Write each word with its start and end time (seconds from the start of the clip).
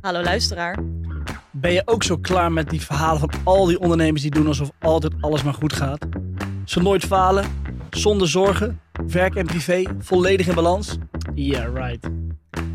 Hallo 0.00 0.22
luisteraar. 0.22 0.78
Ben 1.50 1.72
je 1.72 1.82
ook 1.84 2.02
zo 2.02 2.16
klaar 2.16 2.52
met 2.52 2.70
die 2.70 2.80
verhalen 2.80 3.20
van 3.20 3.30
al 3.44 3.66
die 3.66 3.80
ondernemers 3.80 4.22
die 4.22 4.30
doen 4.30 4.46
alsof 4.46 4.70
altijd 4.78 5.12
alles 5.20 5.42
maar 5.42 5.54
goed 5.54 5.72
gaat? 5.72 6.06
Ze 6.64 6.80
nooit 6.80 7.04
falen, 7.04 7.44
zonder 7.90 8.28
zorgen, 8.28 8.80
werk 9.06 9.34
en 9.34 9.46
privé 9.46 9.82
volledig 9.98 10.48
in 10.48 10.54
balans? 10.54 10.96
Yeah, 11.34 11.74
right. 11.74 12.08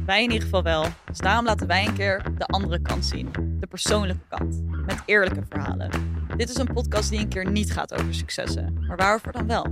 Wij 0.06 0.24
in 0.24 0.32
ieder 0.32 0.44
geval 0.44 0.64
wel. 0.64 0.86
Dus 1.06 1.18
daarom 1.18 1.46
laten 1.46 1.68
wij 1.68 1.88
een 1.88 1.94
keer 1.94 2.24
de 2.38 2.46
andere 2.46 2.82
kant 2.82 3.06
zien. 3.06 3.30
De 3.60 3.68
persoonlijke 3.68 4.22
kant. 4.30 4.62
Met 4.86 5.02
eerlijke 5.06 5.44
verhalen. 5.50 5.90
Dit 6.38 6.50
is 6.50 6.58
een 6.58 6.74
podcast 6.74 7.10
die 7.10 7.20
een 7.20 7.28
keer 7.28 7.52
niet 7.52 7.72
gaat 7.72 7.94
over 7.94 8.14
successen. 8.14 8.78
Maar 8.88 8.98
waarover 8.98 9.32
dan 9.32 9.48
wel? 9.48 9.66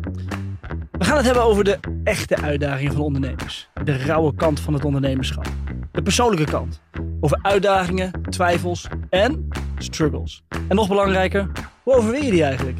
We 0.91 1.05
gaan 1.05 1.17
het 1.17 1.25
hebben 1.25 1.43
over 1.43 1.63
de 1.63 1.79
echte 2.03 2.37
uitdagingen 2.37 2.93
van 2.93 3.01
ondernemers. 3.01 3.69
De 3.83 3.97
rauwe 3.97 4.35
kant 4.35 4.59
van 4.59 4.73
het 4.73 4.85
ondernemerschap. 4.85 5.47
De 5.91 6.01
persoonlijke 6.01 6.51
kant. 6.51 6.81
Over 7.23 7.39
uitdagingen, 7.41 8.11
twijfels 8.29 8.87
en 9.09 9.47
struggles. 9.77 10.43
En 10.67 10.75
nog 10.75 10.87
belangrijker, 10.87 11.51
hoe 11.83 11.93
overwin 11.93 12.23
je 12.23 12.31
die 12.31 12.43
eigenlijk? 12.43 12.77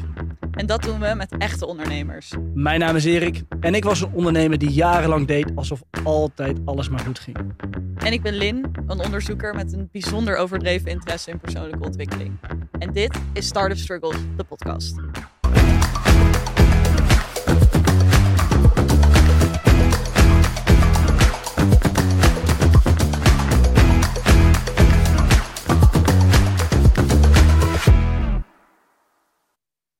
En 0.50 0.66
dat 0.66 0.82
doen 0.82 1.00
we 1.00 1.14
met 1.16 1.36
echte 1.38 1.66
ondernemers. 1.66 2.32
Mijn 2.54 2.80
naam 2.80 2.96
is 2.96 3.04
Erik 3.04 3.42
en 3.60 3.74
ik 3.74 3.84
was 3.84 4.00
een 4.00 4.12
ondernemer 4.12 4.58
die 4.58 4.70
jarenlang 4.70 5.26
deed 5.26 5.52
alsof 5.54 5.82
altijd 6.02 6.58
alles 6.64 6.88
maar 6.88 7.00
goed 7.00 7.18
ging. 7.18 7.36
En 7.94 8.12
ik 8.12 8.22
ben 8.22 8.34
Lin, 8.34 8.66
een 8.86 9.00
onderzoeker 9.00 9.54
met 9.54 9.72
een 9.72 9.88
bijzonder 9.92 10.36
overdreven 10.36 10.90
interesse 10.90 11.30
in 11.30 11.38
persoonlijke 11.38 11.84
ontwikkeling. 11.84 12.38
En 12.78 12.92
dit 12.92 13.18
is 13.32 13.46
Startup 13.46 13.78
Struggles, 13.78 14.16
de 14.36 14.44
podcast. 14.44 14.94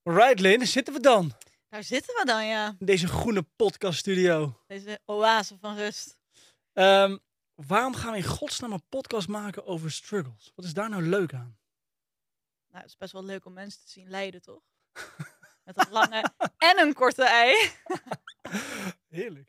Right, 0.07 0.41
Lin, 0.41 0.67
zitten 0.67 0.95
we 0.95 1.01
dan? 1.01 1.33
Daar 1.69 1.85
zitten 1.85 2.15
we 2.15 2.25
dan, 2.25 2.47
ja. 2.47 2.77
In 2.79 2.87
deze 2.87 3.07
groene 3.07 3.43
podcaststudio. 3.43 4.61
Deze 4.67 5.01
oase 5.05 5.59
van 5.59 5.77
rust. 5.77 6.19
Ehm, 6.73 7.19
waarom 7.55 7.95
gaan 7.95 8.11
we 8.11 8.17
in 8.17 8.25
godsnaam 8.25 8.73
een 8.73 8.89
podcast 8.89 9.29
maken 9.29 9.67
over 9.67 9.91
struggles? 9.91 10.53
Wat 10.55 10.65
is 10.65 10.75
daar 10.75 10.89
nou 10.89 11.03
leuk 11.03 11.35
aan? 11.35 11.59
Nou, 12.69 12.83
het 12.83 12.87
is 12.87 12.97
best 12.97 13.13
wel 13.13 13.25
leuk 13.25 13.45
om 13.45 13.53
mensen 13.53 13.81
te 13.85 13.91
zien 13.91 14.09
lijden, 14.09 14.43
toch? 14.43 14.63
Met 15.65 15.87
een 15.87 15.93
lange 15.93 16.33
en 16.59 16.79
een 16.79 16.95
korte 16.95 17.25
ei. 17.25 17.71
Heerlijk. 19.19 19.49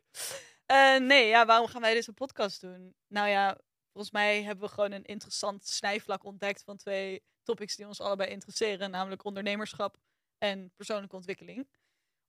Eh, 0.65 0.97
nee, 0.97 1.27
ja, 1.27 1.45
waarom 1.45 1.67
gaan 1.67 1.81
wij 1.81 1.93
deze 1.93 2.13
podcast 2.13 2.61
doen? 2.61 2.95
Nou 3.07 3.27
ja, 3.27 3.57
volgens 3.91 4.13
mij 4.13 4.43
hebben 4.43 4.65
we 4.65 4.73
gewoon 4.73 4.91
een 4.91 5.05
interessant 5.05 5.67
snijvlak 5.67 6.23
ontdekt 6.23 6.63
van 6.63 6.77
twee 6.77 7.23
topics 7.43 7.75
die 7.75 7.87
ons 7.87 8.01
allebei 8.01 8.29
interesseren, 8.29 8.91
namelijk 8.91 9.23
ondernemerschap 9.23 9.97
en 10.37 10.71
persoonlijke 10.75 11.15
ontwikkeling. 11.15 11.67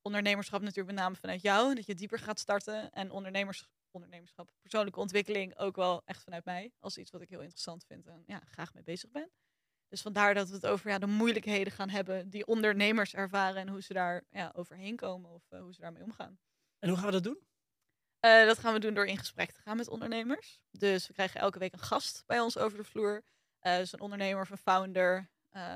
Ondernemerschap 0.01 0.61
natuurlijk 0.61 0.87
met 0.87 1.03
name 1.03 1.15
vanuit 1.15 1.41
jou, 1.41 1.75
dat 1.75 1.85
je 1.85 1.95
dieper 1.95 2.19
gaat 2.19 2.39
starten. 2.39 2.91
En 2.91 3.11
ondernemers, 3.11 3.67
ondernemerschap, 3.91 4.51
persoonlijke 4.61 4.99
ontwikkeling 4.99 5.57
ook 5.57 5.75
wel 5.75 6.01
echt 6.05 6.23
vanuit 6.23 6.45
mij, 6.45 6.71
als 6.79 6.97
iets 6.97 7.11
wat 7.11 7.21
ik 7.21 7.29
heel 7.29 7.41
interessant 7.41 7.85
vind 7.85 8.07
en 8.07 8.23
ja, 8.25 8.41
graag 8.45 8.73
mee 8.73 8.83
bezig 8.83 9.11
ben. 9.11 9.31
Dus 9.87 10.01
vandaar 10.01 10.33
dat 10.33 10.49
we 10.49 10.55
het 10.55 10.65
over 10.65 10.89
ja, 10.89 10.99
de 10.99 11.07
moeilijkheden 11.07 11.73
gaan 11.73 11.89
hebben 11.89 12.29
die 12.29 12.45
ondernemers 12.45 13.13
ervaren 13.13 13.61
en 13.61 13.69
hoe 13.69 13.81
ze 13.81 13.93
daar 13.93 14.23
ja, 14.29 14.51
overheen 14.55 14.95
komen 14.95 15.31
of 15.31 15.43
eh, 15.49 15.59
hoe 15.59 15.73
ze 15.73 15.81
daarmee 15.81 16.03
omgaan. 16.03 16.39
En 16.79 16.89
hoe 16.89 16.97
gaan 16.97 17.07
we 17.07 17.11
dat 17.11 17.23
doen? 17.23 17.47
Uh, 18.25 18.45
dat 18.45 18.59
gaan 18.59 18.73
we 18.73 18.79
doen 18.79 18.93
door 18.93 19.05
in 19.05 19.17
gesprek 19.17 19.51
te 19.51 19.61
gaan 19.61 19.77
met 19.77 19.87
ondernemers. 19.87 20.61
Dus 20.71 21.07
we 21.07 21.13
krijgen 21.13 21.39
elke 21.39 21.59
week 21.59 21.73
een 21.73 21.79
gast 21.79 22.23
bij 22.25 22.39
ons 22.39 22.57
over 22.57 22.77
de 22.77 22.83
vloer. 22.83 23.23
Uh, 23.61 23.77
dus 23.77 23.93
een 23.93 23.99
ondernemer 23.99 24.41
of 24.41 24.49
een 24.49 24.57
founder 24.57 25.29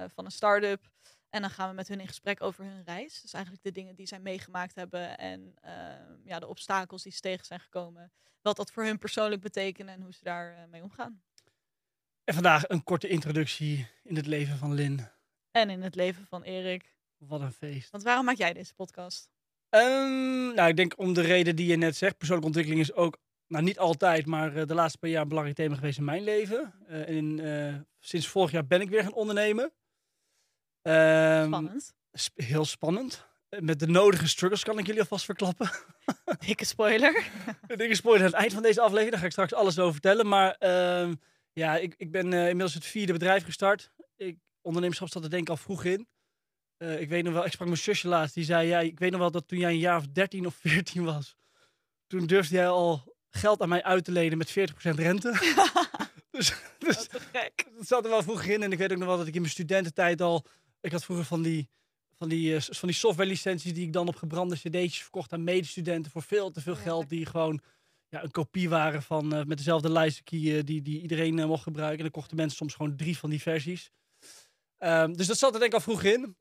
van 0.08 0.26
een 0.26 0.32
start-up. 0.32 0.90
En 1.32 1.42
dan 1.42 1.50
gaan 1.50 1.70
we 1.70 1.76
met 1.76 1.88
hun 1.88 2.00
in 2.00 2.08
gesprek 2.08 2.42
over 2.44 2.64
hun 2.64 2.84
reis. 2.86 3.22
Dus 3.22 3.34
eigenlijk 3.34 3.64
de 3.64 3.72
dingen 3.72 3.96
die 3.96 4.08
zij 4.08 4.20
meegemaakt 4.20 4.76
hebben 4.76 5.18
en 5.18 5.54
ja, 6.24 6.40
de 6.40 6.48
obstakels 6.48 7.04
die 7.04 7.12
ze 7.12 7.20
tegen 7.20 7.46
zijn 7.46 7.60
gekomen. 7.60 8.12
Wat 8.42 8.56
dat 8.56 8.72
voor 8.72 8.84
hun 8.84 8.98
persoonlijk 8.98 9.42
betekent 9.42 9.90
en 9.90 10.02
hoe 10.02 10.14
ze 10.14 10.24
daar 10.24 10.68
mee 10.70 10.84
omgaan. 10.84 11.22
En 12.24 12.34
vandaag 12.34 12.70
een 12.70 12.84
korte 12.84 13.08
introductie 13.08 13.88
in 14.04 14.16
het 14.16 14.26
leven 14.26 14.58
van 14.58 14.74
Lin. 14.74 15.08
En 15.52 15.70
in 15.70 15.82
het 15.82 15.96
leven 15.96 16.26
van 16.26 16.44
Erik. 16.44 16.96
Wat 17.18 17.42
een 17.42 17.52
feest. 17.52 17.92
Want 17.92 18.04
waarom 18.04 18.26
maak 18.26 18.38
jij 18.38 18.54
deze 18.54 18.74
podcast? 18.74 19.30
Um, 19.70 20.54
nou, 20.54 20.70
ik 20.70 20.76
denk 20.76 20.98
om 20.98 21.14
de 21.14 21.22
reden 21.22 21.56
die 21.56 21.68
je 21.68 21.76
net 21.76 21.96
zegt. 21.96 22.18
Persoonlijke 22.18 22.48
ontwikkeling 22.48 22.82
is 22.82 22.94
ook, 22.94 23.18
nou 23.48 23.64
niet 23.64 23.80
altijd, 23.80 24.26
maar 24.26 24.56
uh, 24.56 24.66
de 24.66 24.74
laatste 24.74 24.98
paar 24.98 25.10
jaar 25.10 25.22
een 25.22 25.28
belangrijk 25.28 25.58
thema 25.58 25.76
geweest 25.76 25.98
in 25.98 26.04
mijn 26.04 26.24
leven. 26.24 26.74
Uh, 26.90 27.10
en 27.10 27.40
uh, 27.40 27.76
sinds 28.00 28.28
vorig 28.28 28.52
jaar 28.52 28.68
ben 28.68 28.82
ik 28.82 28.90
weer 28.90 29.04
gaan 29.04 29.14
ondernemen. 29.14 29.72
Um, 30.84 31.46
spannend. 31.48 31.94
Sp 32.14 32.34
heel 32.36 32.66
spannend. 32.66 33.30
Met 33.60 33.80
de 33.80 33.88
nodige 33.88 34.28
struggles 34.28 34.64
kan 34.64 34.78
ik 34.78 34.86
jullie 34.86 35.02
alvast 35.02 35.26
verklappen. 35.26 35.70
Dikke 36.46 36.66
spoiler. 36.66 37.26
Een 37.68 37.78
dikke 37.78 37.96
spoiler 37.96 38.26
aan 38.26 38.32
het 38.32 38.40
eind 38.40 38.54
van 38.54 38.62
deze 38.62 38.82
aflevering. 38.82 39.12
Daar 39.12 39.20
ga 39.20 39.26
ik 39.26 39.32
straks 39.32 39.54
alles 39.54 39.80
over 39.80 39.92
vertellen. 39.92 40.28
Maar 40.28 40.56
uh, 40.60 41.12
ja, 41.54 41.78
ik, 41.78 41.94
ik 41.98 42.12
ben 42.12 42.32
uh, 42.32 42.40
inmiddels 42.40 42.74
het 42.74 42.86
vierde 42.86 43.14
bedrijf 43.14 43.44
gestart. 43.44 43.92
Ik, 44.16 44.38
ondernemerschap 44.62 45.10
zat 45.10 45.24
er 45.24 45.30
denk 45.30 45.42
ik 45.44 45.50
al 45.50 45.58
vroeg 45.58 45.84
in. 45.84 46.08
Uh, 46.78 47.02
ik 47.02 47.10
weet 47.10 47.24
nog 47.24 47.34
wel, 47.34 47.46
ik 47.46 47.52
sprak 47.52 47.68
mijn 47.68 47.80
zusje 47.80 48.08
laatst. 48.08 48.36
Die 48.36 48.44
zei, 48.44 48.68
ja, 48.68 48.80
ik 48.80 49.00
weet 49.00 49.12
nog 49.12 49.20
wel 49.20 49.32
dat 49.32 49.48
toen 49.48 49.60
jij 49.60 49.72
een 49.72 49.78
jaar 49.78 49.98
of 49.98 50.08
13 50.08 50.46
of 50.46 50.56
14 50.56 51.04
was. 51.04 51.36
Toen 52.08 52.26
durfde 52.26 52.56
jij 52.56 52.68
al 52.68 53.16
geld 53.30 53.62
aan 53.62 53.70
mij 53.70 53.84
uit 53.84 54.04
te 54.04 54.12
lenen 54.12 54.38
met 54.38 54.50
40% 54.50 54.54
rente. 54.82 55.34
dus 56.32 56.54
dus 56.86 57.10
dat, 57.10 57.22
gek. 57.32 57.66
dat 57.78 57.88
zat 57.88 58.04
er 58.04 58.10
wel 58.10 58.24
vroeg 58.24 58.44
in. 58.44 58.64
En 58.64 58.72
ik 58.72 58.78
weet 58.78 58.92
ook 58.92 58.98
nog 58.98 59.08
wel 59.08 59.18
dat 59.18 59.28
ik 59.28 59.36
in 59.36 59.42
mijn 59.42 59.54
studententijd 59.54 60.22
al... 60.22 60.46
Ik 60.82 60.92
had 60.92 61.04
vroeger 61.04 61.26
van 61.26 61.42
die, 61.42 61.70
van 62.14 62.30
die, 62.30 62.54
uh, 62.54 62.60
van 62.60 62.88
die 62.88 62.98
software 62.98 63.30
licenties 63.30 63.74
die 63.74 63.86
ik 63.86 63.94
dan 63.94 64.08
op 64.08 64.16
gebrande 64.16 64.56
cd'tjes 64.56 65.02
verkocht 65.02 65.34
aan 65.34 65.44
medestudenten 65.44 66.12
voor 66.12 66.24
veel 66.24 66.52
te 66.52 66.62
veel 66.62 66.76
geld. 66.76 67.10
Die 67.10 67.26
gewoon 67.26 67.62
ja, 68.10 68.24
een 68.24 68.32
kopie 68.32 68.70
waren 68.70 69.02
van 69.02 69.36
uh, 69.36 69.44
met 69.44 69.58
dezelfde 69.58 69.90
lijstkey 69.90 70.40
uh, 70.40 70.64
die, 70.64 70.82
die 70.82 71.02
iedereen 71.02 71.38
uh, 71.38 71.46
mocht 71.46 71.64
gebruiken. 71.64 71.98
En 71.98 72.04
dan 72.04 72.12
kochten 72.12 72.38
mensen 72.38 72.58
soms 72.58 72.74
gewoon 72.74 72.96
drie 72.96 73.18
van 73.18 73.30
die 73.30 73.42
versies. 73.42 73.92
Um, 74.84 75.18
dus 75.18 75.28
dat 75.28 75.38
zat 75.38 75.54
er 75.54 75.60
denk 75.60 75.72
ik 75.72 75.78
al 75.78 75.84
vroeg 75.84 76.04
in. 76.04 76.36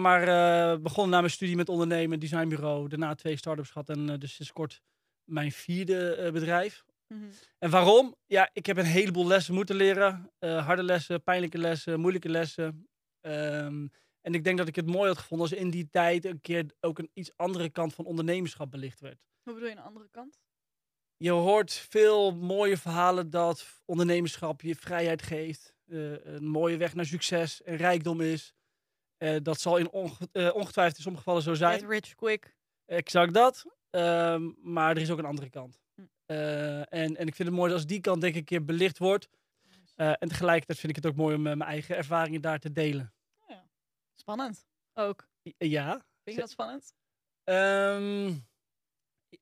Maar 0.00 0.80
begon 0.80 1.08
na 1.08 1.18
mijn 1.18 1.32
studie 1.32 1.56
met 1.56 1.68
ondernemen, 1.68 2.20
designbureau. 2.20 2.88
Daarna 2.88 3.14
twee 3.14 3.36
start-ups 3.36 3.70
gehad 3.70 3.88
en 3.88 4.18
dus 4.18 4.34
sinds 4.34 4.52
kort 4.52 4.80
mijn 5.24 5.52
vierde 5.52 6.30
bedrijf. 6.32 6.84
Mm 7.06 7.20
-hmm. 7.20 7.30
En 7.58 7.70
waarom? 7.70 8.14
Ja, 8.26 8.50
ik 8.52 8.66
heb 8.66 8.76
een 8.76 8.84
heleboel 8.84 9.26
lessen 9.26 9.54
moeten 9.54 9.76
leren. 9.76 10.30
eh, 10.38 10.66
harde 10.66 10.82
lessen, 10.82 11.22
pijnlijke 11.22 11.58
lessen, 11.58 12.00
moeilijke 12.00 12.28
lessen. 12.28 12.88
Um, 13.20 13.90
en 14.20 14.34
ik 14.34 14.44
denk 14.44 14.58
dat 14.58 14.68
ik 14.68 14.76
het 14.76 14.86
mooi 14.86 15.08
had 15.08 15.18
gevonden 15.18 15.48
als 15.48 15.58
in 15.58 15.70
die 15.70 15.88
tijd 15.90 16.24
een 16.24 16.40
keer 16.40 16.66
ook 16.80 16.98
een 16.98 17.10
iets 17.12 17.30
andere 17.36 17.70
kant 17.70 17.94
van 17.94 18.04
ondernemerschap 18.04 18.70
belicht 18.70 19.00
werd. 19.00 19.18
Hoe 19.42 19.54
bedoel 19.54 19.68
je 19.68 19.74
een 19.74 19.82
andere 19.82 20.08
kant? 20.10 20.38
Je 21.16 21.30
hoort 21.30 21.72
veel 21.72 22.34
mooie 22.34 22.76
verhalen 22.76 23.30
dat 23.30 23.82
ondernemerschap 23.84 24.60
je 24.60 24.74
vrijheid 24.74 25.22
geeft. 25.22 25.74
Uh, 25.86 26.24
een 26.24 26.46
mooie 26.46 26.76
weg 26.76 26.94
naar 26.94 27.04
succes 27.04 27.62
en 27.62 27.76
rijkdom 27.76 28.20
is. 28.20 28.54
Uh, 29.18 29.36
dat 29.42 29.60
zal 29.60 29.76
in 29.76 29.90
onge 29.90 30.14
uh, 30.32 30.54
ongetwijfeld 30.54 30.96
in 30.96 31.02
sommige 31.02 31.24
gevallen 31.24 31.42
zo 31.42 31.54
zijn. 31.54 31.78
Get 31.78 31.88
rich 31.88 32.14
quick. 32.14 32.56
Exact 32.86 33.34
dat. 33.34 33.64
Um, 33.90 34.56
maar 34.62 34.90
er 34.96 35.02
is 35.02 35.10
ook 35.10 35.18
een 35.18 35.24
andere 35.24 35.50
kant. 35.50 35.80
Hm. 35.94 36.02
en, 36.26 37.16
en 37.16 37.26
ik 37.26 37.34
vind 37.34 37.48
het 37.48 37.56
mooi 37.56 37.72
als 37.72 37.86
die 37.86 38.00
kant 38.00 38.20
denk 38.20 38.34
ik 38.34 38.40
een 38.40 38.46
keer 38.46 38.64
belicht 38.64 38.98
wordt. 38.98 39.28
En 40.00 40.28
tegelijkertijd 40.28 40.78
vind 40.78 40.96
ik 40.96 41.02
het 41.02 41.12
ook 41.12 41.18
mooi 41.18 41.36
om 41.36 41.42
mijn 41.42 41.62
eigen 41.62 41.96
ervaringen 41.96 42.40
daar 42.40 42.58
te 42.58 42.72
delen. 42.72 43.14
Ja. 43.48 43.68
Spannend. 44.14 44.66
Ook. 44.94 45.28
Ja. 45.58 45.90
Vind 46.22 46.36
je 46.36 46.40
dat 46.40 46.50
spannend? 46.50 46.94
Um, 47.44 48.48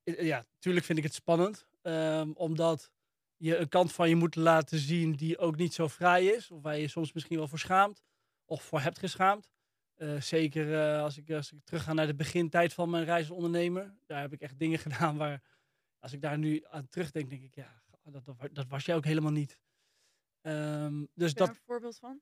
ja, 0.05 0.45
natuurlijk 0.53 0.87
vind 0.87 0.99
ik 0.99 1.05
het 1.05 1.15
spannend. 1.15 1.67
Um, 1.83 2.33
omdat 2.33 2.91
je 3.37 3.57
een 3.57 3.69
kant 3.69 3.93
van 3.93 4.09
je 4.09 4.17
moet 4.17 4.35
laten 4.35 4.79
zien 4.79 5.13
die 5.13 5.39
ook 5.39 5.57
niet 5.57 5.75
zo 5.75 5.89
vrij 5.89 6.25
is. 6.27 6.51
Of 6.51 6.63
waar 6.63 6.75
je, 6.75 6.81
je 6.81 6.89
soms 6.89 7.13
misschien 7.13 7.37
wel 7.37 7.49
voor 7.49 7.59
schaamt. 7.59 8.03
Of 8.45 8.63
voor 8.63 8.81
hebt 8.81 8.99
geschaamd. 8.99 9.51
Uh, 9.97 10.21
zeker 10.21 10.67
uh, 10.67 11.03
als, 11.03 11.17
ik, 11.17 11.31
als 11.31 11.53
ik 11.53 11.65
terug 11.65 11.83
ga 11.83 11.93
naar 11.93 12.07
de 12.07 12.15
begintijd 12.15 12.75
van 12.75 12.91
mijn 12.91 13.05
reis 13.05 13.29
als 13.29 13.37
ondernemer. 13.37 13.97
Daar 14.07 14.21
heb 14.21 14.33
ik 14.33 14.41
echt 14.41 14.59
dingen 14.59 14.79
gedaan 14.89 15.17
waar, 15.17 15.43
als 15.99 16.13
ik 16.13 16.21
daar 16.21 16.39
nu 16.39 16.65
aan 16.69 16.89
terugdenk, 16.89 17.31
denk 17.31 17.43
ik, 17.43 17.55
ja, 17.55 17.83
dat, 18.03 18.25
dat, 18.25 18.49
dat 18.53 18.69
was 18.69 18.85
jij 18.85 18.97
ook 18.97 19.05
helemaal 19.05 19.33
niet. 19.33 19.61
Um, 20.43 21.09
dus 21.15 21.35
dat. 21.35 21.49
een 21.49 21.57
voorbeeld 21.67 21.99
van? 21.99 22.21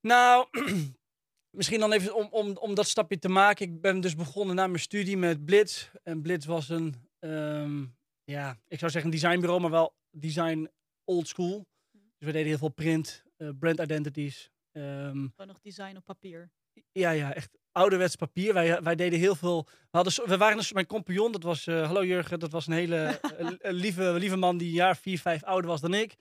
Nou, 0.00 0.48
misschien 1.58 1.80
dan 1.80 1.92
even 1.92 2.14
om, 2.14 2.28
om, 2.30 2.56
om 2.56 2.74
dat 2.74 2.86
stapje 2.86 3.18
te 3.18 3.28
maken. 3.28 3.66
Ik 3.66 3.80
ben 3.80 4.00
dus 4.00 4.14
begonnen 4.14 4.56
na 4.56 4.66
mijn 4.66 4.80
studie 4.80 5.16
met 5.16 5.44
Blitz. 5.44 5.90
En 6.02 6.22
Blitz 6.22 6.46
was 6.46 6.68
een, 6.68 6.94
um, 7.18 7.96
ja, 8.24 8.58
ik 8.68 8.78
zou 8.78 8.90
zeggen 8.90 9.10
een 9.10 9.18
designbureau, 9.18 9.60
maar 9.60 9.70
wel 9.70 9.94
design 10.10 10.70
old 11.04 11.28
school. 11.28 11.66
Dus 11.90 12.28
we 12.28 12.32
deden 12.32 12.48
heel 12.48 12.58
veel 12.58 12.68
print, 12.68 13.24
uh, 13.36 13.48
brand 13.58 13.80
identities. 13.80 14.50
Um, 14.72 15.30
Gewoon 15.30 15.46
nog 15.46 15.60
design 15.60 15.96
op 15.96 16.04
papier. 16.04 16.50
Ja, 16.92 17.10
ja, 17.10 17.34
echt 17.34 17.58
ouderwets 17.72 18.16
papier. 18.16 18.54
Wij, 18.54 18.82
wij 18.82 18.94
deden 18.94 19.18
heel 19.18 19.34
veel. 19.34 19.64
We, 19.64 19.72
hadden, 19.90 20.28
we 20.28 20.36
waren 20.36 20.56
dus 20.56 20.72
mijn 20.72 20.86
compagnon, 20.86 21.32
dat 21.32 21.42
was, 21.42 21.66
uh, 21.66 21.86
hallo 21.86 22.04
Jurgen, 22.04 22.38
dat 22.38 22.52
was 22.52 22.66
een 22.66 22.72
hele 22.72 23.20
uh, 23.40 23.50
lieve, 23.60 24.12
lieve 24.12 24.36
man 24.36 24.56
die 24.56 24.68
een 24.68 24.74
jaar 24.74 24.96
vier, 24.96 25.18
vijf 25.18 25.42
ouder 25.42 25.70
was 25.70 25.80
dan 25.80 25.94
ik. 25.94 26.16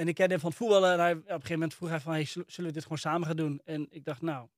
En 0.00 0.08
ik 0.08 0.14
kende 0.14 0.32
hem 0.32 0.40
van 0.40 0.50
het 0.50 0.58
voetballen. 0.58 0.92
En 0.92 0.98
hij, 0.98 1.12
op 1.12 1.18
een 1.18 1.30
gegeven 1.30 1.52
moment 1.52 1.74
vroeg 1.74 1.88
hij 1.88 2.00
van, 2.00 2.12
hey, 2.12 2.24
zullen 2.24 2.70
we 2.70 2.72
dit 2.72 2.82
gewoon 2.82 2.98
samen 2.98 3.26
gaan 3.26 3.36
doen? 3.36 3.60
En 3.64 3.86
ik 3.90 4.04
dacht, 4.04 4.22
nou, 4.22 4.48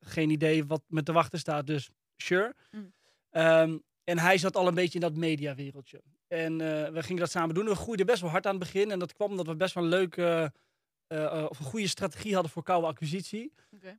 geen 0.00 0.30
idee 0.30 0.66
wat 0.66 0.82
me 0.86 1.02
te 1.02 1.12
wachten 1.12 1.38
staat, 1.38 1.66
dus 1.66 1.90
sure. 2.16 2.54
Mm. 2.70 2.92
Ehm, 3.30 3.78
en 4.04 4.18
hij 4.18 4.38
zat 4.38 4.56
al 4.56 4.66
een 4.66 4.74
beetje 4.74 4.94
in 4.94 5.00
dat 5.00 5.16
mediawereldje. 5.16 6.02
En 6.28 6.60
eh, 6.60 6.92
we 6.92 7.02
gingen 7.02 7.20
dat 7.20 7.30
samen 7.30 7.54
doen. 7.54 7.64
We 7.64 7.74
groeiden 7.74 8.06
best 8.06 8.20
wel 8.20 8.30
hard 8.30 8.46
aan 8.46 8.54
het 8.54 8.62
begin. 8.62 8.90
En 8.90 8.98
dat 8.98 9.12
kwam 9.12 9.30
omdat 9.30 9.46
we 9.46 9.56
best 9.56 9.74
wel 9.74 9.82
een 9.82 9.88
leuke, 9.88 10.52
eh, 11.06 11.24
eh, 11.24 11.46
of 11.48 11.58
een 11.58 11.64
goede 11.64 11.88
strategie 11.88 12.34
hadden 12.34 12.52
voor 12.52 12.62
koude 12.62 12.86
acquisitie. 12.86 13.52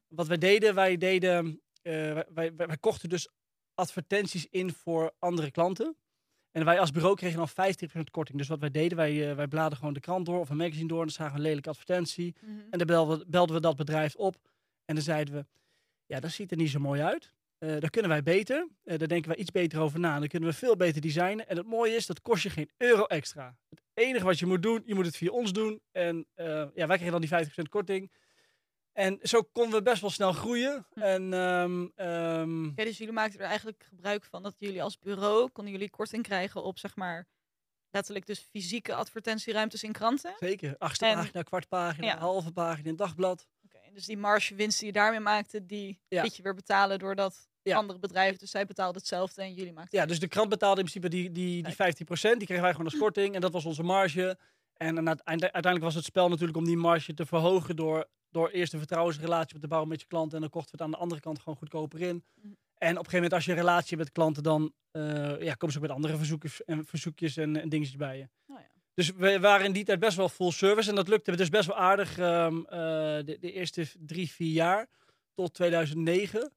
Wat 0.07 0.27
wij 0.27 0.37
deden, 0.37 0.75
wij 0.75 0.97
deden, 0.97 1.61
wij, 1.81 2.55
wij 2.55 2.77
kochten 2.79 3.09
dus 3.09 3.29
advertenties 3.73 4.47
in 4.49 4.73
voor 4.73 5.13
andere 5.19 5.51
klanten. 5.51 5.97
En 6.55 6.65
wij 6.65 6.79
als 6.79 6.91
bureau 6.91 7.15
kregen 7.15 7.37
dan 7.37 7.49
50% 7.49 8.11
korting. 8.11 8.37
Dus 8.37 8.47
wat 8.47 8.59
wij 8.59 8.71
deden, 8.71 8.97
wij, 8.97 9.29
eh, 9.29 9.35
wij 9.35 9.47
bladen 9.47 9.77
gewoon 9.77 9.93
de 9.93 9.99
krant 9.99 10.25
door 10.25 10.39
of 10.39 10.49
een 10.49 10.57
magazine 10.57 10.87
door. 10.87 10.99
En 10.99 11.05
dan 11.05 11.15
zagen 11.15 11.33
we 11.33 11.39
een 11.39 11.45
lelijke 11.45 11.69
advertentie. 11.69 12.35
Mhm. 12.41 12.51
En 12.69 12.77
dan 12.77 12.87
belden 12.87 13.19
we, 13.19 13.25
belden 13.27 13.55
we 13.55 13.61
dat 13.61 13.75
bedrijf 13.75 14.15
op. 14.15 14.35
En 14.85 14.95
dan 14.95 15.03
zeiden 15.03 15.33
we, 15.33 15.45
ja, 16.05 16.19
dat 16.19 16.31
ziet 16.31 16.51
er 16.51 16.57
niet 16.57 16.69
zo 16.69 16.79
mooi 16.79 17.01
uit. 17.01 17.33
Eh 17.57 17.79
daar 17.79 17.89
kunnen 17.89 18.11
wij 18.11 18.23
beter. 18.23 18.67
Eh 18.83 18.97
daar 18.97 19.07
denken 19.07 19.29
wij 19.29 19.39
iets 19.39 19.51
beter 19.51 19.79
over 19.79 19.99
na. 19.99 20.19
Dan 20.19 20.27
kunnen 20.27 20.49
we 20.49 20.55
veel 20.55 20.75
beter 20.75 21.01
designen. 21.01 21.47
En 21.47 21.57
het 21.57 21.65
mooie 21.65 21.95
is, 21.95 22.05
dat 22.05 22.21
kost 22.21 22.43
je 22.43 22.49
geen 22.49 22.69
euro 22.77 23.03
extra. 23.03 23.55
Het 23.69 23.81
enige 23.93 24.25
wat 24.25 24.39
je 24.39 24.45
moet 24.45 24.63
doen, 24.63 24.81
je 24.85 24.95
moet 24.95 25.05
het 25.05 25.17
via 25.17 25.31
ons 25.31 25.53
doen. 25.53 25.81
En 25.91 26.25
ja, 26.73 26.87
wij 26.87 26.97
kregen 26.97 27.11
dan 27.11 27.21
die 27.21 27.29
50% 27.29 27.69
korting. 27.69 28.11
En 28.95 29.19
zo 29.21 29.41
konden 29.51 29.77
we 29.77 29.81
best 29.81 30.01
wel 30.01 30.09
snel 30.09 30.33
groeien. 30.33 30.85
Hm. 30.93 30.99
En 31.01 31.33
ehm, 31.33 31.85
ehm, 31.95 32.65
Oké, 32.67 32.83
dus 32.83 32.97
jullie 32.97 33.13
maakten 33.13 33.39
er 33.39 33.45
eigenlijk 33.45 33.85
gebruik 33.89 34.23
van 34.25 34.43
dat 34.43 34.55
jullie 34.57 34.83
als 34.83 34.99
bureau 34.99 35.49
konden 35.49 35.73
jullie 35.73 35.89
korting 35.89 36.23
krijgen 36.23 36.63
op 36.63 36.79
zeg 36.79 36.95
maar 36.95 37.27
letterlijk 37.89 38.25
dus 38.25 38.39
fysieke 38.51 38.93
advertentieruimtes 38.95 39.83
in 39.83 39.91
kranten. 39.91 40.31
Oké, 40.31 40.45
zeker, 40.45 40.75
achtste 40.77 41.05
En- 41.05 41.15
pagina, 41.15 41.41
kwart 41.41 41.67
pagina, 41.67 42.07
Ja. 42.07 42.17
halve 42.17 42.51
pagina 42.51 42.89
in 42.89 42.95
dagblad. 42.95 43.47
en 43.85 43.93
dus 43.93 44.05
die 44.05 44.17
margewinst 44.17 44.77
die 44.79 44.87
je 44.87 44.93
daarmee 44.93 45.19
maakte, 45.19 45.65
die 45.65 45.99
Ja. 46.07 46.21
liet 46.23 46.35
je 46.35 46.43
weer 46.43 46.53
betalen 46.55 46.99
doordat 46.99 47.49
Ja. 47.61 47.77
andere 47.77 47.99
bedrijven, 47.99 48.39
dus 48.39 48.51
zij 48.51 48.65
betaalden 48.65 48.97
hetzelfde 49.01 49.41
en 49.41 49.53
jullie 49.53 49.73
maakten. 49.73 49.99
Ja, 49.99 50.05
dus 50.05 50.19
de 50.19 50.27
krant 50.27 50.49
betaalde 50.49 50.81
in 50.81 50.87
principe 50.87 51.09
die, 51.15 51.31
die, 51.31 51.63
die 51.63 51.73
15%. 51.75 52.37
Die 52.37 52.45
kregen 52.47 52.63
wij 52.63 52.71
gewoon 52.71 52.85
als 52.91 52.97
korting. 53.05 53.35
En 53.35 53.41
dat 53.41 53.51
was 53.53 53.65
onze 53.65 53.83
marge. 53.83 54.37
En 54.73 55.07
uiteindelijk 55.07 55.83
was 55.83 55.95
het 55.95 56.03
spel 56.05 56.29
natuurlijk 56.29 56.57
om 56.57 56.65
die 56.65 56.77
marge 56.77 57.13
te 57.13 57.25
verhogen 57.25 57.75
door, 57.75 58.07
door 58.35 58.49
eerst 58.49 58.73
een 58.73 58.79
vertrouwensrelatie 58.79 59.59
te 59.59 59.67
bouwen 59.67 59.89
met 59.89 60.01
je 60.01 60.07
klant. 60.07 60.33
En 60.33 60.39
dan 60.39 60.49
kochten 60.49 60.71
we 60.71 60.77
het 60.77 60.85
aan 60.85 60.91
de 60.91 61.03
andere 61.03 61.21
kant 61.21 61.39
gewoon 61.39 61.57
goedkoper 61.57 62.01
in. 62.01 62.23
Mhm. 62.33 62.47
En 62.77 62.91
op 62.91 63.05
een 63.05 63.11
gegeven 63.11 63.13
moment 63.13 63.33
als 63.33 63.45
je 63.45 63.51
een 63.51 63.57
relatie 63.57 63.97
hebt 63.97 63.99
met 63.99 64.11
klanten, 64.11 64.43
dan 64.43 64.73
eh, 64.91 65.41
ja, 65.41 65.53
komen 65.53 65.71
ze 65.71 65.77
ook 65.77 65.87
met 65.87 65.95
andere 65.95 66.17
verzoekjes 66.17 66.63
en, 66.63 66.85
verzoekjes 66.85 67.37
en, 67.37 67.61
en 67.61 67.69
dingetjes 67.69 67.95
bij 67.95 68.17
je. 68.17 68.27
Oh 68.47 68.59
ja. 68.59 68.69
Dus 68.93 69.11
we 69.11 69.39
waren 69.39 69.65
in 69.65 69.71
die 69.71 69.83
tijd 69.83 69.99
best 69.99 70.17
wel 70.17 70.29
full 70.29 70.51
service. 70.51 70.89
En 70.89 70.95
dat 70.95 71.07
lukte 71.07 71.35
dus 71.35 71.49
best 71.49 71.67
wel 71.67 71.77
aardig 71.77 72.17
ehm, 72.17 72.57
eh, 72.57 72.77
de, 73.25 73.37
de 73.39 73.51
eerste 73.51 73.87
drie, 73.99 74.31
vier 74.31 74.51
jaar. 74.51 74.87
Tot 75.33 75.53
2009. 75.53 76.51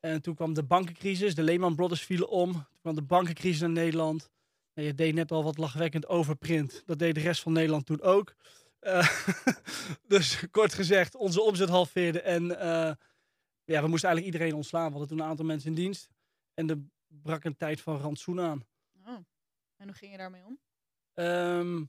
En 0.00 0.22
toen 0.22 0.34
kwam 0.34 0.54
de 0.54 0.62
bankencrisis. 0.62 1.34
De 1.34 1.42
Lehman 1.42 1.74
Brothers 1.74 2.02
vielen 2.02 2.28
om. 2.28 2.52
Toen 2.52 2.80
kwam 2.80 2.94
de 2.94 3.02
bankencrisis 3.02 3.60
in 3.60 3.72
Nederland. 3.72 4.30
En 4.74 4.84
je 4.84 4.94
deed 4.94 5.14
net 5.14 5.32
al 5.32 5.44
wat 5.44 5.58
lachwekkend 5.58 6.08
overprint. 6.08 6.82
Dat 6.86 6.98
deed 6.98 7.14
de 7.14 7.20
rest 7.20 7.42
van 7.42 7.52
Nederland 7.52 7.86
toen 7.86 8.02
ook. 8.02 8.34
Eh, 8.84 9.26
dus 10.14 10.50
kort 10.50 10.74
gezegd, 10.74 11.14
onze 11.14 11.42
omzet 11.42 11.68
halveerde. 11.68 12.20
En 12.20 12.58
eh, 12.58 12.92
ja, 13.64 13.82
we 13.82 13.88
moesten 13.88 14.08
eigenlijk 14.08 14.24
iedereen 14.26 14.54
ontslaan. 14.54 14.84
We 14.84 14.90
hadden 14.90 15.08
toen 15.08 15.18
een 15.18 15.30
aantal 15.30 15.44
mensen 15.44 15.68
in 15.68 15.74
dienst. 15.74 16.08
En 16.54 16.70
er 16.70 16.78
brak 17.06 17.44
een 17.44 17.56
tijd 17.56 17.80
van 17.80 17.96
rantsoen 17.96 18.40
aan. 18.40 18.64
Oh. 19.06 19.18
En 19.76 19.86
hoe 19.86 19.94
ging 19.94 20.12
je 20.12 20.18
daarmee 20.18 20.44
om? 20.44 20.58
Ehm, 21.14 21.84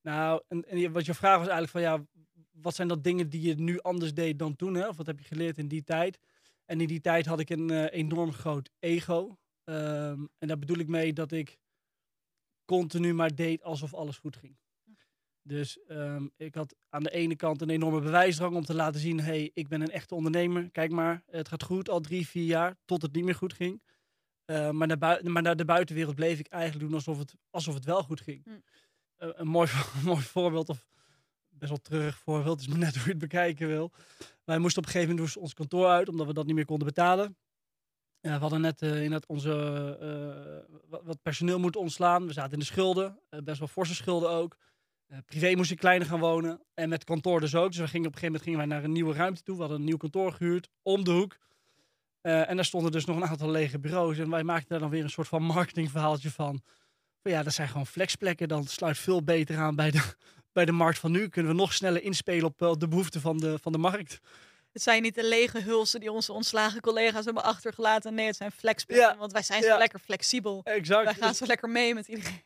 nou, 0.00 0.42
en, 0.48 0.92
wat 0.92 1.06
je 1.06 1.14
vraag 1.14 1.38
was 1.38 1.48
eigenlijk 1.48 1.70
van 1.70 1.80
ja, 1.80 2.06
wat 2.50 2.74
zijn 2.74 2.88
dat 2.88 3.04
dingen 3.04 3.28
die 3.28 3.40
je 3.40 3.54
nu 3.54 3.80
anders 3.80 4.14
deed 4.14 4.38
dan 4.38 4.56
toen? 4.56 4.74
Hè? 4.74 4.88
Of 4.88 4.96
wat 4.96 5.06
heb 5.06 5.18
je 5.18 5.24
geleerd 5.24 5.58
in 5.58 5.68
die 5.68 5.82
tijd? 5.82 6.18
En 6.64 6.80
in 6.80 6.86
die 6.86 7.00
tijd 7.00 7.26
had 7.26 7.40
ik 7.40 7.50
een 7.50 7.70
eh, 7.70 7.98
enorm 7.98 8.32
groot 8.32 8.70
ego. 8.78 9.38
Ehm, 9.64 10.26
en 10.38 10.48
daar 10.48 10.58
bedoel 10.58 10.78
ik 10.78 10.88
mee 10.88 11.12
dat 11.12 11.32
ik 11.32 11.58
continu 12.64 13.14
maar 13.14 13.34
deed 13.34 13.62
alsof 13.62 13.94
alles 13.94 14.18
goed 14.18 14.36
ging. 14.36 14.58
Dus 15.42 15.78
ehm, 15.86 16.26
ik 16.36 16.54
had 16.54 16.74
aan 16.88 17.02
de 17.02 17.10
ene 17.10 17.36
kant 17.36 17.60
een 17.60 17.70
enorme 17.70 18.00
bewijsdrang 18.00 18.56
om 18.56 18.64
te 18.64 18.74
laten 18.74 19.00
zien: 19.00 19.20
hé, 19.20 19.24
hey, 19.24 19.50
ik 19.54 19.68
ben 19.68 19.80
een 19.80 19.90
echte 19.90 20.14
ondernemer. 20.14 20.70
Kijk 20.70 20.90
maar, 20.90 21.22
het 21.26 21.48
gaat 21.48 21.62
goed 21.62 21.88
al 21.88 22.00
drie, 22.00 22.26
vier 22.26 22.44
jaar, 22.44 22.76
tot 22.84 23.02
het 23.02 23.12
niet 23.12 23.24
meer 23.24 23.34
goed 23.34 23.52
ging. 23.52 23.82
Eh, 24.44 24.70
maar, 24.70 24.86
naar 24.86 25.20
maar 25.22 25.42
naar 25.42 25.56
de 25.56 25.64
buitenwereld 25.64 26.14
bleef 26.14 26.38
ik 26.38 26.46
eigenlijk 26.46 26.84
doen 26.84 26.94
alsof 26.94 27.18
het, 27.18 27.34
alsof 27.50 27.74
het 27.74 27.84
wel 27.84 28.02
goed 28.02 28.20
ging. 28.20 28.44
Hm. 28.44 28.50
Eh, 29.16 29.28
een, 29.32 29.48
mooi, 29.48 29.68
mooi 30.04 30.22
voorbeeld, 30.22 30.68
of 30.68 30.88
best 31.48 31.70
wel 31.70 31.80
terug 31.80 32.18
voorbeeld, 32.18 32.60
is 32.60 32.66
maar 32.66 32.78
net 32.86 32.94
hoe 32.94 33.04
je 33.04 33.10
het 33.10 33.18
bekijken 33.18 33.68
wil. 33.68 33.92
Wij 34.44 34.58
moesten 34.58 34.82
op 34.82 34.86
een 34.86 34.92
gegeven 34.92 35.14
moment 35.14 35.34
dus 35.34 35.42
ons 35.42 35.54
kantoor 35.54 35.86
uit, 35.86 36.08
omdat 36.08 36.26
we 36.26 36.32
dat 36.32 36.46
niet 36.46 36.54
meer 36.54 36.64
konden 36.64 36.86
betalen. 36.86 37.36
Ja, 38.20 38.34
we 38.34 38.40
hadden 38.40 38.60
net 38.60 38.82
eh 38.82 38.94
inderdaad 38.94 39.26
onze 39.26 39.52
eh, 40.00 40.76
wat, 41.04 41.22
personeel 41.22 41.58
moeten 41.58 41.80
ontslaan. 41.80 42.26
We 42.26 42.32
zaten 42.32 42.52
in 42.52 42.58
de 42.58 42.64
schulden, 42.64 43.20
eh, 43.28 43.40
best 43.40 43.58
wel 43.58 43.68
forse 43.68 43.94
schulden 43.94 44.30
ook. 44.30 44.56
Eh, 45.10 45.18
privé 45.26 45.54
moest 45.54 45.70
ik 45.70 45.78
kleiner 45.78 46.08
gaan 46.08 46.20
wonen 46.20 46.60
en 46.74 46.88
met 46.88 47.04
kantoor 47.04 47.40
dus 47.40 47.54
ook. 47.54 47.68
Dus 47.70 47.80
we 47.80 47.88
gingen 47.88 48.06
op 48.06 48.12
een 48.12 48.18
gegeven 48.18 48.26
moment 48.26 48.42
gingen 48.42 48.58
wij 48.58 48.68
naar 48.68 48.84
een 48.84 48.92
nieuwe 48.92 49.14
ruimte 49.14 49.42
toe. 49.42 49.54
We 49.54 49.60
hadden 49.60 49.78
een 49.80 49.84
nieuw 49.86 49.96
kantoor 49.96 50.32
gehuurd, 50.32 50.68
om 50.82 51.04
de 51.04 51.10
hoek. 51.10 51.36
Eh, 52.20 52.48
en 52.48 52.56
daar 52.56 52.64
stonden 52.64 52.92
dus 52.92 53.04
nog 53.04 53.16
een 53.16 53.26
aantal 53.26 53.50
lege 53.50 53.78
bureaus. 53.78 54.18
En 54.18 54.30
wij 54.30 54.42
maakten 54.42 54.68
daar 54.68 54.78
dan 54.78 54.90
weer 54.90 55.02
een 55.02 55.10
soort 55.10 55.28
van 55.28 55.42
marketingverhaaltje 55.42 56.30
van. 56.30 56.62
Van 57.22 57.30
ja, 57.30 57.42
dat 57.42 57.52
zijn 57.52 57.68
gewoon 57.68 57.86
flexplekken. 57.86 58.48
Dan 58.48 58.64
sluit 58.66 58.98
veel 58.98 59.22
beter 59.22 59.56
aan 59.58 59.76
bij 59.76 59.90
de, 59.90 60.00
bij 60.52 60.64
de 60.64 60.72
markt 60.72 60.98
van 60.98 61.10
nu. 61.10 61.28
Kunnen 61.28 61.52
we 61.52 61.58
nog 61.58 61.72
sneller 61.74 62.02
inspelen 62.02 62.44
op 62.44 62.62
eh, 62.62 62.72
de 62.72 62.88
behoeften 62.88 63.20
van 63.20 63.36
de, 63.38 63.58
van 63.62 63.72
de 63.72 63.78
markt. 63.78 64.20
Het 64.72 64.82
zijn 64.82 65.02
niet 65.02 65.14
de 65.14 65.28
lege 65.28 65.60
hulsen 65.60 66.00
die 66.00 66.12
onze 66.12 66.32
ontslagen 66.32 66.80
collega's 66.80 67.24
hebben 67.24 67.44
achtergelaten. 67.44 68.14
Nee, 68.14 68.26
het 68.26 68.36
zijn 68.36 68.52
flexplekken, 68.52 69.08
Ja. 69.08 69.16
want 69.16 69.32
wij 69.32 69.42
zijn 69.42 69.62
zo 69.62 69.78
lekker 69.78 69.98
flexibel. 69.98 70.60
Exact. 70.64 71.04
Wij 71.04 71.14
gaan 71.14 71.28
Dus- 71.28 71.38
zo 71.38 71.46
lekker 71.46 71.68
mee 71.68 71.94
met 71.94 72.08
iedereen. 72.08 72.42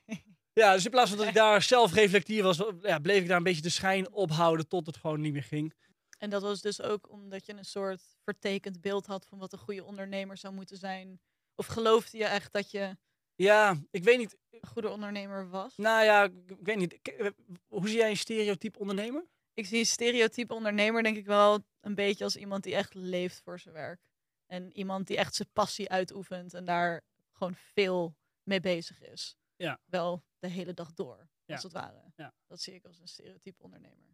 Ja, 0.54 0.72
dus 0.74 0.84
in 0.84 0.90
plaats 0.90 1.08
van 1.08 1.18
dat 1.18 1.28
ik 1.28 1.34
daar 1.34 1.62
zelf 1.62 1.92
reflectief 1.94 2.42
was, 2.42 2.62
ja, 2.80 2.98
bleef 2.98 3.22
ik 3.22 3.28
daar 3.28 3.36
een 3.36 3.42
beetje 3.42 3.62
de 3.62 3.68
schijn 3.68 4.12
ophouden 4.12 4.68
tot 4.68 4.86
het 4.86 4.96
gewoon 4.96 5.20
niet 5.20 5.32
meer 5.32 5.42
ging. 5.42 5.74
En 6.18 6.30
dat 6.30 6.42
was 6.42 6.60
dus 6.60 6.80
ook 6.82 7.10
omdat 7.10 7.46
je 7.46 7.52
een 7.52 7.64
soort 7.64 8.02
vertekend 8.22 8.80
beeld 8.80 9.06
had 9.06 9.26
van 9.26 9.38
wat 9.38 9.52
een 9.52 9.58
goede 9.58 9.84
ondernemer 9.84 10.36
zou 10.36 10.54
moeten 10.54 10.76
zijn. 10.76 11.20
Of 11.54 11.66
geloofde 11.66 12.18
je 12.18 12.24
echt 12.24 12.52
dat 12.52 12.70
je 12.70 12.96
Ja, 13.34 13.76
ik 13.90 14.04
weet 14.04 14.18
niet. 14.18 14.36
een 14.50 14.66
goede 14.68 14.90
ondernemer 14.90 15.50
was? 15.50 15.76
Nou 15.76 16.04
ja, 16.04 16.24
ik, 16.24 16.56
weet 16.62 16.76
niet. 16.76 16.98
Eh, 17.02 17.30
Hoe 17.66 17.88
zie 17.88 17.98
jij 17.98 18.10
een 18.10 18.16
stereotype 18.16 18.78
ondernemer? 18.78 19.24
Ik 19.54 19.66
zie 19.66 19.78
een 19.78 19.86
stereotype 19.86 20.54
ondernemer 20.54 21.02
denk 21.02 21.16
ik 21.16 21.26
wel 21.26 21.64
een 21.80 21.94
beetje 21.94 22.24
als 22.24 22.36
iemand 22.36 22.62
die 22.62 22.74
echt 22.74 22.94
leeft 22.94 23.40
voor 23.44 23.58
zijn 23.60 23.74
werk. 23.74 24.00
En 24.46 24.76
iemand 24.76 25.06
die 25.06 25.16
echt 25.16 25.34
zijn 25.34 25.48
passie 25.52 25.90
uitoefent 25.90 26.54
en 26.54 26.64
daar 26.64 27.02
gewoon 27.32 27.54
veel 27.54 28.16
mee 28.42 28.60
bezig 28.60 29.02
is. 29.02 29.36
Ja. 29.64 29.80
Wel 29.84 30.24
de 30.38 30.48
hele 30.48 30.74
dag 30.74 30.92
door, 30.92 31.28
Ja. 31.44 31.54
als 31.54 31.62
het 31.62 31.72
ware. 31.72 32.12
Ja. 32.16 32.34
Dat 32.46 32.60
zie 32.60 32.74
ik 32.74 32.84
als 32.84 32.98
een 32.98 33.08
stereotype 33.08 33.62
ondernemer. 33.62 34.12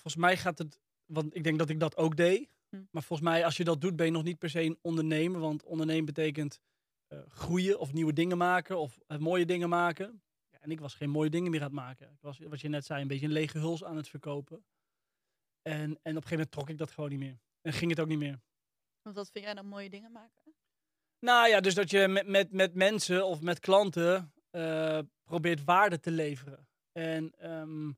Volgens 0.00 0.22
mij 0.22 0.36
gaat 0.36 0.58
het, 0.58 0.80
want 1.04 1.34
ik 1.34 1.44
denk 1.44 1.58
dat 1.58 1.68
ik 1.68 1.80
dat 1.80 1.96
ook 1.96 2.16
deed. 2.16 2.48
Hm. 2.68 2.84
Maar 2.90 3.02
volgens 3.02 3.28
mij, 3.28 3.44
als 3.44 3.56
je 3.56 3.64
dat 3.64 3.80
doet, 3.80 3.96
ben 3.96 4.06
je 4.06 4.12
nog 4.12 4.22
niet 4.22 4.38
per 4.38 4.50
se 4.50 4.62
een 4.62 4.78
ondernemer. 4.82 5.40
Want 5.40 5.62
ondernemen 5.62 6.04
betekent 6.04 6.60
eh, 7.06 7.22
groeien 7.28 7.78
of 7.78 7.92
nieuwe 7.92 8.12
dingen 8.12 8.38
maken 8.38 8.78
of 8.78 8.98
eh, 9.06 9.18
mooie 9.18 9.46
dingen 9.46 9.68
maken. 9.68 10.22
Ja, 10.50 10.60
en 10.60 10.70
ik 10.70 10.80
was 10.80 10.94
geen 10.94 11.10
mooie 11.10 11.30
dingen 11.30 11.50
meer 11.50 11.60
aan 11.60 11.66
het 11.66 11.74
maken. 11.74 12.10
Ik 12.12 12.20
was, 12.20 12.38
wat 12.38 12.60
je 12.60 12.68
net 12.68 12.84
zei, 12.84 13.02
een 13.02 13.08
beetje 13.08 13.26
een 13.26 13.32
lege 13.32 13.58
huls 13.58 13.84
aan 13.84 13.96
het 13.96 14.08
verkopen. 14.08 14.64
En, 15.62 15.80
en 15.82 15.90
op 15.90 15.98
een 16.02 16.12
gegeven 16.12 16.30
moment 16.30 16.50
trok 16.50 16.68
ik 16.68 16.78
dat 16.78 16.90
gewoon 16.90 17.10
niet 17.10 17.18
meer. 17.18 17.40
En 17.60 17.72
ging 17.72 17.90
het 17.90 18.00
ook 18.00 18.08
niet 18.08 18.18
meer. 18.18 18.40
Want 19.02 19.16
wat 19.16 19.30
vind 19.30 19.44
jij 19.44 19.54
dan 19.54 19.66
mooie 19.66 19.90
dingen 19.90 20.12
maken? 20.12 20.47
Nou 21.20 21.48
ja, 21.48 21.60
dus 21.60 21.74
dat 21.74 21.90
je 21.90 22.08
met, 22.08 22.26
met, 22.26 22.52
met 22.52 22.74
mensen 22.74 23.26
of 23.26 23.40
met 23.40 23.60
klanten 23.60 24.32
eh, 24.50 24.98
probeert 25.24 25.64
waarde 25.64 26.00
te 26.00 26.10
leveren. 26.10 26.68
En 26.92 27.32
ehm, 27.38 27.90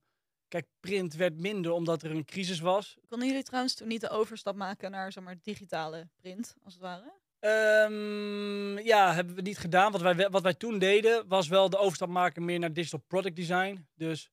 kijk, 0.48 0.66
print 0.80 1.14
werd 1.14 1.36
minder 1.36 1.72
omdat 1.72 2.02
er 2.02 2.10
een 2.10 2.24
crisis 2.24 2.60
was. 2.60 2.96
Konden 3.08 3.28
jullie 3.28 3.42
trouwens 3.42 3.74
toen 3.74 3.88
niet 3.88 4.00
de 4.00 4.10
overstap 4.10 4.54
maken 4.54 4.90
naar 4.90 5.12
zeg 5.12 5.24
maar, 5.24 5.36
digitale 5.42 6.08
print, 6.16 6.56
als 6.62 6.72
het 6.72 6.82
ware? 6.82 7.12
Ehm, 7.40 8.78
ja, 8.78 9.14
hebben 9.14 9.34
we 9.34 9.42
niet 9.42 9.58
gedaan. 9.58 9.92
Wat 9.92 10.00
wij, 10.00 10.30
wat 10.30 10.42
wij 10.42 10.54
toen 10.54 10.78
deden, 10.78 11.28
was 11.28 11.48
wel 11.48 11.70
de 11.70 11.78
overstap 11.78 12.08
maken 12.08 12.44
meer 12.44 12.58
naar 12.58 12.72
digital 12.72 13.04
product 13.06 13.36
design. 13.36 13.86
Dus 13.94 14.30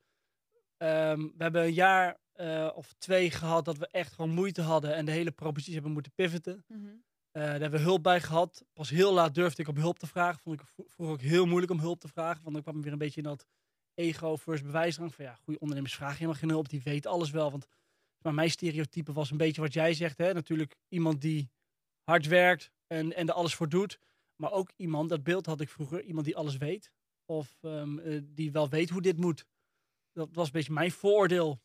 ehm, 0.78 1.20
we 1.20 1.44
hebben 1.44 1.64
een 1.64 1.74
jaar 1.74 2.18
eh, 2.34 2.72
of 2.76 2.94
twee 2.98 3.32
gehad 3.32 3.66
dat 3.66 3.78
we 3.78 3.88
echt 3.88 4.14
gewoon 4.14 4.30
moeite 4.30 4.62
hadden 4.62 4.96
en 4.96 5.06
de 5.06 5.12
hele 5.12 5.32
propositie 5.32 5.74
hebben 5.74 5.92
moeten 5.92 6.12
pivoten. 6.16 6.66
Eh, 6.68 6.78
daar 7.44 7.60
hebben 7.60 7.80
we 7.80 7.86
hulp 7.86 8.04
bij 8.04 8.22
gehad. 8.22 8.66
Pas 8.74 8.90
heel 8.90 9.14
laat 9.14 9.36
durfde 9.36 9.62
ik 9.62 9.68
om 9.68 9.76
hulp 9.78 10.00
te 10.00 10.08
vragen. 10.08 10.40
Vond 10.42 10.60
ik 10.62 10.68
vro- 10.68 10.84
vroeger 10.88 11.16
ook 11.16 11.22
heel 11.22 11.46
moeilijk 11.46 11.72
om 11.72 11.80
hulp 11.80 12.00
te 12.00 12.08
vragen. 12.08 12.42
Want 12.44 12.54
dan 12.54 12.64
kwam 12.64 12.78
ik 12.78 12.84
weer 12.84 12.92
een 12.92 12.98
beetje 12.98 13.22
in 13.22 13.28
dat 13.28 13.46
ego 13.94 14.36
versus 14.36 14.66
bewijsdrang. 14.66 15.16
Van 15.16 15.26
ja, 15.26 15.34
goede 15.34 15.60
ondernemers 15.60 15.96
vragen 15.96 16.16
helemaal 16.16 16.40
geen 16.40 16.50
hulp. 16.50 16.70
Die 16.70 16.82
weten 16.84 17.12
alles 17.12 17.32
wel. 17.32 17.52
Want 17.52 17.68
maar 18.22 18.34
mijn 18.34 18.50
stereotype 18.50 19.14
was 19.14 19.32
een 19.32 19.38
beetje 19.38 19.62
wat 19.62 19.74
jij 19.74 19.94
zegt. 19.94 20.18
Hè? 20.18 20.34
Natuurlijk 20.34 20.76
iemand 20.88 21.22
die 21.22 21.50
hard 22.04 22.26
werkt 22.28 22.72
en, 22.88 23.16
en 23.16 23.28
er 23.28 23.34
alles 23.34 23.56
voor 23.56 23.70
doet. 23.70 24.00
Maar 24.36 24.52
ook 24.52 24.72
iemand, 24.76 25.10
dat 25.10 25.24
beeld 25.24 25.46
had 25.46 25.62
ik 25.62 25.70
vroeger, 25.70 26.04
iemand 26.04 26.26
die 26.26 26.36
alles 26.38 26.58
weet. 26.58 26.92
Of 27.26 27.58
ehm, 27.62 28.00
eh, 28.00 28.22
die 28.24 28.52
wel 28.52 28.70
weet 28.70 28.90
hoe 28.90 29.02
dit 29.02 29.18
moet. 29.18 29.46
dat 30.12 30.30
was 30.32 30.46
een 30.46 30.52
beetje 30.52 30.74
mijn 30.74 30.92
vooroordeel. 30.92 31.62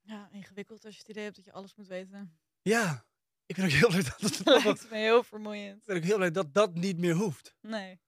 Ja, 0.00 0.28
ingewikkeld 0.30 0.84
als 0.84 0.94
je 0.94 1.00
het 1.00 1.08
idee 1.08 1.22
hebt 1.22 1.36
dat 1.36 1.44
je 1.44 1.52
alles 1.52 1.74
moet 1.74 1.86
weten. 1.86 2.38
Ja, 2.62 3.04
ik 3.46 3.56
ben 3.56 3.64
ook 3.64 3.70
heel 3.70 3.88
blij 3.88 4.02
dat 4.02 4.20
het 4.20 4.44
Dat 4.44 4.64
lijkt 4.64 4.90
me 4.90 4.96
heel 4.96 5.22
vermoeiend. 5.22 5.78
ik 5.78 5.84
ben 5.84 5.96
ook 5.96 6.02
heel 6.02 6.16
blij 6.16 6.30
dat 6.30 6.54
dat 6.54 6.74
niet 6.74 6.98
meer 6.98 7.14
hoeft. 7.14 7.54
Nee. 7.60 8.00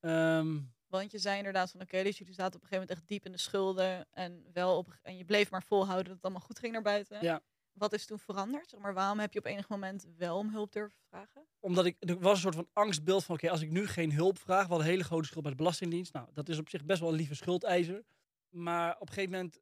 Ehm, 0.00 0.58
Want 0.86 1.10
je 1.10 1.18
zei 1.18 1.36
inderdaad 1.36 1.70
van 1.70 1.80
oké, 1.80 2.02
dus 2.02 2.18
jullie 2.18 2.34
zaten 2.34 2.54
op 2.56 2.62
een 2.62 2.68
gegeven 2.68 2.80
moment 2.80 2.98
echt 2.98 3.08
diep 3.08 3.24
in 3.24 3.32
de 3.32 3.38
schulden. 3.38 4.06
En, 4.10 4.44
wel 4.52 4.76
op, 4.76 4.98
en 5.02 5.16
je 5.16 5.24
bleef 5.24 5.50
maar 5.50 5.62
volhouden 5.62 6.04
dat 6.06 6.14
het 6.14 6.24
allemaal 6.24 6.42
goed 6.42 6.58
ging 6.58 6.72
naar 6.72 6.82
buiten. 6.82 7.22
Ja. 7.22 7.40
Wat 7.72 7.92
is 7.92 8.06
toen 8.06 8.18
veranderd? 8.18 8.68
Zeg 8.70 8.80
maar, 8.80 8.94
waarom 8.94 9.18
heb 9.18 9.32
je 9.32 9.38
op 9.38 9.44
enig 9.44 9.68
moment 9.68 10.06
wel 10.16 10.38
om 10.38 10.50
hulp 10.50 10.72
durven 10.72 10.98
vragen? 11.08 11.46
omdat 11.60 11.86
ik, 11.86 11.96
er 11.98 12.18
was 12.18 12.32
een 12.32 12.40
soort 12.40 12.54
van 12.54 12.68
angstbeeld 12.72 13.24
van, 13.24 13.34
oké, 13.34 13.50
als 13.50 13.60
ik 13.60 13.70
nu 13.70 13.86
geen 13.86 14.12
hulp 14.12 14.38
vraag, 14.38 14.66
wat 14.66 14.78
een 14.78 14.84
hele 14.84 15.04
grote 15.04 15.26
schuld 15.26 15.42
bij 15.42 15.50
de 15.50 15.56
Belastingdienst. 15.58 16.12
Nou, 16.12 16.28
dat 16.32 16.48
is 16.48 16.58
op 16.58 16.68
zich 16.68 16.84
best 16.84 17.00
wel 17.00 17.08
een 17.08 17.14
lieve 17.14 17.34
schuldeiser. 17.34 18.04
Maar 18.48 18.94
op 18.94 19.08
een 19.08 19.14
gegeven 19.14 19.30
moment 19.30 19.60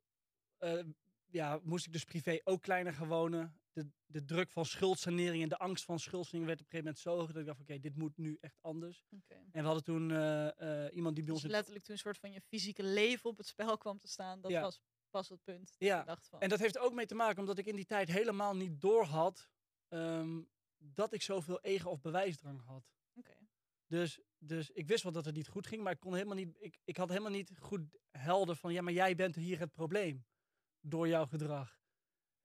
eh, 0.58 0.78
ja, 1.26 1.60
moest 1.62 1.86
ik 1.86 1.92
dus 1.92 2.04
privé 2.04 2.38
ook 2.44 2.62
kleiner 2.62 2.92
gaan 2.92 3.08
wonen. 3.08 3.56
De, 3.76 3.86
de 4.06 4.24
druk 4.24 4.50
van 4.50 4.64
schuldsanering 4.64 5.42
en 5.42 5.48
de 5.48 5.56
angst 5.58 5.84
van 5.84 5.98
schuldsanering 5.98 6.46
werd 6.46 6.60
op 6.60 6.66
een 6.66 6.70
gegeven 6.70 6.84
moment 6.84 6.98
zo 6.98 7.16
hoog 7.16 7.26
dat 7.32 7.40
ik 7.40 7.46
dacht, 7.46 7.60
oké, 7.60 7.78
dit 7.78 7.96
moet 7.96 8.16
nu 8.16 8.36
echt 8.40 8.58
anders. 8.60 9.04
En 9.28 9.50
we 9.52 9.60
hadden 9.60 9.84
toen 9.84 10.10
eh, 10.10 10.84
eh, 10.86 10.94
iemand 10.94 11.14
die 11.14 11.24
bij 11.24 11.34
Dus 11.34 11.42
ons... 11.42 11.52
letterlijk 11.52 11.84
toen 11.84 11.94
een 11.94 12.00
soort 12.00 12.18
van 12.18 12.32
je 12.32 12.40
fysieke 12.40 12.82
leven 12.82 13.30
op 13.30 13.36
het 13.36 13.46
spel 13.46 13.78
kwam 13.78 13.98
te 13.98 14.08
staan. 14.08 14.40
Dat 14.40 14.50
Ja. 14.50 14.60
was 14.60 14.80
pas 15.10 15.28
het 15.28 15.44
punt. 15.44 15.74
Ja, 15.78 16.04
dacht 16.04 16.28
van, 16.28 16.40
En 16.40 16.48
dat 16.48 16.58
heeft 16.58 16.78
ook 16.78 16.92
mee 16.92 17.06
te 17.06 17.14
maken 17.14 17.38
omdat 17.38 17.58
ik 17.58 17.66
in 17.66 17.76
die 17.76 17.84
tijd 17.84 18.08
helemaal 18.08 18.56
niet 18.56 18.80
doorhad 18.80 19.50
ehm 19.88 20.40
dat 20.78 21.12
ik 21.12 21.22
zoveel 21.22 21.60
ego 21.60 21.90
of 21.90 22.00
bewijsdrang 22.00 22.64
had. 22.64 22.92
oké. 23.14 23.34
Dus, 23.86 24.20
dus 24.38 24.70
ik 24.70 24.86
wist 24.86 25.02
wel 25.02 25.12
dat 25.12 25.24
het 25.24 25.34
niet 25.34 25.48
goed 25.48 25.66
ging, 25.66 25.82
maar 25.82 25.92
ik, 25.92 26.00
kon 26.00 26.14
helemaal 26.14 26.36
niet, 26.36 26.56
ik, 26.58 26.78
ik 26.84 26.96
had 26.96 27.08
helemaal 27.08 27.30
niet 27.30 27.52
goed 27.58 27.82
helder 28.10 28.56
van, 28.56 28.72
ja, 28.72 28.82
maar 28.82 28.92
jij 28.92 29.14
bent 29.14 29.34
hier 29.34 29.58
het 29.58 29.72
probleem 29.72 30.26
door 30.80 31.08
jouw 31.08 31.26
gedrag. 31.26 31.78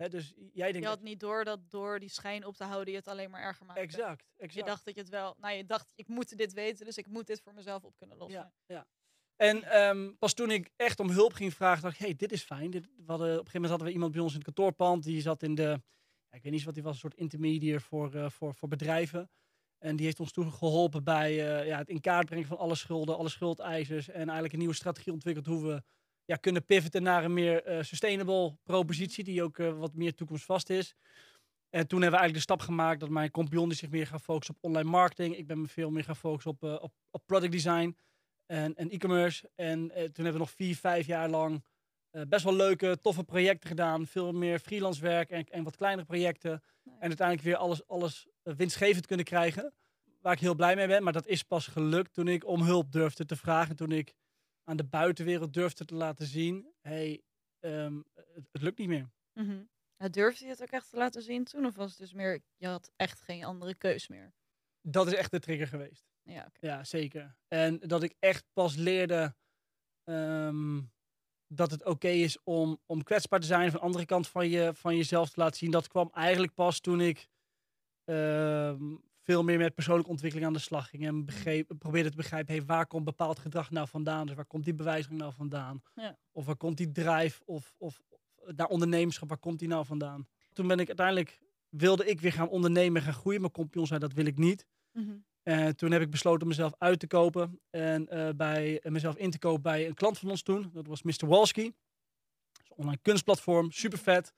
Hè, 0.01 0.10
dus 0.10 0.34
jij 0.53 0.67
Je 0.67 0.74
denkt, 0.74 0.88
had 0.88 1.01
niet 1.01 1.20
door 1.20 1.43
dat 1.43 1.70
door 1.70 2.00
die 2.00 2.10
schijn 2.10 2.46
op 2.46 2.55
te 2.55 2.63
houden 2.63 2.91
je 2.93 3.00
het 3.00 3.08
alleen 3.08 3.29
maar 3.29 3.41
erger 3.41 3.65
maakte. 3.65 3.81
exact, 3.81 4.25
Je 4.38 4.43
exact. 4.43 4.67
dacht 4.67 4.86
dat 4.86 4.96
je 4.96 5.01
het 5.01 5.10
wel, 5.10 5.36
nou 5.38 5.55
je 5.55 5.65
dacht 5.65 5.88
ik 5.96 6.08
moet 6.08 6.38
dit 6.38 6.53
weten, 6.53 6.86
dus 6.86 6.98
ik 6.98 7.08
moet 7.08 7.27
dit 7.27 7.41
voor 7.41 7.53
mezelf 7.53 7.84
op 7.84 7.96
kunnen 7.98 8.17
lossen. 8.17 8.39
Ja, 8.39 8.75
ja. 8.75 8.88
En 9.36 9.63
ehm, 9.63 10.12
pas 10.20 10.34
toen 10.34 10.51
ik 10.51 10.70
echt 10.75 11.00
om 11.00 11.10
hulp 11.10 11.34
ging 11.34 11.53
vragen, 11.53 11.81
dacht 11.81 11.93
ik, 11.93 12.01
hey, 12.01 12.15
dit 12.15 12.31
is 12.31 12.43
fijn. 12.43 12.72
Dit, 12.72 12.86
we 12.86 13.03
hadden, 13.05 13.27
op 13.27 13.31
een 13.31 13.38
gegeven 13.38 13.53
moment 13.53 13.70
hadden 13.70 13.88
we 13.88 13.93
iemand 13.93 14.12
bij 14.12 14.22
ons 14.22 14.31
in 14.31 14.38
het 14.38 14.46
kantoorpand, 14.46 15.03
die 15.03 15.22
zat 15.22 15.43
in 15.43 15.55
de, 15.55 15.81
ik 16.29 16.43
weet 16.43 16.51
niet 16.51 16.63
wat 16.63 16.74
die 16.74 16.84
was, 16.84 16.93
een 16.93 17.00
soort 17.00 17.15
intermediair 17.15 17.81
voor, 17.81 18.13
eh, 18.15 18.29
voor, 18.29 18.55
voor 18.55 18.67
bedrijven. 18.67 19.29
En 19.77 19.96
die 19.96 20.05
heeft 20.05 20.20
ons 20.20 20.31
toen 20.31 20.51
geholpen 20.51 21.03
bij 21.03 21.29
eh, 21.29 21.67
ja, 21.67 21.77
het 21.77 21.89
in 21.89 22.01
kaart 22.01 22.25
brengen 22.25 22.48
van 22.48 22.58
alle 22.58 22.75
schulden, 22.75 23.17
alle 23.17 23.29
schuldeisers. 23.29 24.08
En 24.08 24.24
eigenlijk 24.24 24.53
een 24.53 24.60
nieuwe 24.60 24.75
strategie 24.75 25.13
ontwikkeld 25.13 25.46
hoe 25.46 25.67
we 25.67 25.84
ja, 26.31 26.38
kunnen 26.38 26.65
pivoten 26.65 27.03
naar 27.03 27.23
een 27.23 27.33
meer 27.33 27.63
eh, 27.63 27.83
sustainable 27.83 28.55
propositie, 28.63 29.23
die 29.23 29.43
ook 29.43 29.59
eh, 29.59 29.77
wat 29.77 29.93
meer 29.93 30.13
toekomstvast 30.13 30.69
is. 30.69 30.95
En 31.69 31.88
toen 31.88 32.01
hebben 32.01 32.19
we 32.19 32.25
eigenlijk 32.25 32.33
de 32.33 32.53
stap 32.53 32.61
gemaakt 32.61 33.00
dat 33.00 33.09
mijn 33.09 33.31
compagnon 33.31 33.71
zich 33.71 33.89
meer 33.89 34.07
gaat 34.07 34.21
focussen 34.21 34.55
op 34.55 34.63
online 34.63 34.89
marketing. 34.89 35.38
Ik 35.38 35.47
ben 35.47 35.61
me 35.61 35.67
veel 35.67 35.89
meer 35.89 36.03
gaan 36.03 36.15
focussen 36.15 36.51
op, 36.51 36.63
eh, 36.63 36.73
op, 36.81 36.93
op 37.09 37.23
product 37.25 37.51
design 37.51 37.97
en, 38.45 38.75
en 38.75 38.89
e-commerce. 38.89 39.50
En 39.55 39.88
toen 39.88 39.95
hebben 39.95 40.33
we 40.33 40.38
nog 40.38 40.51
vier, 40.51 40.75
vijf 40.75 41.05
jaar 41.05 41.29
lang 41.29 41.63
best 42.27 42.43
wel 42.43 42.55
leuke, 42.55 42.97
toffe 43.01 43.23
projecten 43.23 43.69
gedaan. 43.69 44.07
Veel 44.07 44.31
meer 44.31 44.59
freelance 44.59 45.01
werk 45.01 45.29
en, 45.29 45.43
en 45.43 45.63
wat 45.63 45.75
kleinere 45.75 46.07
projecten. 46.07 46.51
En 46.83 47.07
uiteindelijk 47.07 47.47
weer 47.47 47.55
alles, 47.55 47.88
alles 47.88 48.27
winstgevend 48.43 49.05
kunnen 49.05 49.25
krijgen. 49.25 49.73
Waar 50.21 50.33
ik 50.33 50.39
heel 50.39 50.55
blij 50.55 50.75
mee 50.75 50.88
ben. 50.88 51.03
Maar 51.03 51.13
dat 51.13 51.27
is 51.27 51.43
pas 51.43 51.67
gelukt 51.67 52.13
toen 52.13 52.27
ik 52.27 52.47
om 52.47 52.61
hulp 52.61 52.91
durfde 52.91 53.25
te 53.25 53.35
vragen. 53.35 53.75
Toen 53.75 53.91
ik 53.91 54.13
aan 54.72 54.78
de 54.78 54.84
buitenwereld 54.84 55.54
durfde 55.54 55.86
te 55.86 55.96
laten 55.96 56.25
zien. 56.25 56.74
hey, 56.82 57.22
ehm, 57.60 58.01
het, 58.13 58.48
het 58.51 58.62
lukt 58.62 58.78
niet 58.78 58.88
meer. 58.88 59.12
Ja, 59.98 60.10
durfde 60.10 60.46
je 60.46 60.51
het 60.51 60.62
ook 60.62 60.70
echt 60.70 60.90
te 60.90 60.98
laten 60.98 61.22
zien 61.22 61.44
toen? 61.44 61.66
Of 61.66 61.75
was 61.75 61.90
het 61.90 62.00
dus 62.00 62.13
meer, 62.13 62.42
je 62.56 62.68
had 62.68 62.92
echt 62.96 63.22
geen 63.22 63.44
andere 63.44 63.75
keus 63.75 64.08
meer? 64.08 64.34
Dat 64.82 65.08
is 65.08 65.13
echt 65.13 65.32
de 65.32 65.40
trigger 65.40 65.68
geweest. 65.68 66.10
Ja. 66.24 66.51
Ja, 66.60 66.84
zeker. 66.84 67.38
En 67.48 67.80
dat 67.80 68.04
ik 68.04 68.16
echt 68.20 68.46
pas 68.54 68.75
leerde 68.75 69.36
ehm, 70.04 70.82
dat 71.48 71.72
het 71.72 71.86
oké 71.86 72.08
is 72.08 72.44
om, 72.44 72.82
om 72.86 73.04
kwetsbaar 73.04 73.40
te 73.40 73.46
zijn. 73.46 73.72
Van 73.72 73.80
de 73.80 73.86
andere 73.86 74.06
kant 74.06 74.28
van, 74.28 74.50
je, 74.50 74.74
van 74.74 74.96
jezelf 74.96 75.30
te 75.30 75.40
laten 75.40 75.58
zien. 75.58 75.72
Dat 75.72 75.88
kwam 75.88 76.10
eigenlijk 76.13 76.54
pas 76.54 76.80
toen 76.80 77.01
ik 77.01 77.28
ehm, 78.04 78.96
veel 79.31 79.43
meer 79.43 79.57
met 79.57 79.75
persoonlijke 79.75 80.11
ontwikkeling 80.11 80.47
aan 80.47 80.53
de 80.53 80.59
slag 80.59 80.89
ging. 80.89 81.05
En 81.05 81.25
begreep, 81.25 81.71
probeerde 81.79 82.09
te 82.09 82.15
begrijpen, 82.15 82.53
hey, 82.55 82.65
waar 82.65 82.88
komt 82.88 83.03
bepaald 83.03 83.39
gedrag 83.39 83.71
nou 83.71 83.88
vandaan? 83.88 84.25
Dus 84.25 84.35
waar 84.35 84.45
komt 84.45 84.63
die 84.63 84.73
bewijzing 84.73 85.17
nou 85.17 85.33
vandaan? 85.33 85.81
Ja. 85.95 86.17
Of 86.31 86.45
waar 86.45 86.55
komt 86.55 86.77
die 86.77 86.91
drive 86.91 87.41
of, 87.45 87.75
of 87.77 88.01
naar 88.45 88.67
ondernemerschap, 88.67 89.29
waar 89.29 89.38
komt 89.38 89.59
die 89.59 89.67
nou 89.67 89.85
vandaan? 89.85 90.27
Toen 90.53 90.67
ben 90.67 90.79
ik 90.79 90.88
uiteindelijk, 90.88 91.39
wilde 91.69 92.05
ik 92.05 92.21
weer 92.21 92.33
gaan 92.33 92.50
ondernemen 92.50 93.01
en 93.01 93.07
gaan 93.07 93.21
groeien. 93.21 93.41
Mijn 93.41 93.53
compagnon 93.53 93.88
zei, 93.88 94.00
dat 94.00 94.13
wil 94.13 94.25
ik 94.25 94.38
niet. 94.38 94.65
Mhm. 94.91 95.15
En 95.43 95.75
toen 95.75 95.91
heb 95.91 96.01
ik 96.01 96.09
besloten 96.09 96.41
om 96.41 96.47
mezelf 96.47 96.73
uit 96.77 97.00
te 97.00 97.07
kopen 97.07 97.59
en 97.69 98.07
eh, 98.07 98.29
bij, 98.35 98.79
eh, 98.79 98.91
mezelf 98.91 99.15
in 99.15 99.31
te 99.31 99.39
kopen 99.39 99.61
bij 99.61 99.88
een 99.88 99.93
klant 99.93 100.17
van 100.17 100.29
ons 100.29 100.41
toen. 100.41 100.69
Dat 100.73 100.88
was 100.88 101.01
Mr. 101.01 101.27
Walski. 101.27 101.65
Een 101.65 102.75
online 102.75 103.00
kunstplatform, 103.01 103.71
super 103.71 104.00
vet. 104.00 104.33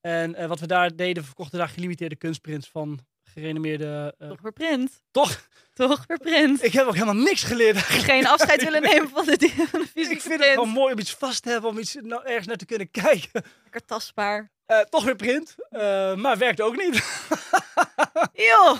En 0.00 0.34
eh, 0.34 0.48
wat 0.48 0.60
we 0.60 0.66
daar 0.66 0.96
deden, 0.96 1.22
we 1.22 1.28
verkochten 1.28 1.58
daar 1.58 1.68
gelimiteerde 1.68 2.16
kunstprints 2.16 2.68
van 2.68 3.00
gerenommeerde... 3.40 4.14
eh, 4.18 4.28
Toch 4.28 4.40
weer 4.40 4.52
print. 4.52 5.02
toch, 5.10 5.48
Toch 5.74 6.04
weer 6.06 6.18
print. 6.18 6.64
ik 6.64 6.72
heb 6.72 6.86
ook 6.86 6.94
helemaal 6.94 7.14
niks 7.14 7.42
geleerd. 7.42 7.76
Geen 7.78 8.26
afscheid 8.26 8.62
willen 8.64 8.82
nemen 8.92 9.08
van 9.08 9.24
de, 9.26 9.52
van 9.70 9.80
de 9.80 9.86
fysieke 9.86 10.14
ik 10.14 10.20
vind 10.20 10.22
het 10.32 10.36
print. 10.40 10.52
gewoon 10.52 10.68
mooi 10.68 10.92
om 10.92 10.98
iets 10.98 11.14
vast 11.14 11.42
te 11.42 11.50
hebben, 11.50 11.70
om 11.70 11.78
iets 11.78 11.94
nou, 12.00 12.24
ergens 12.24 12.46
naar 12.46 12.56
te 12.56 12.66
kunnen 12.66 12.90
kijken. 12.90 13.42
Lekker 13.62 13.84
tastbaar. 13.86 14.50
Eh, 14.66 14.80
toch 14.80 15.04
weer 15.04 15.16
print, 15.16 15.54
eh, 15.70 16.14
maar 16.14 16.38
werkt 16.38 16.60
ook 16.60 16.76
niet. 16.76 16.94
Joh! 18.48 18.78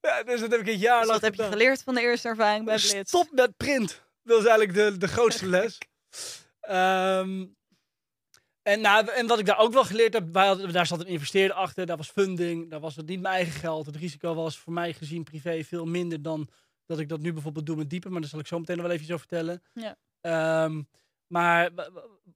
ja, 0.00 0.22
dus 0.22 0.40
dat 0.40 0.50
heb 0.50 0.60
ik 0.60 0.66
een 0.66 0.78
jaar 0.78 0.98
Dus 1.00 1.08
lang 1.08 1.20
wat 1.20 1.30
heb 1.30 1.34
je 1.34 1.42
geleerd 1.52 1.82
van 1.82 1.94
de 1.94 2.00
eerste 2.00 2.28
ervaring 2.28 2.64
bij 2.64 2.76
Blitz? 2.76 3.08
Stop 3.08 3.28
met 3.30 3.56
print. 3.56 4.02
Dat 4.22 4.38
is 4.40 4.46
eigenlijk 4.46 4.74
de, 4.78 4.96
de 4.98 5.08
grootste 5.08 5.46
les. 5.46 5.78
Ehm, 6.60 7.44
en, 8.66 8.80
nou, 8.80 9.10
en 9.10 9.26
wat 9.26 9.38
ik 9.38 9.46
daar 9.46 9.58
ook 9.58 9.72
wel 9.72 9.84
geleerd 9.84 10.12
heb, 10.12 10.34
hadden, 10.34 10.72
daar 10.72 10.86
zat 10.86 11.00
een 11.00 11.06
investeerder 11.06 11.56
achter, 11.56 11.86
daar 11.86 11.96
was 11.96 12.10
funding, 12.10 12.70
daar 12.70 12.80
was 12.80 12.96
het 12.96 13.06
niet 13.06 13.20
mijn 13.20 13.34
eigen 13.34 13.60
geld. 13.60 13.86
Het 13.86 13.96
risico 13.96 14.34
was 14.34 14.58
voor 14.58 14.72
mij 14.72 14.92
gezien 14.92 15.24
privé 15.24 15.64
veel 15.64 15.84
minder 15.84 16.22
dan 16.22 16.48
dat 16.86 16.98
ik 16.98 17.08
dat 17.08 17.20
nu 17.20 17.32
bijvoorbeeld 17.32 17.66
doe 17.66 17.76
met 17.76 17.90
dieper, 17.90 18.10
maar 18.10 18.20
daar 18.20 18.30
zal 18.30 18.38
ik 18.38 18.46
zo 18.46 18.58
meteen 18.58 18.76
nog 18.76 18.84
wel 18.84 18.94
even 18.94 19.04
iets 19.04 19.14
over 19.14 19.26
vertellen. 19.28 19.62
Ja. 19.72 19.96
Ehm, 20.20 20.82
maar 21.26 21.70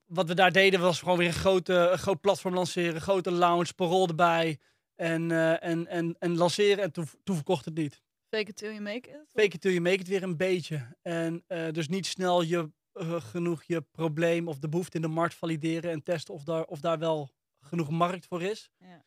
wat 0.05 0.27
we 0.27 0.33
daar 0.33 0.51
deden 0.51 0.79
was 0.79 0.99
gewoon 0.99 1.17
weer 1.17 1.27
een, 1.27 1.33
grote, 1.33 1.73
een 1.73 1.97
groot 1.97 2.21
platform 2.21 2.53
lanceren, 2.53 2.95
een 2.95 3.01
grote 3.01 3.31
lounge, 3.31 3.73
parool 3.73 4.07
erbij 4.07 4.59
en, 4.95 5.31
eh, 5.31 5.63
en, 5.63 5.87
en, 5.87 6.15
en 6.19 6.37
lanceren 6.37 6.83
en 6.83 6.91
toen, 6.91 7.07
toen 7.23 7.35
verkocht 7.35 7.65
het 7.65 7.75
niet. 7.75 8.01
Fake 8.29 8.49
it 8.49 8.55
till 8.55 8.69
you 8.69 8.81
make 8.81 9.09
it? 9.09 9.17
Fake 9.33 9.55
it 9.55 9.61
till 9.61 9.71
you 9.71 9.81
make 9.83 9.99
it 9.99 10.07
weer 10.07 10.23
een 10.23 10.37
beetje. 10.37 10.95
En 11.01 11.43
eh, 11.47 11.71
dus 11.71 11.87
niet 11.87 12.05
snel 12.05 12.41
je, 12.41 12.71
eh, 12.93 13.21
genoeg 13.21 13.63
je 13.63 13.81
probleem 13.81 14.47
of 14.47 14.59
de 14.59 14.69
behoefte 14.69 14.95
in 14.95 15.01
de 15.01 15.07
markt 15.07 15.33
valideren 15.35 15.91
en 15.91 16.03
testen 16.03 16.33
of 16.33 16.43
daar, 16.43 16.63
of 16.63 16.79
daar 16.79 16.99
wel 16.99 17.29
genoeg 17.59 17.89
markt 17.89 18.25
voor 18.25 18.41
is. 18.41 18.69
Ja. 18.77 19.03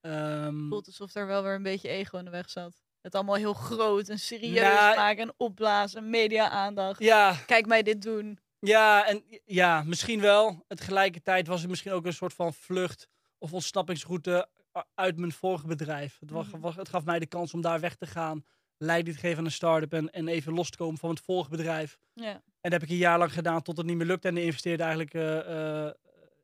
Ehm, 0.00 0.68
voelt 0.68 0.86
alsof 0.86 1.14
er 1.14 1.26
wel 1.26 1.42
weer 1.42 1.54
een 1.54 1.62
beetje 1.62 1.88
ego 1.88 2.18
in 2.18 2.24
de 2.24 2.30
weg 2.30 2.50
zat. 2.50 2.82
Het 3.00 3.14
allemaal 3.14 3.34
heel 3.34 3.52
groot 3.54 4.08
en 4.08 4.18
serieus 4.18 4.60
Nou, 4.60 4.96
maken 4.96 5.22
en 5.22 5.34
opblazen, 5.36 6.10
media-aandacht. 6.10 6.98
ja, 7.02 7.34
Kijk 7.46 7.66
mij 7.66 7.82
dit 7.82 8.02
doen. 8.02 8.38
ja, 8.58 9.06
en 9.06 9.24
ja, 9.44 9.82
misschien 9.82 10.20
wel. 10.20 10.64
Het 10.68 10.78
tegelijkertijd 10.78 11.46
was 11.46 11.60
het 11.60 11.70
misschien 11.70 11.92
ook 11.92 12.06
een 12.06 12.12
soort 12.12 12.34
van 12.34 12.52
vlucht 12.54 13.08
of 13.38 13.52
ontsnappingsroute 13.52 14.48
u- 14.76 14.80
uit 14.94 15.16
mijn 15.18 15.32
vorige 15.32 15.66
bedrijf. 15.66 16.16
Het, 16.20 16.30
wa- 16.30 16.44
was, 16.58 16.76
het 16.76 16.88
gaf 16.88 17.04
mij 17.04 17.18
de 17.18 17.26
kans 17.26 17.54
om 17.54 17.60
daar 17.60 17.80
weg 17.80 17.94
te 17.96 18.06
gaan, 18.06 18.44
leiding 18.82 19.14
te 19.16 19.20
geven 19.22 19.38
aan 19.38 19.44
een 19.44 19.50
start-up 19.50 19.92
en, 19.92 20.10
en 20.12 20.28
even 20.28 20.52
los 20.52 20.70
te 20.70 20.76
komen 20.76 20.98
van 20.98 21.10
het 21.10 21.20
vorige 21.20 21.50
bedrijf. 21.50 21.98
Ja. 22.14 22.32
En 22.32 22.70
dat 22.70 22.72
heb 22.72 22.82
ik 22.82 22.88
een 22.90 22.96
jaar 22.96 23.18
lang 23.18 23.32
gedaan 23.32 23.62
tot 23.62 23.76
het 23.76 23.86
niet 23.86 23.96
meer 23.96 24.06
lukte. 24.06 24.28
En 24.28 24.34
de 24.34 24.42
investeerder 24.44 24.86
eigenlijk 24.86 25.14
eh, 25.14 25.92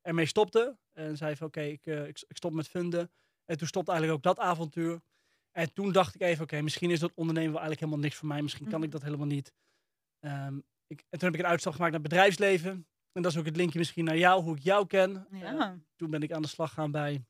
ermee 0.02 0.26
stopte. 0.26 0.76
En 0.92 1.16
zei 1.16 1.36
van 1.36 1.46
oké, 1.46 1.60
ik, 1.60 1.86
eh, 1.86 2.06
ik, 2.06 2.24
ik 2.28 2.36
stop 2.36 2.52
met 2.52 2.68
funden. 2.68 3.10
En 3.44 3.58
toen 3.58 3.66
stopte 3.68 3.90
eigenlijk 3.92 4.18
ook 4.26 4.34
dat 4.36 4.44
avontuur. 4.44 5.00
En 5.52 5.72
toen 5.72 5.92
dacht 5.92 6.14
ik 6.14 6.20
even, 6.20 6.42
oké, 6.42 6.60
misschien 6.62 6.90
is 6.90 7.00
dat 7.00 7.12
ondernemen 7.14 7.52
wel 7.52 7.60
eigenlijk 7.60 7.80
helemaal 7.80 8.04
niks 8.04 8.16
voor 8.18 8.28
mij. 8.28 8.42
Misschien 8.42 8.66
kan 8.66 8.74
Mhm. 8.74 8.84
ik 8.84 8.90
dat 8.90 9.02
helemaal 9.02 9.26
niet. 9.26 9.52
Ehm, 10.20 10.56
ik, 10.86 11.00
en 11.08 11.18
toen 11.18 11.28
heb 11.28 11.34
ik 11.34 11.44
een 11.44 11.50
uitstap 11.50 11.72
gemaakt 11.72 11.92
naar 11.92 12.00
het 12.00 12.10
bedrijfsleven. 12.10 12.86
En 13.12 13.22
dat 13.22 13.32
is 13.32 13.38
ook 13.38 13.44
het 13.44 13.56
linkje 13.56 13.78
misschien 13.78 14.04
naar 14.04 14.16
jou, 14.18 14.42
hoe 14.42 14.56
ik 14.56 14.62
jou 14.62 14.86
ken. 14.86 15.26
Ja. 15.30 15.78
toen 15.96 16.10
ben 16.10 16.22
ik 16.22 16.32
aan 16.32 16.42
de 16.42 16.48
slag 16.48 16.72
gaan 16.72 16.90
bij 16.90 17.24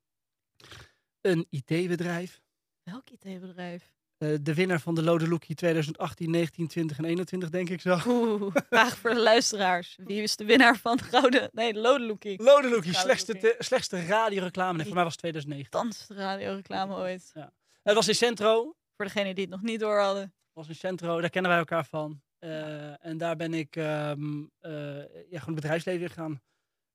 een 1.20 1.46
IT-bedrijf. 1.50 2.42
Welk 2.82 3.10
IT-bedrijf? 3.10 3.94
Eh, 4.18 4.34
de 4.40 4.54
winnaar 4.54 4.80
van 4.80 4.94
de 4.94 5.02
Lode 5.02 5.28
Lookie 5.28 5.54
2018, 5.54 6.30
19, 6.30 6.66
20 6.68 6.98
en 6.98 7.04
21, 7.04 7.50
denk 7.50 7.68
ik 7.70 7.80
zo. 7.80 7.98
Oeh, 8.06 8.54
vraag 8.70 8.96
voor 8.98 9.10
de 9.10 9.20
luisteraars. 9.20 9.98
Wie 10.04 10.22
is 10.22 10.36
de 10.36 10.44
winnaar 10.44 10.76
van 10.76 10.96
de 10.96 11.02
gouden... 11.04 11.48
Nee, 11.52 11.72
de 11.72 11.78
Lode 11.78 12.04
Lookie. 12.04 12.42
Lode 12.42 12.68
Gouden 12.68 12.94
slechtste, 12.94 13.38
te- 13.38 13.54
slechtste 13.58 14.06
radioreclame. 14.06 14.76
Nee, 14.76 14.84
voor 14.86 14.94
mij 14.94 15.02
was 15.02 15.12
het 15.12 15.20
2009. 15.20 15.70
Tandste 15.70 16.14
radioreclame 16.14 16.94
ooit. 16.96 17.32
Het 17.82 17.94
was 17.94 18.08
in 18.08 18.14
Centro. 18.14 18.74
Voor 18.96 19.04
degenen 19.04 19.34
die 19.34 19.44
het 19.44 19.52
nog 19.52 19.62
niet 19.62 19.80
door 19.80 19.98
hadden. 20.00 20.34
was 20.52 20.68
in 20.68 20.74
Centro, 20.74 21.20
daar 21.20 21.30
kennen 21.30 21.50
wij 21.50 21.60
elkaar 21.60 21.84
van. 21.84 22.22
Eh, 22.38 23.04
en 23.06 23.18
daar 23.18 23.36
ben 23.36 23.54
ik 23.54 23.76
eh, 23.76 23.84
ja, 23.84 24.14
gewoon 24.18 25.30
het 25.30 25.54
bedrijfsleven 25.54 26.02
in 26.02 26.08
gegaan. 26.08 26.40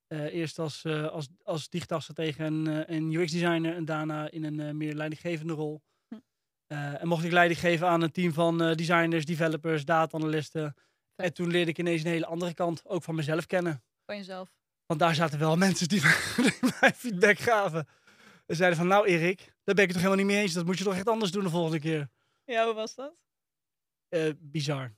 Eerst 0.07 0.59
als, 0.59 0.85
als, 0.85 1.27
als 1.43 1.69
digitaal 1.69 2.01
stratege 2.01 2.43
en, 2.43 2.87
en 2.87 3.11
UX-designer 3.13 3.75
en 3.75 3.85
daarna 3.85 4.31
in 4.31 4.43
een 4.43 4.77
meer 4.77 4.93
leidinggevende 4.95 5.53
rol. 5.53 5.81
Eh, 6.71 7.01
en 7.01 7.07
mocht 7.07 7.23
ik 7.23 7.31
leiding 7.31 7.59
geven 7.59 7.87
aan 7.87 8.01
een 8.01 8.11
team 8.11 8.33
van 8.33 8.61
eh, 8.61 8.75
designers, 8.75 9.25
developers, 9.25 9.85
data-analysten. 9.85 10.75
En 11.15 11.33
toen 11.33 11.47
leerde 11.47 11.71
ik 11.71 11.77
ineens 11.77 12.03
een 12.03 12.09
hele 12.09 12.25
andere 12.25 12.53
kant, 12.53 12.81
ook 12.85 13.03
van 13.03 13.15
mezelf 13.15 13.45
kennen. 13.45 13.83
Van 14.05 14.17
jezelf. 14.17 14.49
Want 14.85 14.99
daar 14.99 15.15
zaten 15.15 15.39
wel 15.39 15.55
mensen 15.67 15.87
die 15.87 16.01
mij, 16.01 16.17
die 16.61 16.71
mij 16.79 16.93
feedback 16.93 17.39
gaven. 17.39 17.87
En 18.45 18.55
zeiden 18.55 18.77
van, 18.77 18.87
nou 18.87 19.07
Erik, 19.07 19.37
daar 19.63 19.75
ben 19.75 19.83
ik 19.83 19.89
het 19.89 19.91
toch 19.91 20.01
helemaal 20.01 20.15
niet 20.15 20.25
mee 20.25 20.41
eens. 20.41 20.53
Dat 20.53 20.65
moet 20.65 20.77
je 20.77 20.83
toch 20.83 20.95
echt 20.95 21.07
anders 21.07 21.31
doen 21.31 21.43
de 21.43 21.49
volgende 21.49 21.79
keer. 21.79 22.09
Ja, 22.43 22.65
hoe 22.65 22.73
was 22.73 22.95
dat? 22.95 23.23
Eh, 24.09 24.29
bizar. 24.39 24.95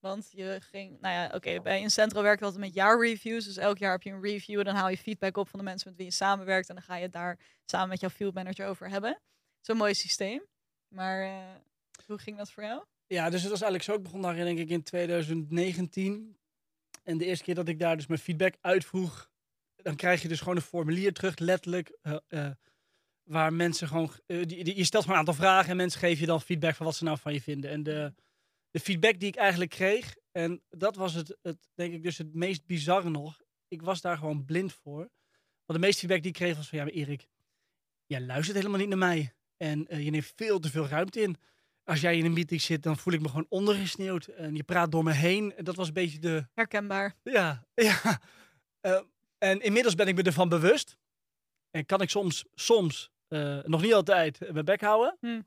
Want 0.00 0.28
je 0.30 0.60
ging, 0.70 1.00
nou 1.00 1.14
ja, 1.14 1.30
oké, 1.34 1.60
bij 1.60 1.80
Incentro 1.80 2.22
werkt 2.22 2.42
altijd 2.42 2.60
met 2.60 2.74
jaarreviews. 2.74 3.44
Dus 3.44 3.56
elk 3.56 3.78
jaar 3.78 3.92
heb 3.92 4.02
je 4.02 4.10
een 4.10 4.22
review 4.22 4.58
en 4.58 4.64
dan 4.64 4.74
haal 4.74 4.88
je 4.88 4.98
feedback 4.98 5.36
op 5.36 5.48
van 5.48 5.58
de 5.58 5.64
mensen 5.64 5.88
met 5.88 5.96
wie 5.96 6.06
je 6.06 6.12
samenwerkt. 6.12 6.68
En 6.68 6.74
dan 6.74 6.84
ga 6.84 6.96
je 6.96 7.02
het 7.02 7.12
daar 7.12 7.38
samen 7.64 7.88
met 7.88 8.00
jouw 8.00 8.10
field 8.10 8.34
manager 8.34 8.66
over 8.66 8.88
hebben. 8.88 9.20
Zo'n 9.66 9.76
mooi 9.76 9.94
systeem. 9.94 10.42
Maar 10.88 11.22
eh, 11.22 11.54
hoe 12.06 12.18
ging 12.18 12.36
dat 12.36 12.52
voor 12.52 12.62
jou? 12.62 12.84
Ja, 13.06 13.30
dus 13.30 13.40
het 13.42 13.50
was 13.50 13.60
eigenlijk 13.62 13.82
zo. 13.90 13.94
Ik 13.94 14.02
begon 14.02 14.22
daar 14.22 14.34
denk 14.34 14.58
ik 14.58 14.68
in 14.68 14.82
2019. 14.82 16.36
En 17.02 17.18
de 17.18 17.24
eerste 17.24 17.44
keer 17.44 17.54
dat 17.54 17.68
ik 17.68 17.78
daar 17.78 17.96
dus 17.96 18.06
mijn 18.06 18.20
feedback 18.20 18.54
uitvroeg, 18.60 19.30
dan 19.76 19.96
krijg 19.96 20.22
je 20.22 20.28
dus 20.28 20.38
gewoon 20.40 20.56
een 20.56 20.62
formulier 20.62 21.12
terug, 21.12 21.38
letterlijk. 21.38 21.96
eh, 22.02 22.16
eh, 22.28 22.50
waar 23.22 23.52
mensen 23.52 23.88
gewoon. 23.88 24.12
die, 24.26 24.46
die- 24.46 24.76
je 24.76 24.84
stelt 24.84 25.02
gewoon 25.04 25.18
een 25.20 25.26
aantal 25.26 25.44
vragen 25.44 25.70
en 25.70 25.76
mensen 25.76 26.00
geven 26.00 26.20
je 26.20 26.26
dan 26.26 26.40
feedback 26.40 26.74
van 26.74 26.86
wat 26.86 26.96
ze 26.96 27.04
nou 27.04 27.18
van 27.18 27.32
je 27.32 27.40
vinden. 27.42 27.70
En 27.70 27.82
de, 27.82 28.14
de 28.70 28.80
feedback 28.80 29.18
die 29.20 29.28
ik 29.28 29.36
eigenlijk 29.36 29.70
kreeg, 29.70 30.16
en 30.32 30.62
dat 30.68 30.96
was 30.96 31.14
het, 31.14 31.36
het, 31.42 31.68
denk 31.74 31.94
ik, 31.94 32.02
dus 32.02 32.18
het 32.18 32.34
meest 32.34 32.66
bizarre 32.66 33.10
nog. 33.10 33.40
Ik 33.68 33.82
was 33.82 34.00
daar 34.00 34.16
gewoon 34.18 34.44
blind 34.44 34.72
voor. 34.72 34.98
Want 35.64 35.78
de 35.80 35.86
meeste 35.86 35.98
feedback 35.98 36.22
die 36.22 36.30
ik 36.30 36.36
kreeg 36.36 36.56
was 36.56 36.68
van: 36.68 36.78
ja, 36.78 36.84
maar 36.84 36.92
Erik, 36.92 37.26
jij 38.06 38.20
luistert 38.20 38.56
helemaal 38.56 38.78
niet 38.78 38.88
naar 38.88 38.98
mij. 38.98 39.32
En 39.64 39.86
eh, 39.88 40.04
je 40.04 40.10
neemt 40.10 40.32
veel 40.36 40.58
te 40.58 40.70
veel 40.70 40.86
ruimte 40.86 41.20
in 41.20 41.36
als 41.84 42.00
jij 42.00 42.18
in 42.18 42.24
een 42.24 42.32
meeting 42.32 42.60
zit, 42.60 42.82
dan 42.82 42.96
voel 42.96 43.12
ik 43.12 43.20
me 43.20 43.28
gewoon 43.28 43.46
ondergesneeuwd. 43.48 44.26
En 44.26 44.54
je 44.54 44.62
praat 44.62 44.92
door 44.92 45.04
me 45.04 45.12
heen. 45.12 45.54
Dat 45.56 45.76
was 45.76 45.86
een 45.88 45.94
beetje 45.94 46.18
de. 46.18 46.46
Herkenbaar. 46.54 47.14
Ja, 47.22 47.66
ja. 47.74 48.20
Eh, 48.80 49.00
en 49.38 49.60
inmiddels 49.60 49.94
ben 49.94 50.08
ik 50.08 50.14
me 50.14 50.22
ervan 50.22 50.48
bewust. 50.48 50.96
En 51.70 51.86
kan 51.86 52.00
ik 52.00 52.10
soms, 52.10 52.44
soms, 52.54 53.10
eh, 53.28 53.62
nog 53.62 53.82
niet 53.82 53.94
altijd, 53.94 54.52
mijn 54.52 54.64
bek 54.64 54.80
houden. 54.80 55.16
Hm. 55.20 55.42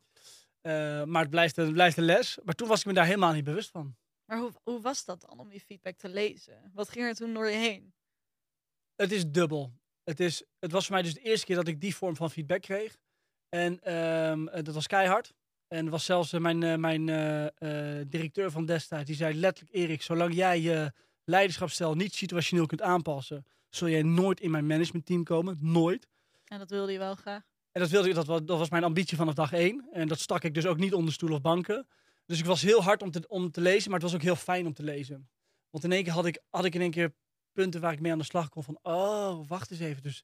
Maar 1.11 1.21
het 1.21 1.29
blijft, 1.29 1.57
een, 1.57 1.65
het 1.65 1.73
blijft 1.73 1.97
een 1.97 2.03
les. 2.03 2.37
Maar 2.43 2.55
toen 2.55 2.67
was 2.67 2.79
ik 2.79 2.85
me 2.85 2.93
daar 2.93 3.05
helemaal 3.05 3.33
niet 3.33 3.43
bewust 3.43 3.69
van. 3.69 3.95
Maar 4.25 4.37
hoe, 4.37 4.51
hoe 4.63 4.81
was 4.81 5.05
dat 5.05 5.21
dan 5.21 5.39
om 5.39 5.49
die 5.49 5.59
feedback 5.59 5.97
te 5.97 6.09
lezen? 6.09 6.71
Wat 6.73 6.89
ging 6.89 7.05
er 7.05 7.15
toen 7.15 7.33
door 7.33 7.49
je 7.49 7.55
heen? 7.55 7.93
Het 8.95 9.11
is 9.11 9.27
dubbel. 9.27 9.71
Het, 10.03 10.19
is, 10.19 10.43
het 10.59 10.71
was 10.71 10.85
voor 10.85 10.93
mij 10.93 11.03
dus 11.03 11.13
de 11.13 11.21
eerste 11.21 11.45
keer 11.45 11.55
dat 11.55 11.67
ik 11.67 11.81
die 11.81 11.95
vorm 11.95 12.15
van 12.15 12.31
feedback 12.31 12.61
kreeg. 12.61 12.97
En 13.49 13.79
ehm, 13.83 14.47
eh, 14.47 14.63
dat 14.63 14.73
was 14.73 14.87
keihard. 14.87 15.33
En 15.67 15.89
was 15.89 16.05
zelfs 16.05 16.33
eh, 16.33 16.39
mijn, 16.39 16.63
eh, 16.63 16.75
mijn 16.75 17.05
directeur 18.09 18.51
van 18.51 18.65
destijds, 18.65 19.05
die 19.05 19.15
zei 19.15 19.35
letterlijk, 19.35 19.75
Erik, 19.75 20.01
zolang 20.01 20.33
jij 20.33 20.61
je 20.61 20.91
leiderschapsstijl 21.23 21.95
niet 21.95 22.15
situationeel 22.15 22.65
kunt 22.65 22.81
aanpassen, 22.81 23.45
zul 23.69 23.89
jij 23.89 24.01
nooit 24.01 24.39
in 24.39 24.51
mijn 24.51 24.67
managementteam 24.67 25.23
komen. 25.23 25.57
Nooit. 25.59 26.07
En 26.45 26.59
dat 26.59 26.69
wilde 26.69 26.91
je 26.91 26.97
wel 26.97 27.15
graag. 27.15 27.43
En 27.71 27.81
dat, 27.81 27.91
wilde 27.91 28.09
ik, 28.09 28.15
dat, 28.15 28.25
was, 28.25 28.39
dat 28.45 28.57
was 28.57 28.69
mijn 28.69 28.83
ambitie 28.83 29.17
vanaf 29.17 29.33
dag 29.33 29.53
één. 29.53 29.87
En 29.91 30.07
dat 30.07 30.19
stak 30.19 30.43
ik 30.43 30.53
dus 30.53 30.65
ook 30.65 30.77
niet 30.77 30.93
onder 30.93 31.13
stoel 31.13 31.31
of 31.31 31.41
banken. 31.41 31.87
Dus 32.25 32.39
ik 32.39 32.45
was 32.45 32.61
heel 32.61 32.83
hard 32.83 33.01
om 33.01 33.11
te, 33.11 33.23
om 33.27 33.51
te 33.51 33.61
lezen, 33.61 33.91
maar 33.91 33.99
het 33.99 34.09
was 34.09 34.19
ook 34.19 34.25
heel 34.25 34.35
fijn 34.35 34.65
om 34.65 34.73
te 34.73 34.83
lezen. 34.83 35.29
Want 35.69 35.83
in 35.83 35.91
één 35.91 36.03
keer 36.03 36.13
had 36.13 36.25
ik, 36.25 36.41
had 36.49 36.65
ik 36.65 36.75
in 36.75 36.81
één 36.81 36.91
keer 36.91 37.13
punten 37.51 37.81
waar 37.81 37.93
ik 37.93 37.99
mee 37.99 38.11
aan 38.11 38.17
de 38.17 38.23
slag 38.23 38.49
kon. 38.49 38.63
Van, 38.63 38.79
oh, 38.81 39.47
wacht 39.47 39.71
eens 39.71 39.79
even. 39.79 40.03
Dus, 40.03 40.23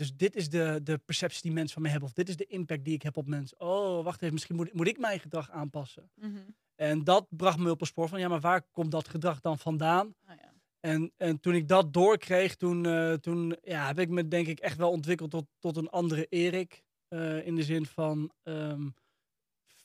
dus 0.00 0.16
dit 0.16 0.36
is 0.36 0.48
de, 0.48 0.80
de 0.82 0.98
perceptie 0.98 1.42
die 1.42 1.52
mensen 1.52 1.72
van 1.72 1.82
mij 1.82 1.90
hebben. 1.90 2.08
Of 2.08 2.14
dit 2.14 2.28
is 2.28 2.36
de 2.36 2.46
impact 2.46 2.84
die 2.84 2.94
ik 2.94 3.02
heb 3.02 3.16
op 3.16 3.26
mensen. 3.26 3.60
Oh, 3.60 4.04
wacht 4.04 4.22
even. 4.22 4.34
Misschien 4.34 4.56
moet, 4.56 4.72
moet 4.72 4.86
ik 4.86 4.98
mijn 4.98 5.20
gedrag 5.20 5.50
aanpassen. 5.50 6.10
Mhm. 6.14 6.38
En 6.74 7.04
dat 7.04 7.26
bracht 7.28 7.58
me 7.58 7.70
op 7.70 7.80
een 7.80 7.86
spoor 7.86 8.08
van, 8.08 8.20
ja, 8.20 8.28
maar 8.28 8.40
waar 8.40 8.62
komt 8.70 8.90
dat 8.90 9.08
gedrag 9.08 9.40
dan 9.40 9.58
vandaan? 9.58 10.14
Nou 10.26 10.38
ja. 10.42 10.52
En, 10.80 11.12
en 11.16 11.40
toen 11.40 11.54
ik 11.54 11.68
dat 11.68 11.92
doorkreeg, 11.92 12.56
toen, 12.56 12.86
eh, 12.86 13.12
toen 13.12 13.56
ja, 13.62 13.86
heb 13.86 13.98
ik 13.98 14.08
me 14.08 14.28
denk 14.28 14.46
ik 14.46 14.58
echt 14.58 14.76
wel 14.76 14.90
ontwikkeld 14.90 15.30
tot, 15.30 15.46
tot 15.58 15.76
een 15.76 15.88
andere 15.88 16.26
Erik. 16.26 16.82
Eh, 17.08 17.46
in 17.46 17.54
de 17.54 17.62
zin 17.62 17.86
van 17.86 18.32
ehm, 18.42 18.88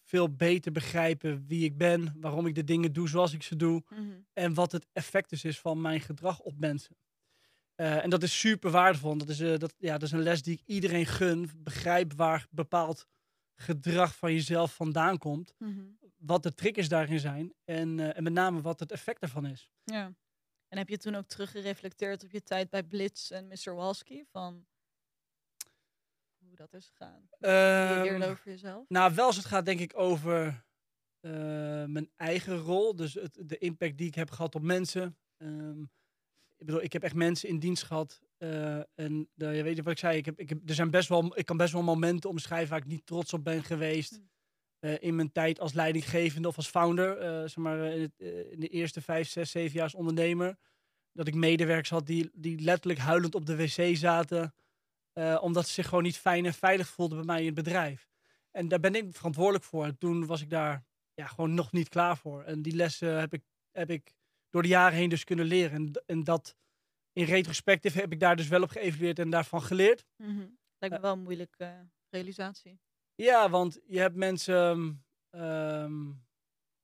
veel 0.03 0.35
beter 0.35 0.71
begrijpen 0.71 1.45
wie 1.47 1.63
ik 1.63 1.77
ben, 1.77 2.15
waarom 2.19 2.47
ik 2.47 2.55
de 2.55 2.63
dingen 2.63 2.93
doe 2.93 3.09
zoals 3.09 3.33
ik 3.33 3.43
ze 3.43 3.55
doe. 3.55 3.83
Mhm. 3.89 4.01
En 4.33 4.53
wat 4.53 4.71
het 4.71 4.87
effect 4.93 5.29
dus 5.29 5.43
is 5.43 5.59
van 5.59 5.81
mijn 5.81 6.01
gedrag 6.01 6.39
op 6.39 6.59
mensen. 6.59 6.95
Eh, 7.75 8.03
en 8.03 8.09
dat 8.09 8.23
is 8.23 8.39
super 8.39 8.71
waardevol. 8.71 9.17
Dat 9.17 9.29
is, 9.29 9.39
eh, 9.39 9.57
dat, 9.57 9.73
ja, 9.77 9.91
dat 9.93 10.01
is 10.01 10.11
een 10.11 10.21
les 10.23 10.43
die 10.43 10.53
ik 10.53 10.61
iedereen 10.65 11.05
gun. 11.05 11.49
Begrijp 11.57 12.13
waar 12.13 12.47
bepaald 12.49 13.07
gedrag 13.55 14.15
van 14.15 14.33
jezelf 14.33 14.75
vandaan 14.75 15.17
komt. 15.17 15.53
Mhm. 15.57 15.83
Wat 16.17 16.43
de 16.43 16.53
triggers 16.53 16.89
daarin 16.89 17.19
zijn. 17.19 17.53
En, 17.63 17.99
eh, 17.99 18.17
en 18.17 18.23
met 18.23 18.33
name 18.33 18.61
wat 18.61 18.79
het 18.79 18.91
effect 18.91 19.21
ervan 19.21 19.45
is. 19.45 19.69
Ja. 19.83 20.13
En 20.67 20.77
heb 20.77 20.89
je 20.89 20.97
toen 20.97 21.15
ook 21.15 21.27
teruggereflecteerd 21.27 22.23
op 22.23 22.31
je 22.31 22.43
tijd 22.43 22.69
bij 22.69 22.83
Blitz 22.83 23.31
en 23.31 23.47
Mr. 23.47 23.73
Walski? 23.75 24.25
Van 24.31 24.65
hoe 26.37 26.55
dat 26.55 26.73
is 26.73 26.87
gegaan? 26.87 27.27
Je 27.39 27.47
Ehm, 27.47 28.21
over 28.21 28.51
jezelf? 28.51 28.89
Nou, 28.89 29.15
wel 29.15 29.25
als 29.25 29.35
het 29.35 29.45
gaat 29.45 29.65
denk 29.65 29.79
ik 29.79 29.97
over 29.97 30.65
mijn 31.87 32.11
eigen 32.15 32.57
rol. 32.57 32.95
Dus 32.95 33.13
het, 33.13 33.37
de 33.45 33.57
impact 33.57 33.97
die 33.97 34.07
ik 34.07 34.15
heb 34.15 34.31
gehad 34.31 34.55
op 34.55 34.61
mensen. 34.61 35.17
Ehm, 35.37 35.83
ik 36.57 36.65
bedoel, 36.65 36.81
ik 36.81 36.93
heb 36.93 37.03
echt 37.03 37.15
mensen 37.15 37.49
in 37.49 37.59
dienst 37.59 37.83
gehad. 37.83 38.21
eh, 38.37 38.77
en 38.77 39.29
de, 39.33 39.47
je 39.47 39.63
weet 39.63 39.77
wat 39.77 39.93
ik 39.93 39.97
zei, 39.97 40.17
ik, 40.17 40.25
heb, 40.25 40.39
ik, 40.39 40.49
heb, 40.49 40.69
er 40.69 40.75
zijn 40.75 40.91
best 40.91 41.09
wel, 41.09 41.37
ik 41.37 41.45
kan 41.45 41.57
best 41.57 41.73
wel 41.73 41.83
momenten 41.83 42.29
omschrijven 42.29 42.69
waar 42.69 42.79
ik 42.79 42.85
niet 42.85 43.05
trots 43.05 43.33
op 43.33 43.43
ben 43.43 43.63
geweest. 43.63 44.15
Hmm. 44.15 44.29
eh, 44.79 44.95
in 44.99 45.15
mijn 45.15 45.31
tijd 45.31 45.59
als 45.59 45.73
leidinggevende 45.73 46.47
of 46.47 46.57
als 46.57 46.67
founder. 46.67 47.17
eh, 47.17 47.39
zeg 47.39 47.55
maar, 47.55 47.85
in, 47.85 48.01
het, 48.01 48.19
in 48.51 48.59
de 48.59 48.67
eerste 48.67 49.01
vijf, 49.01 49.29
zes, 49.29 49.51
zeven 49.51 49.73
jaar 49.73 49.83
als 49.83 49.95
ondernemer. 49.95 50.57
Dat 51.11 51.27
ik 51.27 51.35
medewerkers 51.35 51.89
had 51.89 52.05
die, 52.05 52.29
die 52.33 52.59
letterlijk 52.59 52.99
huilend 52.99 53.35
op 53.35 53.45
de 53.45 53.55
wc 53.55 53.97
zaten. 53.97 54.55
omdat 55.41 55.67
ze 55.67 55.73
zich 55.73 55.87
gewoon 55.87 56.03
niet 56.03 56.17
fijn 56.17 56.45
en 56.45 56.53
veilig 56.53 56.87
voelden 56.87 57.17
bij 57.17 57.25
mij 57.25 57.39
in 57.39 57.45
het 57.45 57.55
bedrijf. 57.55 58.09
En 58.51 58.67
daar 58.67 58.79
ben 58.79 58.95
ik 58.95 59.15
verantwoordelijk 59.15 59.63
voor. 59.63 59.85
En 59.85 59.97
toen 59.97 60.25
was 60.25 60.41
ik 60.41 60.49
daar 60.49 60.85
ja, 61.13 61.27
gewoon 61.27 61.53
nog 61.53 61.71
niet 61.71 61.89
klaar 61.89 62.17
voor. 62.17 62.43
En 62.43 62.61
die 62.61 62.75
lessen 62.75 63.19
heb 63.19 63.33
ik, 63.33 63.43
heb 63.71 63.89
ik 63.89 64.14
door 64.55 64.63
de 64.63 64.69
jaren 64.69 64.97
heen 64.97 65.09
dus 65.09 65.23
kunnen 65.23 65.45
leren. 65.45 65.71
En, 65.71 66.03
en 66.05 66.23
dat 66.23 66.55
in 67.13 67.25
retrospectief 67.25 67.93
heb 67.93 68.11
ik 68.11 68.19
daar 68.19 68.35
dus 68.35 68.47
wel 68.47 68.61
op 68.61 68.69
geëvalueerd 68.69 69.19
en 69.19 69.29
daarvan 69.29 69.61
geleerd. 69.61 70.05
Mhm. 70.15 70.47
Lijkt 70.77 70.95
me 70.95 71.01
wel 71.01 71.11
een 71.13 71.23
moeilijke 71.23 71.87
realisatie. 72.09 72.79
Ja, 73.15 73.49
want 73.49 73.79
je 73.85 73.99
hebt 73.99 74.15
mensen 74.15 74.55
ehm, 74.55 74.93
ehm, 75.43 76.07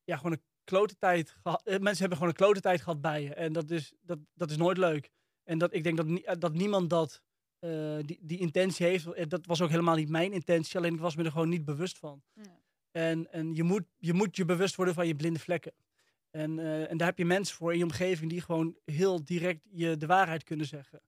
ja, 0.04 0.18
gewoon 0.18 0.32
een 0.32 0.44
klote 0.64 0.98
tijd 0.98 1.30
gehad. 1.30 1.62
eh, 1.64 1.80
Mensen 1.80 2.00
hebben 2.00 2.18
gewoon 2.18 2.34
een 2.34 2.40
klote 2.46 2.62
tijd 2.62 2.82
gehad 2.82 3.02
bij 3.02 3.24
je. 3.24 3.34
En 3.34 3.54
dat 3.54 3.70
is, 3.70 3.94
dat, 4.02 4.20
dat 4.34 4.50
is 4.50 4.58
nooit 4.58 4.78
leuk. 4.78 5.10
En 5.44 5.58
dat, 5.58 5.74
ik 5.74 5.84
denk 5.84 5.98
dat, 5.98 6.42
dat 6.42 6.54
niemand 6.54 6.90
dat, 6.90 7.22
eh, 7.60 7.98
die, 8.02 8.20
die 8.22 8.40
intentie 8.40 8.86
heeft. 8.86 9.06
Eh, 9.14 9.28
Dat 9.28 9.46
was 9.46 9.62
ook 9.62 9.70
helemaal 9.70 9.96
niet 9.96 10.10
mijn 10.10 10.34
intentie. 10.34 10.78
Alleen 10.78 10.94
ik 10.94 11.00
was 11.00 11.16
me 11.16 11.24
er 11.24 11.32
gewoon 11.32 11.50
niet 11.50 11.66
bewust 11.66 11.98
van. 11.98 12.24
Ja. 12.34 12.60
En, 12.92 13.32
en 13.32 13.56
je, 13.56 13.64
moet, 13.64 13.84
je 13.98 14.14
moet 14.14 14.36
je 14.36 14.46
bewust 14.46 14.76
worden 14.76 14.94
van 14.94 15.08
je 15.08 15.16
blinde 15.16 15.40
vlekken. 15.40 15.74
En, 16.32 16.60
eh, 16.60 16.90
en 16.90 16.98
daar 16.98 17.08
heb 17.08 17.18
je 17.18 17.26
mensen 17.26 17.56
voor 17.56 17.72
in 17.72 17.78
je 17.78 17.84
omgeving 17.84 18.30
die 18.30 18.42
gewoon 18.42 18.78
heel 18.86 19.24
direct 19.24 19.62
je 19.72 19.98
de 19.98 20.06
waarheid 20.06 20.44
kunnen 20.44 20.66
zeggen. 20.66 21.02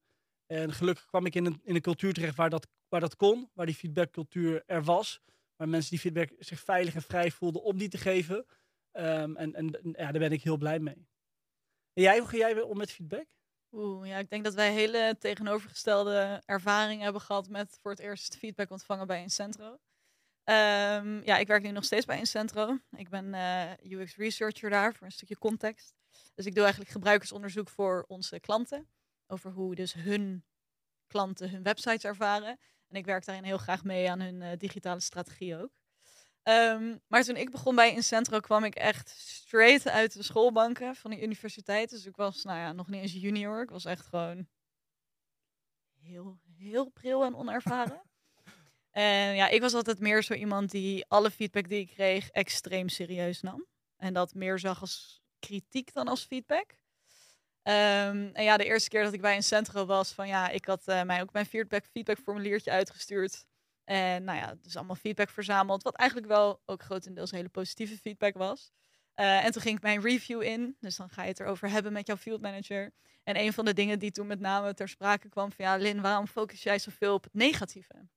En 0.46 0.74
gelukkig 0.74 1.06
kwam 1.06 1.26
ik 1.26 1.36
in 1.36 1.46
een, 1.46 1.62
in 1.64 1.76
een 1.76 1.82
cultuur 1.82 2.14
terecht 2.14 2.36
waar 2.36 2.50
dat, 2.50 2.68
waar 2.90 3.00
dat 3.00 3.16
kon, 3.16 3.50
waar 3.54 3.66
die 3.66 3.76
feedbackcultuur 3.76 4.64
er 4.66 4.84
was. 4.84 5.22
Waar 5.56 5.70
mensen 5.70 5.90
die 5.90 6.00
feedback 6.00 6.30
zich 6.40 6.60
veilig 6.60 6.96
en 6.96 7.02
vrij 7.02 7.32
voelden 7.32 7.64
om 7.64 7.78
die 7.78 7.90
te 7.90 7.98
geven. 7.98 8.46
Ehm, 8.92 9.36
en 9.36 9.54
en 9.54 9.80
ja, 9.82 10.12
daar 10.12 10.20
ben 10.20 10.32
ik 10.32 10.44
heel 10.44 10.58
blij 10.58 10.80
mee. 10.80 11.08
En 11.94 12.04
jij, 12.04 12.20
hoe 12.20 12.28
ga 12.28 12.38
jij 12.38 12.62
om 12.62 12.78
met 12.78 12.92
feedback? 12.92 13.26
Oeh, 13.72 14.08
ja, 14.08 14.18
ik 14.18 14.30
denk 14.30 14.44
dat 14.44 14.54
wij 14.54 14.74
hele 14.74 15.16
tegenovergestelde 15.20 16.42
ervaringen 16.46 17.04
hebben 17.04 17.22
gehad 17.22 17.50
met 17.50 17.78
voor 17.82 17.92
het 17.92 18.00
eerst 18.00 18.38
feedback 18.38 18.70
ontvangen 18.70 19.08
bij 19.08 19.22
Incentro. 19.22 19.80
Ehm, 20.44 21.22
ja, 21.24 21.38
ik 21.38 21.48
werk 21.48 21.64
nu 21.64 21.72
nog 21.72 21.84
steeds 21.84 22.06
bij 22.06 22.18
Incentro. 22.18 22.78
Ik 22.92 23.10
ben 23.10 23.34
eh, 23.34 23.72
UX 23.92 24.16
researcher 24.16 24.70
daar 24.70 24.94
voor 24.94 25.06
een 25.06 25.12
stukje 25.12 25.38
context. 25.38 25.94
Dus 26.36 26.46
ik 26.46 26.54
doe 26.54 26.64
eigenlijk 26.64 26.92
gebruikersonderzoek 26.94 27.70
voor 27.70 28.06
onze 28.08 28.40
klanten. 28.40 28.90
Over 29.28 29.52
hoe 29.52 29.76
dus 29.76 29.94
hun 29.94 30.46
klanten 31.08 31.50
hun 31.50 31.64
websites 31.64 32.04
ervaren. 32.04 32.60
En 32.88 32.96
ik 32.96 33.06
werk 33.06 33.26
daarin 33.26 33.44
heel 33.44 33.58
graag 33.58 33.84
mee 33.84 34.10
aan 34.10 34.20
hun 34.20 34.42
eh, 34.42 34.58
digitale 34.58 35.00
strategie 35.00 35.58
ook. 35.58 35.72
Ehm, 36.44 36.98
maar 37.08 37.24
toen 37.24 37.36
ik 37.36 37.52
begon 37.52 37.76
bij 37.76 37.94
Incentro 37.94 38.40
kwam 38.40 38.64
ik 38.64 38.76
echt 38.76 39.10
straight 39.10 39.88
uit 39.88 40.14
de 40.14 40.24
schoolbanken 40.24 40.96
van 40.96 41.12
de 41.12 41.22
universiteit. 41.22 41.90
Dus 41.90 42.06
ik 42.06 42.16
was, 42.16 42.44
nou 42.44 42.60
ja, 42.60 42.72
nog 42.72 42.88
niet 42.88 43.02
eens 43.02 43.14
junior. 43.14 43.62
Ik 43.62 43.70
was 43.70 43.86
echt 43.86 44.06
gewoon 44.06 44.48
heel, 46.00 46.40
heel 46.58 46.90
pril 46.90 47.24
en 47.24 47.36
onervaren. 47.36 48.02
En 48.94 49.36
ja, 49.36 49.50
ik 49.50 49.62
was 49.62 49.74
altijd 49.74 50.00
meer 50.00 50.24
zo 50.24 50.34
iemand 50.34 50.72
die 50.72 51.06
alle 51.08 51.32
feedback 51.32 51.70
die 51.70 51.80
ik 51.80 51.90
kreeg 51.90 52.30
extreem 52.30 52.90
serieus 52.90 53.42
nam. 53.42 53.66
En 53.98 54.14
dat 54.14 54.34
meer 54.34 54.60
zag 54.60 54.82
als 54.82 55.22
kritiek 55.40 55.94
dan 55.94 56.08
als 56.08 56.24
feedback. 56.24 56.76
Ehm, 57.64 58.30
en 58.34 58.44
ja, 58.44 58.58
de 58.58 58.66
eerste 58.66 58.90
keer 58.90 59.04
dat 59.04 59.14
ik 59.14 59.22
bij 59.22 59.36
een 59.36 59.44
centro 59.44 59.86
was, 59.86 60.14
van 60.14 60.28
ja, 60.28 60.50
ik 60.50 60.66
had 60.66 60.88
eh, 60.88 61.04
mij 61.04 61.22
ook 61.22 61.34
mijn 61.34 61.46
feedback, 61.46 61.86
feedbackformuliertje 61.92 62.72
uitgestuurd. 62.72 63.46
En 63.84 64.24
nou 64.24 64.38
ja, 64.38 64.56
dus 64.62 64.76
allemaal 64.76 64.96
feedback 64.96 65.30
verzameld, 65.30 65.84
wat 65.84 65.96
eigenlijk 65.96 66.30
wel 66.30 66.62
ook 66.66 66.84
grotendeels 66.84 67.32
hele 67.32 67.50
positieve 67.50 67.98
feedback 67.98 68.34
was. 68.38 68.72
Eh, 69.14 69.46
en 69.46 69.52
toen 69.52 69.62
ging 69.62 69.78
ik 69.78 69.84
mijn 69.84 70.02
review 70.02 70.42
in, 70.42 70.76
dus 70.80 70.96
dan 70.96 71.10
ga 71.10 71.22
je 71.22 71.28
het 71.28 71.40
erover 71.40 71.70
hebben 71.70 71.94
met 71.94 72.08
jouw 72.08 72.18
field 72.18 72.42
manager. 72.42 72.92
En 73.24 73.38
een 73.40 73.54
van 73.54 73.66
de 73.66 73.74
dingen 73.74 74.00
die 74.00 74.12
toen 74.12 74.28
met 74.28 74.40
name 74.40 74.74
ter 74.74 74.90
sprake 74.90 75.30
kwam 75.30 75.52
van 75.52 75.66
ja, 75.66 75.76
Lin, 75.76 76.02
waarom 76.02 76.28
focus 76.28 76.64
jij 76.64 76.80
zoveel 76.80 77.14
op 77.14 77.24
het 77.24 77.34
negatieve? 77.34 78.08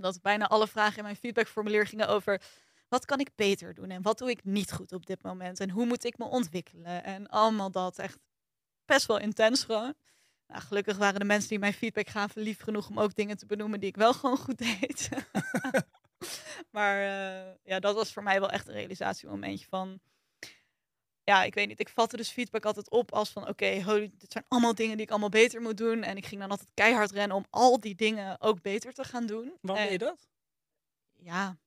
Dat 0.00 0.22
bijna 0.22 0.48
alle 0.48 0.68
vragen 0.68 0.96
in 0.96 1.02
mijn 1.02 1.16
feedbackformulier 1.16 1.86
gingen 1.86 2.08
over 2.08 2.42
wat 2.88 3.04
kan 3.04 3.20
ik 3.20 3.30
beter 3.34 3.74
doen 3.74 3.90
en 3.90 4.02
wat 4.02 4.18
doe 4.18 4.30
ik 4.30 4.44
niet 4.44 4.72
goed 4.72 4.92
op 4.92 5.06
dit 5.06 5.22
moment 5.22 5.60
en 5.60 5.70
hoe 5.70 5.86
moet 5.86 6.04
ik 6.04 6.18
me 6.18 6.24
ontwikkelen 6.24 7.04
en 7.04 7.26
allemaal 7.26 7.70
dat 7.70 7.98
echt 7.98 8.18
best 8.84 9.06
wel 9.06 9.18
intens 9.18 9.64
gewoon. 9.64 9.94
Nou, 10.46 10.62
gelukkig 10.62 10.96
waren 10.96 11.20
de 11.20 11.26
mensen 11.26 11.48
die 11.48 11.58
mij 11.58 11.72
feedback 11.72 12.08
gaven 12.08 12.42
lief 12.42 12.60
genoeg 12.60 12.88
om 12.88 13.00
ook 13.00 13.14
dingen 13.14 13.36
te 13.36 13.46
benoemen 13.46 13.80
die 13.80 13.88
ik 13.88 13.96
wel 13.96 14.12
gewoon 14.12 14.38
goed 14.38 14.58
deed. 14.58 15.08
maar 16.76 16.96
uh, 16.96 17.54
ja, 17.64 17.80
dat 17.80 17.94
was 17.94 18.12
voor 18.12 18.22
mij 18.22 18.40
wel 18.40 18.50
echt 18.50 18.68
een 18.68 18.74
realisatiemomentje 18.74 19.66
van 19.68 20.00
ja, 21.28 21.42
ik 21.42 21.54
weet 21.54 21.68
niet. 21.68 21.80
Ik 21.80 21.88
vatte 21.88 22.16
dus 22.16 22.30
feedback 22.30 22.64
altijd 22.64 22.90
op 22.90 23.12
als 23.12 23.30
van 23.30 23.48
oké, 23.48 23.80
okay, 23.80 24.10
dit 24.18 24.32
zijn 24.32 24.44
allemaal 24.48 24.74
dingen 24.74 24.96
die 24.96 25.04
ik 25.04 25.10
allemaal 25.10 25.28
beter 25.28 25.60
moet 25.60 25.76
doen. 25.76 26.02
En 26.02 26.16
ik 26.16 26.26
ging 26.26 26.40
dan 26.40 26.50
altijd 26.50 26.70
keihard 26.74 27.10
rennen 27.10 27.36
om 27.36 27.46
al 27.50 27.80
die 27.80 27.94
dingen 27.94 28.40
ook 28.40 28.62
beter 28.62 28.92
te 28.92 29.04
gaan 29.04 29.26
doen. 29.26 29.58
Waarom 29.60 29.84
deed 29.84 29.92
je 29.92 29.98
dat? 29.98 30.28
Ja, 31.12 31.58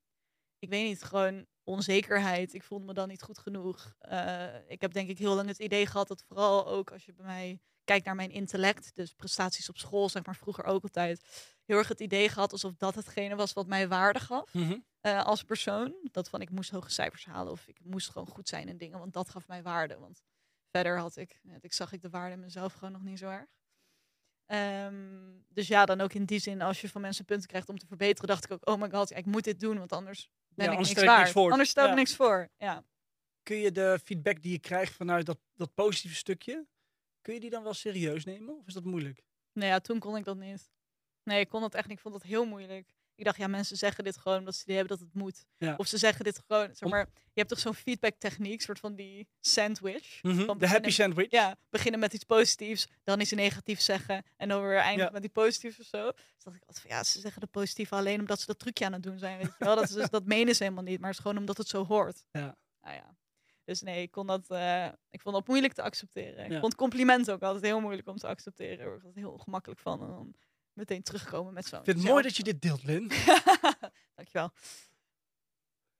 ik 0.60 0.70
weet 0.70 0.88
niet. 0.88 1.04
Gewoon 1.04 1.46
onzekerheid. 1.64 2.54
Ik 2.54 2.64
voelde 2.64 2.86
me 2.86 2.94
dan 2.94 3.08
niet 3.08 3.22
goed 3.22 3.38
genoeg. 3.38 3.96
Uh, 4.12 4.70
ik 4.70 4.82
heb 4.82 4.94
denk 4.94 5.10
ik 5.10 5.18
heel 5.18 5.36
lang 5.36 5.48
het 5.48 5.60
idee 5.60 5.86
gehad 5.86 6.08
dat 6.08 6.24
vooral 6.28 6.68
ook 6.68 6.92
als 6.92 7.06
je 7.06 7.14
bij 7.14 7.26
mij 7.26 7.60
kijkt 7.84 8.06
naar 8.06 8.16
mijn 8.16 8.32
intellect, 8.32 8.96
dus 8.96 9.14
prestaties 9.14 9.70
op 9.70 9.78
school, 9.78 10.10
zeg 10.10 10.26
maar 10.26 10.36
vroeger 10.36 10.64
ook 10.64 10.84
altijd, 10.84 11.22
heel 11.66 11.78
erg 11.78 11.88
het 11.88 12.00
idee 12.00 12.30
gehad 12.30 12.52
alsof 12.52 12.76
dat 12.78 12.96
hetgene 12.96 13.36
was 13.36 13.54
wat 13.54 13.68
mij 13.68 13.88
waarde 13.88 14.20
gaf 14.20 14.54
Mhm. 14.54 14.78
eh, 15.02 15.26
als 15.26 15.44
persoon. 15.44 15.96
Dat 16.12 16.30
van 16.30 16.42
ik 16.42 16.50
moest 16.50 16.70
hoge 16.70 16.90
cijfers 16.92 17.26
halen 17.26 17.52
of 17.52 17.68
ik 17.68 17.78
moest 17.84 18.10
gewoon 18.10 18.28
goed 18.28 18.48
zijn 18.50 18.68
in 18.68 18.78
dingen, 18.78 19.00
want 19.00 19.14
dat 19.14 19.30
gaf 19.30 19.48
mij 19.48 19.64
waarde. 19.64 19.98
Want 19.98 20.22
verder 20.72 20.98
had 21.00 21.16
ik, 21.16 21.42
ik 21.62 21.74
zag 21.74 21.92
ik 21.92 22.02
de 22.02 22.10
waarde 22.10 22.34
in 22.34 22.40
mezelf 22.40 22.74
gewoon 22.74 22.92
nog 22.92 23.02
niet 23.04 23.20
zo 23.20 23.30
erg. 23.30 23.50
Ehm, 24.46 25.30
dus 25.48 25.68
ja, 25.68 25.86
dan 25.86 26.02
ook 26.02 26.14
in 26.14 26.26
die 26.26 26.40
zin, 26.40 26.62
als 26.62 26.82
je 26.82 26.90
van 26.90 27.02
mensen 27.02 27.26
punten 27.26 27.48
krijgt 27.48 27.70
om 27.70 27.78
te 27.78 27.86
verbeteren, 27.88 28.28
dacht 28.28 28.44
ik 28.44 28.52
ook, 28.52 28.70
oh 28.70 28.82
my 28.82 28.90
god, 28.90 29.10
ja, 29.10 29.16
ik 29.16 29.26
moet 29.26 29.44
dit 29.44 29.60
doen, 29.60 29.78
want 29.78 29.92
anders 29.92 30.30
ben 30.50 30.66
Ja, 30.66 30.72
ik 30.72 30.78
anders 30.78 30.96
niks 30.96 31.08
waard. 31.08 31.20
niks 31.20 31.32
voor. 31.32 31.52
Anders 31.52 31.70
stel 31.70 31.84
ik 31.84 31.90
Ja. 31.90 31.96
niks 31.96 32.16
voor. 32.16 32.50
Ja. 32.58 32.84
Kun 33.44 33.58
je 33.58 33.72
de 33.72 34.00
feedback 34.04 34.42
die 34.42 34.52
je 34.52 34.60
krijgt 34.60 34.94
vanuit 34.96 35.26
dat, 35.26 35.40
dat 35.56 35.74
positieve 35.74 36.16
stukje, 36.16 36.66
kun 37.22 37.34
je 37.34 37.40
die 37.40 37.50
dan 37.50 37.64
wel 37.64 37.74
serieus 37.74 38.26
nemen? 38.26 38.58
Of 38.58 38.68
is 38.68 38.74
dat 38.74 38.84
moeilijk? 38.84 39.24
Nee, 39.54 39.70
ja, 39.70 39.80
toen 39.80 40.00
kon 40.00 40.16
ik 40.16 40.24
dat 40.24 40.38
niet. 40.38 40.72
Nee, 41.24 41.40
ik 41.40 41.50
kon 41.50 41.62
dat 41.62 41.76
echt 41.76 41.88
niet. 41.88 41.96
Ik 41.98 42.02
vond 42.04 42.14
dat 42.14 42.24
heel 42.24 42.46
moeilijk. 42.46 42.90
Ik 43.16 43.24
dacht, 43.28 43.38
ja, 43.38 43.48
mensen 43.48 43.78
zeggen 43.78 44.04
dit 44.04 44.18
gewoon 44.18 44.38
omdat 44.38 44.56
ze 44.56 44.66
die 44.66 44.76
hebben 44.76 44.98
dat 44.98 45.06
het 45.08 45.16
moet. 45.16 45.46
Ja. 45.58 45.76
Of 45.78 45.88
ze 45.88 45.98
zeggen 45.98 46.24
dit 46.26 46.40
gewoon, 46.48 46.76
zeg 46.76 46.90
maar, 46.90 47.08
je 47.14 47.32
hebt 47.34 47.50
toch 47.50 47.60
zo'n 47.60 47.74
feedback 47.74 48.16
techniek, 48.18 48.62
soort 48.62 48.80
van 48.80 48.96
die 48.96 49.28
sandwich. 49.40 50.20
Mhm, 50.24 50.46
Van 50.46 50.58
De 50.58 50.68
happy 50.68 50.90
sandwich. 50.90 51.32
Ja, 51.32 51.56
beginnen 51.70 52.00
met 52.00 52.14
iets 52.14 52.24
positiefs, 52.24 52.88
dan 53.04 53.20
iets 53.20 53.32
negatiefs 53.32 53.86
zeggen 53.86 54.24
en 54.38 54.48
dan 54.50 54.62
weer 54.62 54.78
eindigen 54.78 55.06
Ja. 55.06 55.12
met 55.12 55.22
die 55.22 55.32
positiefs 55.32 55.80
of 55.80 55.86
zo. 55.86 56.12
Dus 56.12 56.44
dacht 56.44 56.56
ik 56.56 56.64
altijd 56.68 56.80
van, 56.88 56.90
ja, 56.98 57.04
ze 57.04 57.20
zeggen 57.20 57.42
de 57.42 57.48
positieve 57.48 57.96
alleen 57.96 58.20
omdat 58.20 58.40
ze 58.40 58.46
dat 58.46 58.60
trucje 58.60 58.86
aan 58.86 58.94
het 58.94 59.04
doen 59.04 59.18
zijn, 59.20 59.38
weet 59.38 59.56
je 59.58 59.66
wel. 59.66 59.76
Dat, 59.76 59.84
is, 59.84 59.90
dus- 59.96 60.10
dat 60.20 60.26
menen 60.26 60.56
ze 60.56 60.64
helemaal 60.64 60.84
niet, 60.84 61.00
maar 61.00 61.10
het 61.10 61.18
is 61.18 61.24
gewoon 61.24 61.38
omdat 61.40 61.58
het 61.58 61.68
zo 61.68 61.86
hoort. 61.86 62.26
Ja. 62.32 62.58
Nou 62.82 62.96
ja. 62.96 63.16
Dus 63.64 63.82
nee, 63.82 64.02
ik, 64.02 64.12
kon 64.12 64.28
dat, 64.28 64.50
eh, 64.50 64.88
ik 65.10 65.22
vond 65.22 65.36
dat 65.36 65.48
moeilijk 65.48 65.74
te 65.74 65.82
accepteren. 65.82 66.52
Ik 66.52 66.60
vond 66.60 66.76
complimenten 66.76 67.34
ook 67.34 67.42
altijd 67.42 67.64
heel 67.64 67.82
moeilijk 67.82 68.08
om 68.08 68.18
te 68.18 68.28
accepteren. 68.28 68.86
Ik 68.86 68.92
was 68.92 69.04
er 69.04 69.20
heel 69.20 69.32
ongemakkelijk 69.32 69.80
van. 69.80 70.02
En 70.02 70.08
dan 70.08 70.36
meteen 70.74 71.04
terugkomen 71.04 71.54
met 71.54 71.66
zo'n... 71.66 71.80
Ik 71.80 71.86
vind 71.86 71.98
het 71.98 72.08
mooi 72.08 72.24
dat 72.24 72.38
je 72.38 72.44
dit 72.44 72.62
deelt, 72.62 72.84
Lin. 72.84 73.12
Dankjewel. 74.16 74.52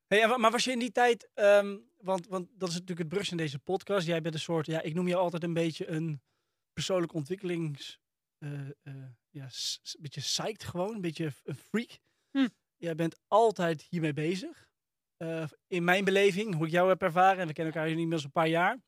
Hey, 0.06 0.38
maar 0.38 0.50
was 0.50 0.64
je 0.64 0.72
in 0.72 0.78
die 0.78 0.92
tijd, 0.92 1.30
ehm, 1.34 1.76
want, 1.96 2.26
want 2.26 2.48
dat 2.52 2.68
is 2.68 2.74
natuurlijk 2.74 3.00
het 3.00 3.08
brugje 3.08 3.30
in 3.30 3.36
deze 3.36 3.58
podcast. 3.58 4.06
Jij 4.06 4.20
bent 4.20 4.34
een 4.34 4.40
soort, 4.40 4.66
ja, 4.66 4.80
ik 4.80 4.94
noem 4.94 5.08
je 5.08 5.16
altijd 5.16 5.42
een 5.42 5.52
beetje 5.52 5.88
een 5.88 6.22
persoonlijk 6.72 7.12
ontwikkelings, 7.12 8.00
eh, 8.38 8.68
eh, 8.68 8.94
ja, 9.30 9.44
een 9.44 10.00
beetje 10.00 10.20
psyched 10.20 10.64
gewoon, 10.64 10.94
een 10.94 11.00
beetje 11.00 11.32
een 11.44 11.56
freak. 11.56 11.98
Hm. 12.30 12.48
Jij 12.76 12.94
bent 12.94 13.20
altijd 13.28 13.82
hiermee 13.82 14.12
bezig. 14.12 14.70
Eh, 15.22 15.44
in 15.66 15.84
mijn 15.84 16.04
beleving, 16.04 16.54
hoe 16.54 16.66
ik 16.66 16.72
jou 16.72 16.88
heb 16.88 17.02
ervaren, 17.02 17.40
en 17.40 17.46
we 17.46 17.52
kennen 17.52 17.74
elkaar 17.74 17.88
nu 17.88 17.94
inmiddels 17.94 18.24
een 18.24 18.30
paar 18.30 18.48
jaar. 18.48 18.80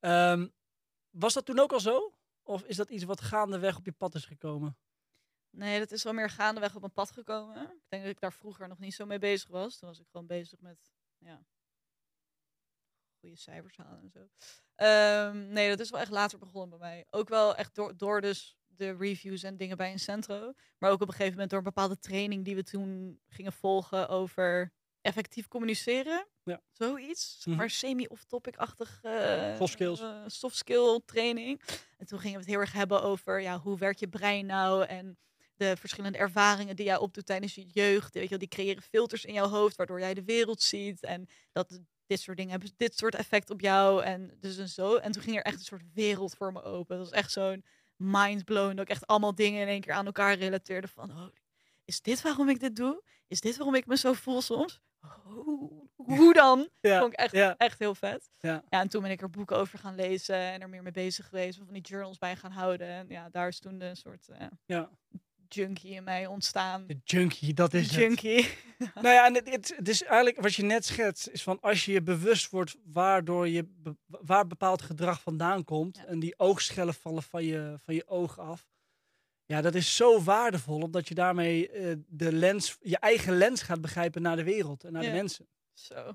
Ehm, 0.00 0.48
was 1.10 1.34
dat 1.34 1.44
toen 1.44 1.58
ook 1.58 1.72
al 1.72 1.80
zo? 1.80 2.14
Of 2.42 2.62
is 2.62 2.76
dat 2.76 2.88
iets 2.88 3.04
wat 3.04 3.20
gaandeweg 3.20 3.76
op 3.76 3.84
je 3.84 3.92
pad 3.92 4.14
is 4.14 4.24
gekomen? 4.24 4.78
Nee, 5.50 5.78
dat 5.78 5.90
is 5.90 6.02
wel 6.02 6.12
meer 6.12 6.30
gaandeweg 6.30 6.74
op 6.74 6.80
mijn 6.80 6.92
pad 6.92 7.10
gekomen. 7.10 7.62
Ik 7.62 7.88
denk 7.88 8.02
dat 8.02 8.12
ik 8.12 8.20
daar 8.20 8.32
vroeger 8.32 8.68
nog 8.68 8.78
niet 8.78 8.94
zo 8.94 9.06
mee 9.06 9.18
bezig 9.18 9.48
was. 9.48 9.78
Toen 9.78 9.88
was 9.88 10.00
ik 10.00 10.06
gewoon 10.10 10.26
bezig 10.26 10.60
met, 10.60 10.92
ja, 11.18 11.44
goede 13.20 13.36
cijfers 13.36 13.76
halen 13.76 14.02
en 14.02 14.10
zo. 14.10 14.28
Ehm, 14.74 15.52
nee, 15.52 15.68
dat 15.68 15.80
is 15.80 15.90
wel 15.90 16.00
echt 16.00 16.10
later 16.10 16.38
begonnen 16.38 16.78
bij 16.78 16.88
mij. 16.88 17.06
Ook 17.10 17.28
wel 17.28 17.54
echt 17.56 17.74
door, 17.74 17.96
door 17.96 18.20
dus 18.20 18.56
de 18.66 18.96
reviews 18.96 19.42
en 19.42 19.56
dingen 19.56 19.76
bij 19.76 19.92
een 19.92 19.98
centro. 19.98 20.52
Maar 20.78 20.90
ook 20.90 21.00
op 21.00 21.08
een 21.08 21.14
gegeven 21.14 21.32
moment 21.32 21.50
door 21.50 21.58
een 21.58 21.64
bepaalde 21.64 21.98
training 21.98 22.44
die 22.44 22.54
we 22.54 22.62
toen 22.62 23.20
gingen 23.26 23.52
volgen 23.52 24.08
over 24.08 24.72
effectief 25.04 25.48
communiceren. 25.48 26.26
Ja. 26.44 26.60
Zoiets. 26.72 27.42
Mhm. 27.46 27.56
maar 27.56 27.70
semi-off-topic-achtig 27.70 28.98
eh, 29.02 29.56
Soft 29.56 29.72
skills. 29.72 30.02
soft 30.26 30.56
skill 30.56 31.00
training. 31.04 31.60
En 31.98 32.06
toen 32.06 32.18
gingen 32.18 32.34
we 32.36 32.42
het 32.42 32.50
heel 32.52 32.60
erg 32.60 32.72
hebben 32.72 33.02
over 33.02 33.40
ja, 33.40 33.58
hoe 33.58 33.78
werkt 33.78 34.00
je 34.00 34.08
brein 34.08 34.46
nou 34.46 34.84
en 34.84 35.18
de 35.56 35.76
verschillende 35.76 36.18
ervaringen 36.18 36.76
die 36.76 36.84
jij 36.84 36.96
opdoet 36.96 37.26
tijdens 37.26 37.54
je 37.54 37.66
jeugd. 37.66 38.14
Weet 38.14 38.22
je 38.22 38.28
wel, 38.28 38.38
die 38.38 38.48
creëren 38.48 38.82
filters 38.82 39.24
in 39.24 39.34
jouw 39.34 39.48
hoofd 39.48 39.76
waardoor 39.76 39.98
jij 39.98 40.14
de 40.14 40.24
wereld 40.24 40.62
ziet. 40.62 41.02
En 41.02 41.26
dat 41.52 41.80
dit 42.06 42.20
soort 42.20 42.36
dingen 42.36 42.52
hebben 42.52 42.70
dit 42.76 42.96
soort 42.96 43.14
effect 43.14 43.50
op 43.50 43.60
jou. 43.60 44.02
En 44.02 44.36
dus 44.40 44.58
en 44.58 44.68
zo. 44.68 44.96
En 44.96 45.12
toen 45.12 45.22
ging 45.22 45.36
er 45.36 45.42
echt 45.42 45.58
een 45.58 45.64
soort 45.64 45.84
wereld 45.94 46.34
voor 46.34 46.52
me 46.52 46.62
open. 46.62 46.96
Dat 46.96 47.08
was 47.08 47.18
echt 47.18 47.32
zo'n 47.32 47.64
mindblown. 47.96 48.74
Dat 48.74 48.84
ik 48.84 48.90
echt 48.90 49.06
allemaal 49.06 49.34
dingen 49.34 49.60
in 49.60 49.68
één 49.68 49.80
keer 49.80 49.92
aan 49.92 50.06
elkaar 50.06 50.34
relateerde. 50.34 50.88
Van, 50.88 51.10
oh, 51.10 51.26
is 51.84 52.00
dit 52.00 52.22
waarom 52.22 52.48
ik 52.48 52.60
dit 52.60 52.76
doe? 52.76 53.02
Is 53.26 53.40
dit 53.40 53.56
waarom 53.56 53.74
ik 53.74 53.86
me 53.86 53.96
zo 53.96 54.12
voel 54.12 54.42
soms? 54.42 54.80
Oh, 55.26 55.72
hoe 55.94 56.32
dan? 56.34 56.68
Ja, 56.80 57.00
Vond 57.00 57.12
ik 57.12 57.18
echt, 57.18 57.32
ja. 57.32 57.54
echt 57.56 57.78
heel 57.78 57.94
vet. 57.94 58.28
Ja. 58.40 58.62
ja, 58.70 58.80
en 58.80 58.88
toen 58.88 59.02
ben 59.02 59.10
ik 59.10 59.22
er 59.22 59.30
boeken 59.30 59.56
over 59.56 59.78
gaan 59.78 59.94
lezen 59.94 60.36
en 60.36 60.60
er 60.60 60.68
meer 60.68 60.82
mee 60.82 60.92
bezig 60.92 61.28
geweest. 61.28 61.58
Van 61.58 61.72
die 61.72 61.82
journals 61.82 62.18
bij 62.18 62.36
gaan 62.36 62.50
houden. 62.50 62.86
En 62.88 63.06
ja, 63.08 63.28
daar 63.30 63.48
is 63.48 63.58
toen 63.58 63.78
de 63.78 63.94
soort 63.94 64.28
eh, 64.28 64.46
ja. 64.66 64.90
junkie 65.48 65.94
in 65.94 66.04
mij 66.04 66.26
ontstaan. 66.26 66.86
De 66.86 67.00
junkie, 67.04 67.54
dat 67.54 67.74
is 67.74 67.86
het. 67.86 67.94
junkie. 67.94 68.48
Nou 68.94 69.08
ja, 69.08 69.26
en 69.26 69.34
het, 69.34 69.50
het, 69.50 69.72
het 69.76 69.88
is 69.88 70.02
eigenlijk 70.02 70.40
wat 70.40 70.54
je 70.54 70.62
net 70.62 70.84
schetst, 70.84 71.28
is 71.28 71.42
van 71.42 71.60
als 71.60 71.84
je 71.84 71.92
je 71.92 72.02
bewust 72.02 72.50
wordt 72.50 72.76
waardoor 72.84 73.48
je 73.48 73.64
be- 73.64 73.96
waar 74.06 74.46
bepaald 74.46 74.82
gedrag 74.82 75.20
vandaan 75.22 75.64
komt 75.64 75.96
Ja. 75.96 76.04
en 76.06 76.18
die 76.20 76.38
oogschellen 76.38 76.94
vallen 76.94 77.22
van 77.22 77.44
je, 77.44 77.78
van 77.84 77.94
je 77.94 78.06
ogen 78.06 78.42
af. 78.42 78.66
Ja, 79.46 79.60
dat 79.60 79.74
is 79.74 79.96
zo 79.96 80.22
waardevol, 80.22 80.80
omdat 80.82 81.08
je 81.08 81.14
daarmee 81.14 81.70
eh, 81.70 81.96
de 82.08 82.32
lens, 82.32 82.76
je 82.80 82.98
eigen 82.98 83.36
lens 83.36 83.62
gaat 83.62 83.80
begrijpen 83.80 84.22
naar 84.22 84.36
de 84.36 84.44
wereld 84.44 84.84
en 84.84 84.92
naar 84.92 85.02
Ja. 85.02 85.08
de 85.10 85.14
mensen. 85.14 85.48
Zo. 85.72 86.12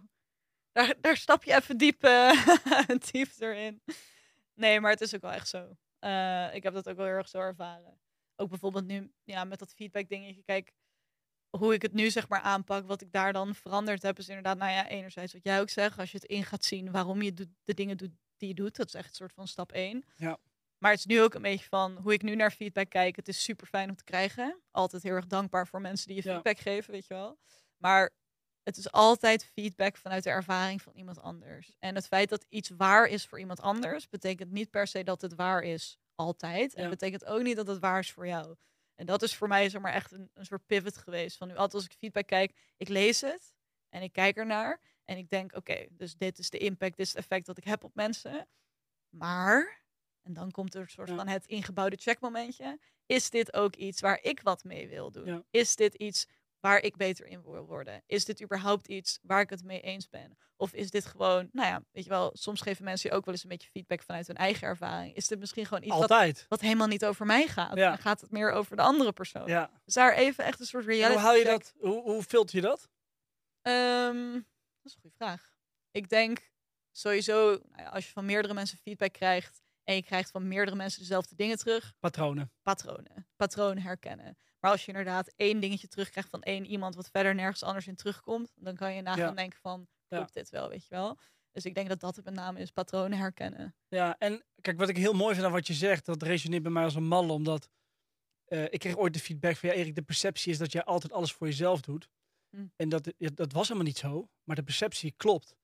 Daar, 0.71 0.95
daar 1.01 1.17
stap 1.17 1.43
je 1.43 1.55
even 1.55 1.77
diep, 1.77 2.03
eh, 2.03 2.47
diep 3.11 3.29
erin. 3.39 3.81
Nee, 4.53 4.79
maar 4.79 4.91
het 4.91 5.01
is 5.01 5.15
ook 5.15 5.21
wel 5.21 5.31
echt 5.31 5.47
zo. 5.47 5.77
Eh, 5.99 6.53
ik 6.53 6.63
heb 6.63 6.73
dat 6.73 6.89
ook 6.89 6.95
wel 6.95 7.05
heel 7.05 7.15
erg 7.15 7.29
zo 7.29 7.39
ervaren. 7.39 7.99
Ook 8.35 8.49
bijvoorbeeld 8.49 8.85
nu 8.85 9.11
ja, 9.23 9.43
met 9.43 9.59
dat 9.59 9.73
feedback 9.73 10.09
dingetje. 10.09 10.43
Kijk, 10.43 10.71
hoe 11.57 11.73
ik 11.73 11.81
het 11.81 11.93
nu 11.93 12.09
zeg 12.09 12.27
maar 12.29 12.41
aanpak, 12.41 12.87
wat 12.87 13.01
ik 13.01 13.11
daar 13.11 13.33
dan 13.33 13.55
veranderd 13.55 14.01
heb, 14.01 14.17
is 14.17 14.27
inderdaad, 14.27 14.57
nou 14.57 14.71
ja, 14.71 14.87
enerzijds 14.87 15.33
wat 15.33 15.43
jij 15.43 15.59
ook 15.61 15.69
zegt, 15.69 15.99
als 15.99 16.11
je 16.11 16.17
het 16.17 16.25
in 16.29 16.43
gaat 16.43 16.63
zien 16.63 16.91
waarom 16.91 17.21
je 17.21 17.33
de 17.33 17.73
dingen 17.73 17.97
doet 17.97 18.11
die 18.37 18.47
je 18.47 18.53
doet, 18.55 18.75
dat 18.75 18.87
is 18.87 18.93
echt 18.93 19.09
een 19.09 19.15
soort 19.15 19.33
van 19.33 19.47
stap 19.47 19.71
één. 19.71 20.03
Ja. 20.15 20.37
Maar 20.79 20.91
het 20.91 20.99
is 20.99 21.05
nu 21.05 21.21
ook 21.21 21.33
een 21.33 21.41
beetje 21.41 21.67
van 21.69 21.97
hoe 21.97 22.13
ik 22.13 22.21
nu 22.21 22.35
naar 22.35 22.51
feedback 22.51 22.89
kijk. 22.89 23.15
Het 23.15 23.27
is 23.27 23.43
super 23.43 23.67
fijn 23.67 23.89
om 23.89 23.95
te 23.95 24.03
krijgen. 24.03 24.61
Altijd 24.71 25.03
heel 25.03 25.13
erg 25.13 25.27
dankbaar 25.27 25.67
voor 25.67 25.81
mensen 25.81 26.07
die 26.07 26.15
je 26.15 26.23
Ja. 26.23 26.33
feedback 26.33 26.57
geven, 26.59 26.91
weet 26.93 27.07
je 27.07 27.13
wel. 27.13 27.39
Maar 27.77 28.11
het 28.63 28.77
is 28.77 28.91
altijd 28.91 29.45
feedback 29.45 29.97
vanuit 29.97 30.23
de 30.23 30.29
ervaring 30.29 30.81
van 30.81 30.93
iemand 30.93 31.19
anders. 31.21 31.71
En 31.79 31.95
het 31.95 32.07
feit 32.07 32.29
dat 32.29 32.45
iets 32.49 32.69
waar 32.69 33.05
is 33.07 33.25
voor 33.25 33.39
iemand 33.39 33.61
anders, 33.61 34.09
betekent 34.09 34.51
niet 34.51 34.69
per 34.69 34.87
se 34.87 35.03
dat 35.03 35.21
het 35.21 35.35
waar 35.35 35.61
is 35.61 35.97
altijd. 36.15 36.73
En 36.73 36.83
Ja. 36.83 36.89
betekent 36.89 37.25
ook 37.25 37.41
niet 37.41 37.55
dat 37.55 37.67
het 37.67 37.79
waar 37.79 37.99
is 37.99 38.11
voor 38.11 38.27
jou. 38.27 38.55
En 38.95 39.05
dat 39.05 39.21
is 39.21 39.35
voor 39.35 39.47
mij 39.47 39.69
zeg 39.69 39.81
maar 39.81 39.93
echt 39.93 40.11
een, 40.11 40.31
een 40.33 40.45
soort 40.45 40.65
pivot 40.65 40.97
geweest. 40.97 41.37
Van 41.37 41.47
nu 41.47 41.53
altijd 41.55 41.73
als 41.73 41.85
ik 41.85 41.97
feedback 41.97 42.27
kijk, 42.27 42.57
ik 42.77 42.87
lees 42.87 43.21
het 43.21 43.53
en 43.89 44.01
ik 44.01 44.11
kijk 44.13 44.37
ernaar. 44.37 44.81
En 45.05 45.17
ik 45.17 45.29
denk, 45.29 45.55
oké, 45.55 45.85
dus 45.89 46.15
dit 46.15 46.37
is 46.39 46.49
de 46.49 46.57
impact, 46.57 46.97
dit 46.97 47.05
is 47.05 47.13
het 47.13 47.21
effect 47.21 47.45
dat 47.45 47.57
ik 47.57 47.63
heb 47.63 47.83
op 47.83 47.95
mensen. 47.95 48.47
Maar, 49.09 49.81
en 50.29 50.35
dan 50.35 50.51
komt 50.51 50.75
er 50.75 50.81
een 50.81 50.89
soort 50.89 51.09
Ja. 51.09 51.15
van 51.15 51.27
het 51.27 51.45
ingebouwde 51.45 51.95
checkmomentje. 51.95 52.79
Is 53.05 53.29
dit 53.29 53.53
ook 53.53 53.75
iets 53.75 54.01
waar 54.01 54.19
ik 54.21 54.41
wat 54.41 54.63
mee 54.63 54.87
wil 54.87 55.11
doen? 55.11 55.25
Ja. 55.25 55.43
Is 55.51 55.75
dit 55.75 55.93
iets 55.93 56.27
waar 56.59 56.79
ik 56.79 56.97
beter 56.97 57.25
in 57.27 57.41
wil 57.43 57.65
worden? 57.65 58.03
Is 58.05 58.25
dit 58.25 58.41
überhaupt 58.41 58.87
iets 58.87 59.19
waar 59.21 59.41
ik 59.41 59.49
het 59.49 59.63
mee 59.63 59.81
eens 59.81 60.09
ben? 60.09 60.37
Of 60.55 60.73
is 60.73 60.89
dit 60.91 61.05
gewoon, 61.05 61.49
nou 61.51 61.67
ja, 61.67 61.83
weet 61.91 62.03
je 62.03 62.09
wel, 62.09 62.29
soms 62.33 62.61
geven 62.61 62.83
mensen 62.83 63.09
je 63.09 63.15
ook 63.15 63.25
wel 63.25 63.33
eens 63.33 63.43
een 63.43 63.49
beetje 63.49 63.69
feedback 63.69 64.01
vanuit 64.03 64.27
hun 64.27 64.35
eigen 64.35 64.67
ervaring. 64.67 65.15
Is 65.15 65.27
dit 65.27 65.39
misschien 65.39 65.65
gewoon 65.65 65.83
iets 65.83 66.45
wat, 66.47 66.61
helemaal 66.61 66.87
niet 66.87 67.05
over 67.05 67.25
mij 67.25 67.47
gaat? 67.47 67.75
Ja. 67.77 67.89
Dan 67.89 67.97
gaat 67.97 68.21
het 68.21 68.31
meer 68.31 68.51
over 68.51 68.75
de 68.75 68.81
andere 68.81 69.11
persoon. 69.11 69.47
Ja. 69.47 69.71
Dus 69.85 69.93
daar 69.93 70.13
even 70.13 70.43
echt 70.43 70.59
een 70.59 70.65
soort 70.65 70.85
reality 70.85 71.13
hoe 71.13 71.21
haal 71.21 71.35
je 71.35 71.43
check. 71.43 71.51
dat? 71.51 71.73
Hoe, 71.79 72.01
hoe 72.01 72.23
filter 72.23 72.55
je 72.55 72.61
dat? 72.61 72.89
Ehm, 73.61 74.31
dat 74.33 74.83
is 74.83 74.93
een 74.93 75.01
goede 75.01 75.15
vraag. 75.15 75.57
Ik 75.91 76.09
denk 76.09 76.51
sowieso, 76.91 77.47
nou 77.49 77.81
ja, 77.83 77.89
als 77.89 78.05
je 78.05 78.11
van 78.11 78.25
meerdere 78.25 78.53
mensen 78.53 78.77
feedback 78.77 79.13
krijgt 79.13 79.61
en 79.89 79.95
je 79.95 80.04
krijgt 80.04 80.32
van 80.32 80.47
meerdere 80.47 80.78
mensen 80.78 80.99
dezelfde 80.99 81.36
dingen 81.36 81.58
terug, 81.58 81.93
Patronen. 81.99 82.52
patronen. 82.62 83.28
Patronen 83.36 83.84
herkennen. 83.84 84.38
Maar 84.60 84.71
als 84.71 84.82
je 84.82 84.88
inderdaad 84.88 85.34
één 85.36 85.60
dingetje 85.60 85.88
terugkrijgt 85.88 86.30
van 86.30 86.41
één 86.41 86.65
iemand 86.65 86.95
wat 86.95 87.10
verder 87.10 87.36
nergens 87.36 87.63
anders 87.63 87.88
in 87.88 87.95
terugkomt, 87.95 88.52
dan 88.56 88.75
kan 88.75 88.93
je 88.93 89.02
na 89.02 89.15
Ja. 89.15 89.32
denken 89.32 89.60
van, 89.60 89.88
Ja. 90.08 90.17
klopt 90.17 90.34
dit 90.34 90.49
wel, 90.49 90.69
weet 90.69 90.82
je 90.88 90.95
wel? 90.95 91.17
Dus 91.52 91.65
ik 91.65 91.75
denk 91.75 91.89
dat 91.89 91.99
dat 91.99 92.15
het 92.15 92.25
met 92.25 92.34
name 92.34 92.60
is, 92.60 92.71
patronen 92.71 93.17
herkennen. 93.17 93.75
Ja, 93.88 94.15
en 94.17 94.43
kijk, 94.62 94.78
wat 94.78 94.89
ik 94.89 94.97
heel 94.97 95.13
mooi 95.13 95.34
vind 95.34 95.45
aan 95.45 95.52
wat 95.52 95.67
je 95.67 95.73
zegt, 95.73 96.06
dat 96.06 96.21
resoneert 96.23 96.63
bij 96.63 96.71
mij 96.71 96.84
als 96.84 96.95
een 96.95 97.08
malle, 97.08 97.32
omdat 97.32 97.69
eh, 98.45 98.63
ik 98.63 98.80
kreeg 98.80 98.97
ooit 98.97 99.13
de 99.13 99.19
feedback 99.19 99.56
van, 99.56 99.69
ja 99.69 99.75
Erik, 99.75 99.95
de 99.95 100.02
perceptie 100.02 100.52
is 100.52 100.58
dat 100.58 100.71
jij 100.71 100.84
altijd 100.84 101.13
alles 101.13 101.32
voor 101.34 101.47
jezelf 101.47 101.82
doet. 101.82 102.10
Hm. 102.49 102.65
En 102.75 102.89
dat, 102.89 103.13
dat 103.17 103.52
was 103.52 103.63
helemaal 103.67 103.88
niet 103.88 103.97
zo, 103.97 104.30
maar 104.43 104.56
de 104.56 104.63
perceptie 104.63 105.13
klopt. 105.17 105.56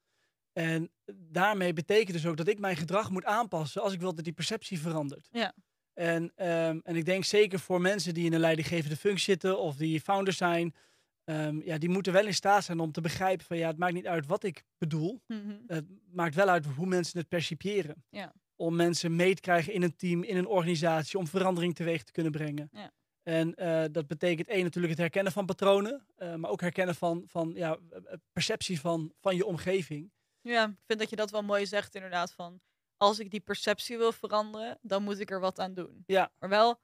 En 0.57 0.91
daarmee 1.15 1.73
betekent 1.73 2.13
dus 2.13 2.25
ook 2.25 2.37
dat 2.37 2.47
ik 2.47 2.59
mijn 2.59 2.75
gedrag 2.75 3.09
moet 3.09 3.25
aanpassen 3.25 3.81
als 3.81 3.93
ik 3.93 3.99
wil 3.99 4.15
dat 4.15 4.23
die 4.23 4.33
perceptie 4.33 4.79
verandert. 4.79 5.27
Ja. 5.31 5.53
En, 5.93 6.31
ehm, 6.35 6.79
en 6.83 6.95
ik 6.95 7.05
denk 7.05 7.23
zeker 7.23 7.59
voor 7.59 7.81
mensen 7.81 8.13
die 8.13 8.25
in 8.25 8.33
een 8.33 8.39
leidinggevende 8.39 8.95
functie 8.97 9.23
zitten 9.23 9.59
of 9.59 9.75
die 9.75 10.01
founders 10.01 10.37
zijn, 10.37 10.75
ehm, 11.23 11.61
ja, 11.63 11.77
die 11.77 11.89
moeten 11.89 12.13
wel 12.13 12.25
in 12.25 12.33
staat 12.33 12.63
zijn 12.63 12.79
om 12.79 12.91
te 12.91 13.01
begrijpen 13.01 13.45
van 13.45 13.57
ja, 13.57 13.67
het 13.67 13.77
maakt 13.77 13.93
niet 13.93 14.07
uit 14.07 14.25
wat 14.25 14.43
ik 14.43 14.63
bedoel, 14.77 15.21
Mhm. 15.27 15.57
het 15.67 15.85
maakt 16.11 16.35
wel 16.35 16.47
uit 16.49 16.65
hoe 16.65 16.85
mensen 16.85 17.19
het 17.19 17.27
percipiëren. 17.27 18.03
Ja. 18.09 18.33
Om 18.55 18.75
mensen 18.75 19.15
mee 19.15 19.35
te 19.35 19.41
krijgen 19.41 19.73
in 19.73 19.83
een 19.83 19.95
team, 19.95 20.23
in 20.23 20.37
een 20.37 20.47
organisatie, 20.47 21.19
om 21.19 21.27
verandering 21.27 21.75
teweeg 21.75 22.03
te 22.03 22.11
kunnen 22.11 22.31
brengen. 22.31 22.69
Ja. 22.71 22.91
En 23.23 23.55
eh, 23.55 23.83
dat 23.91 24.07
betekent 24.07 24.47
één 24.47 24.63
natuurlijk 24.63 24.93
het 24.93 25.01
herkennen 25.01 25.31
van 25.33 25.45
patronen, 25.45 26.05
eh, 26.15 26.35
maar 26.35 26.49
ook 26.49 26.61
herkennen 26.61 26.95
van, 26.95 27.23
van 27.25 27.51
ja, 27.55 27.77
eh, 27.89 28.13
perceptie 28.31 28.79
van, 28.79 29.13
van 29.19 29.35
je 29.35 29.45
omgeving. 29.45 30.11
Ja, 30.51 30.63
ik 30.65 30.83
vind 30.85 30.99
dat 30.99 31.09
je 31.09 31.15
dat 31.15 31.31
wel 31.31 31.41
mooi 31.43 31.65
zegt 31.65 31.95
inderdaad 31.95 32.31
van, 32.33 32.61
als 32.97 33.19
ik 33.19 33.31
die 33.31 33.39
perceptie 33.39 33.97
wil 33.97 34.11
veranderen, 34.11 34.77
dan 34.81 35.03
moet 35.03 35.19
ik 35.19 35.31
er 35.31 35.39
wat 35.39 35.59
aan 35.59 35.73
doen. 35.73 36.03
Ja. 36.05 36.31
Maar 36.39 36.49
wel, 36.49 36.79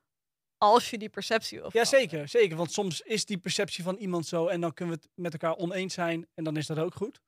als 0.57 0.89
je 0.89 0.97
die 0.97 1.09
perceptie 1.09 1.57
wil 1.59 1.69
Ja, 1.73 1.85
veranderen. 1.85 2.09
zeker, 2.09 2.27
zeker. 2.27 2.57
Want 2.57 2.71
soms 2.71 3.01
is 3.01 3.25
die 3.25 3.37
perceptie 3.37 3.83
van 3.83 3.95
iemand 3.95 4.25
zo 4.25 4.47
en 4.47 4.61
dan 4.61 4.73
kunnen 4.73 4.95
we 4.95 5.01
het 5.03 5.11
met 5.15 5.31
elkaar 5.33 5.55
oneens 5.55 5.93
zijn 5.93 6.27
en 6.33 6.43
dan 6.43 6.57
is 6.57 6.67
dat 6.67 6.77
ook 6.79 6.93
goed. 6.95 7.21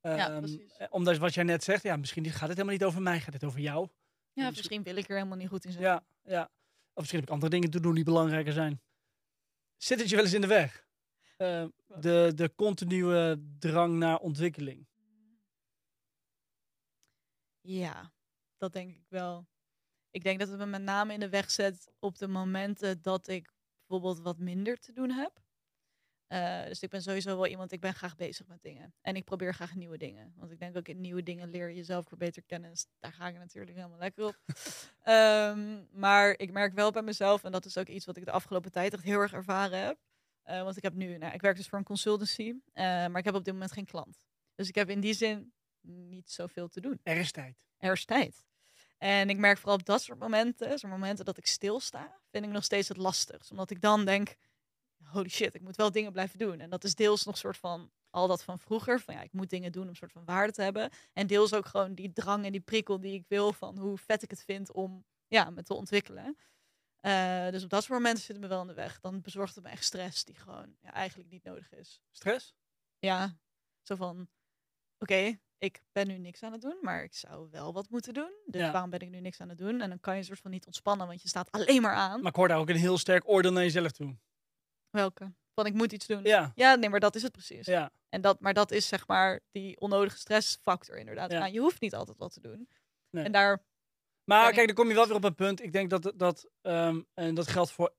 Ja, 0.00 0.30
Ehm, 0.30 0.38
precies. 0.38 0.76
eh, 0.76 0.86
Omdat 0.90 1.16
wat 1.18 1.34
jij 1.34 1.44
net 1.44 1.64
zegt, 1.64 1.82
ja, 1.82 1.96
misschien 1.96 2.24
gaat 2.24 2.40
het 2.48 2.50
helemaal 2.50 2.72
niet 2.72 2.84
over 2.84 3.02
mij, 3.02 3.20
gaat 3.20 3.32
het 3.34 3.44
over 3.44 3.60
jou. 3.60 3.78
Ja, 3.86 3.88
misschien- 4.32 4.52
misschien 4.56 4.82
wil 4.82 4.96
ik 4.96 5.08
er 5.08 5.16
helemaal 5.16 5.36
niet 5.38 5.48
goed 5.48 5.64
in 5.64 5.72
zijn. 5.72 5.84
Ja, 5.84 6.04
ja. 6.22 6.42
Of 6.42 6.50
misschien 6.94 7.18
heb 7.18 7.28
ik 7.28 7.34
andere 7.34 7.50
dingen 7.52 7.70
te 7.70 7.80
doen 7.80 7.94
die 7.94 8.04
belangrijker 8.04 8.52
zijn. 8.52 8.80
Zit 9.76 10.00
het 10.00 10.08
je 10.08 10.14
wel 10.16 10.24
eens 10.24 10.34
in 10.34 10.40
de 10.40 10.46
weg? 10.46 10.86
Eh, 11.36 11.64
de, 11.86 12.32
de 12.34 12.52
continue 12.54 13.42
drang 13.58 13.94
naar 13.98 14.18
ontwikkeling. 14.18 14.88
Ja, 17.60 18.12
dat 18.56 18.72
denk 18.72 18.94
ik 18.94 19.06
wel. 19.08 19.46
Ik 20.10 20.22
denk 20.22 20.38
dat 20.38 20.48
het 20.48 20.58
me 20.58 20.66
met 20.66 20.82
name 20.82 21.12
in 21.12 21.20
de 21.20 21.28
weg 21.28 21.50
zet 21.50 21.92
op 21.98 22.18
de 22.18 22.28
momenten 22.28 23.02
dat 23.02 23.28
ik 23.28 23.52
bijvoorbeeld 23.86 24.20
wat 24.20 24.38
minder 24.38 24.78
te 24.78 24.92
doen 24.92 25.10
heb. 25.10 25.40
Eh, 26.26 26.64
dus 26.64 26.82
ik 26.82 26.90
ben 26.90 27.02
sowieso 27.02 27.36
wel 27.36 27.46
iemand, 27.46 27.72
ik 27.72 27.80
ben 27.80 27.94
graag 27.94 28.16
bezig 28.16 28.46
met 28.46 28.62
dingen. 28.62 28.94
En 29.00 29.16
ik 29.16 29.24
probeer 29.24 29.54
graag 29.54 29.74
nieuwe 29.74 29.96
dingen. 29.96 30.32
Want 30.36 30.50
ik 30.50 30.58
denk 30.58 30.76
ook 30.76 30.88
in 30.88 31.00
nieuwe 31.00 31.22
dingen 31.22 31.48
leer 31.48 31.68
je 31.68 31.74
jezelf 31.74 32.10
weer 32.10 32.18
beter 32.18 32.42
kennen. 32.42 32.70
Dus 32.70 32.86
daar 32.98 33.12
ga 33.12 33.28
ik 33.28 33.38
natuurlijk 33.38 33.76
helemaal 33.76 33.98
lekker 33.98 34.24
op. 34.24 34.38
Ehm, 35.02 35.84
maar 35.92 36.38
ik 36.38 36.52
merk 36.52 36.74
wel 36.74 36.90
bij 36.90 37.02
mezelf, 37.02 37.44
en 37.44 37.52
dat 37.52 37.64
is 37.64 37.78
ook 37.78 37.88
iets 37.88 38.06
wat 38.06 38.16
ik 38.16 38.24
de 38.24 38.30
afgelopen 38.30 38.72
tijd 38.72 38.92
echt 38.92 39.02
heel 39.02 39.20
erg 39.20 39.32
ervaren 39.32 39.78
heb. 39.78 39.98
Eh, 40.42 40.62
want 40.62 40.76
ik 40.76 40.82
heb 40.82 40.94
nu, 40.94 41.18
nou, 41.18 41.34
ik 41.34 41.40
werk 41.40 41.56
dus 41.56 41.68
voor 41.68 41.78
een 41.78 41.84
consultancy, 41.84 42.54
eh, 42.72 42.84
maar 42.84 43.18
ik 43.18 43.24
heb 43.24 43.34
op 43.34 43.44
dit 43.44 43.52
moment 43.52 43.72
geen 43.72 43.86
klant. 43.86 44.20
Dus 44.54 44.68
ik 44.68 44.74
heb 44.74 44.90
in 44.90 45.00
die 45.00 45.14
zin 45.14 45.52
niet 45.82 46.30
zoveel 46.30 46.68
te 46.68 46.80
doen 46.80 47.00
Er 47.02 47.16
is 47.16 47.32
tijd. 47.32 47.56
er 47.78 47.92
is 47.92 48.04
tijd. 48.04 48.44
En 48.98 49.30
ik 49.30 49.38
merk 49.38 49.58
vooral 49.58 49.76
op 49.76 49.84
dat 49.84 50.02
soort 50.02 50.18
momenten, 50.18 50.78
zo'n 50.78 50.90
momenten 50.90 51.24
dat 51.24 51.36
ik 51.36 51.46
stilsta, 51.46 52.20
vind 52.30 52.44
ik 52.44 52.50
nog 52.50 52.64
steeds 52.64 52.88
het 52.88 52.96
lastigst. 52.96 53.50
Omdat 53.50 53.70
ik 53.70 53.80
dan 53.80 54.04
denk, 54.04 54.34
holy 55.02 55.28
shit, 55.28 55.54
ik 55.54 55.60
moet 55.60 55.76
wel 55.76 55.90
dingen 55.90 56.12
blijven 56.12 56.38
doen. 56.38 56.60
En 56.60 56.70
dat 56.70 56.84
is 56.84 56.94
deels 56.94 57.24
nog 57.24 57.36
soort 57.36 57.56
van 57.56 57.90
al 58.10 58.28
dat 58.28 58.42
van 58.42 58.58
vroeger, 58.58 59.00
van 59.00 59.14
ja, 59.14 59.20
ik 59.20 59.32
moet 59.32 59.50
dingen 59.50 59.72
doen 59.72 59.82
om 59.82 59.88
een 59.88 59.96
soort 59.96 60.12
van 60.12 60.24
waarde 60.24 60.52
te 60.52 60.62
hebben. 60.62 60.90
En 61.12 61.26
deels 61.26 61.54
ook 61.54 61.66
gewoon 61.66 61.94
die 61.94 62.12
drang 62.12 62.44
en 62.44 62.52
die 62.52 62.60
prikkel 62.60 63.00
die 63.00 63.14
ik 63.14 63.24
wil 63.28 63.52
van 63.52 63.78
hoe 63.78 63.98
vet 63.98 64.22
ik 64.22 64.30
het 64.30 64.44
vind 64.44 64.72
om 64.72 65.04
ja, 65.26 65.50
me 65.50 65.62
te 65.62 65.74
ontwikkelen. 65.74 66.36
Eh, 67.00 67.48
dus 67.48 67.64
op 67.64 67.70
dat 67.70 67.82
soort 67.84 67.98
momenten 67.98 68.22
zit 68.22 68.36
het 68.36 68.44
me 68.44 68.48
wel 68.48 68.60
in 68.60 68.66
de 68.66 68.74
weg. 68.74 69.00
Dan 69.00 69.20
bezorgt 69.20 69.54
het 69.54 69.64
me 69.64 69.70
echt 69.70 69.84
stress 69.84 70.24
die 70.24 70.34
gewoon 70.34 70.76
ja, 70.80 70.92
eigenlijk 70.92 71.30
niet 71.30 71.44
nodig 71.44 71.72
is. 71.72 72.02
Stress? 72.10 72.54
Ja, 72.98 73.38
zo 73.82 73.94
van, 73.94 74.28
oké, 74.98 75.38
ik 75.60 75.80
ben 75.92 76.06
nu 76.06 76.18
niks 76.18 76.42
aan 76.42 76.52
het 76.52 76.60
doen, 76.60 76.76
maar 76.80 77.02
ik 77.02 77.14
zou 77.14 77.48
wel 77.50 77.72
wat 77.72 77.88
moeten 77.90 78.14
doen. 78.14 78.30
Dus 78.46 78.60
Ja. 78.60 78.72
waarom 78.72 78.90
ben 78.90 79.00
ik 79.00 79.10
nu 79.10 79.20
niks 79.20 79.40
aan 79.40 79.48
het 79.48 79.58
doen? 79.58 79.80
En 79.80 79.88
dan 79.88 80.00
kan 80.00 80.16
je 80.16 80.22
soort 80.22 80.38
van 80.38 80.50
niet 80.50 80.66
ontspannen, 80.66 81.06
want 81.06 81.22
je 81.22 81.28
staat 81.28 81.50
alleen 81.50 81.82
maar 81.82 81.94
aan. 81.94 82.20
Maar 82.20 82.30
ik 82.30 82.36
hoor 82.36 82.48
daar 82.48 82.58
ook 82.58 82.68
een 82.68 82.76
heel 82.76 82.98
sterk 82.98 83.28
oordeel 83.28 83.52
naar 83.52 83.62
jezelf 83.62 83.90
toe. 83.92 84.16
Welke? 84.90 85.32
Van 85.54 85.66
ik 85.66 85.74
moet 85.74 85.92
iets 85.92 86.06
doen. 86.06 86.22
Ja, 86.22 86.52
Ja, 86.54 86.74
nee, 86.74 86.88
maar 86.88 87.00
dat 87.00 87.14
is 87.14 87.22
het 87.22 87.32
precies. 87.32 87.66
ja. 87.66 87.90
En 88.08 88.20
dat, 88.20 88.40
maar 88.40 88.54
dat 88.54 88.70
is 88.70 88.88
zeg 88.88 89.06
maar 89.06 89.40
die 89.50 89.80
onnodige 89.80 90.18
stressfactor 90.18 90.96
inderdaad. 90.98 91.30
Ja. 91.30 91.46
Je 91.46 91.60
hoeft 91.60 91.80
niet 91.80 91.94
altijd 91.94 92.18
wat 92.18 92.32
te 92.32 92.40
doen. 92.40 92.68
Nee. 93.10 93.24
En 93.24 93.32
daar, 93.32 93.64
Maar 94.24 94.52
kijk, 94.52 94.66
dan 94.66 94.76
kom 94.76 94.88
je 94.88 94.94
wel 94.94 95.06
weer 95.06 95.16
op 95.16 95.24
een 95.24 95.34
punt. 95.34 95.62
Ik 95.62 95.72
denk 95.72 95.90
dat, 95.90 96.12
dat 96.16 96.48
ehm, 96.62 97.02
en 97.14 97.34
dat 97.34 97.48
geldt 97.48 97.70
voor 97.70 97.94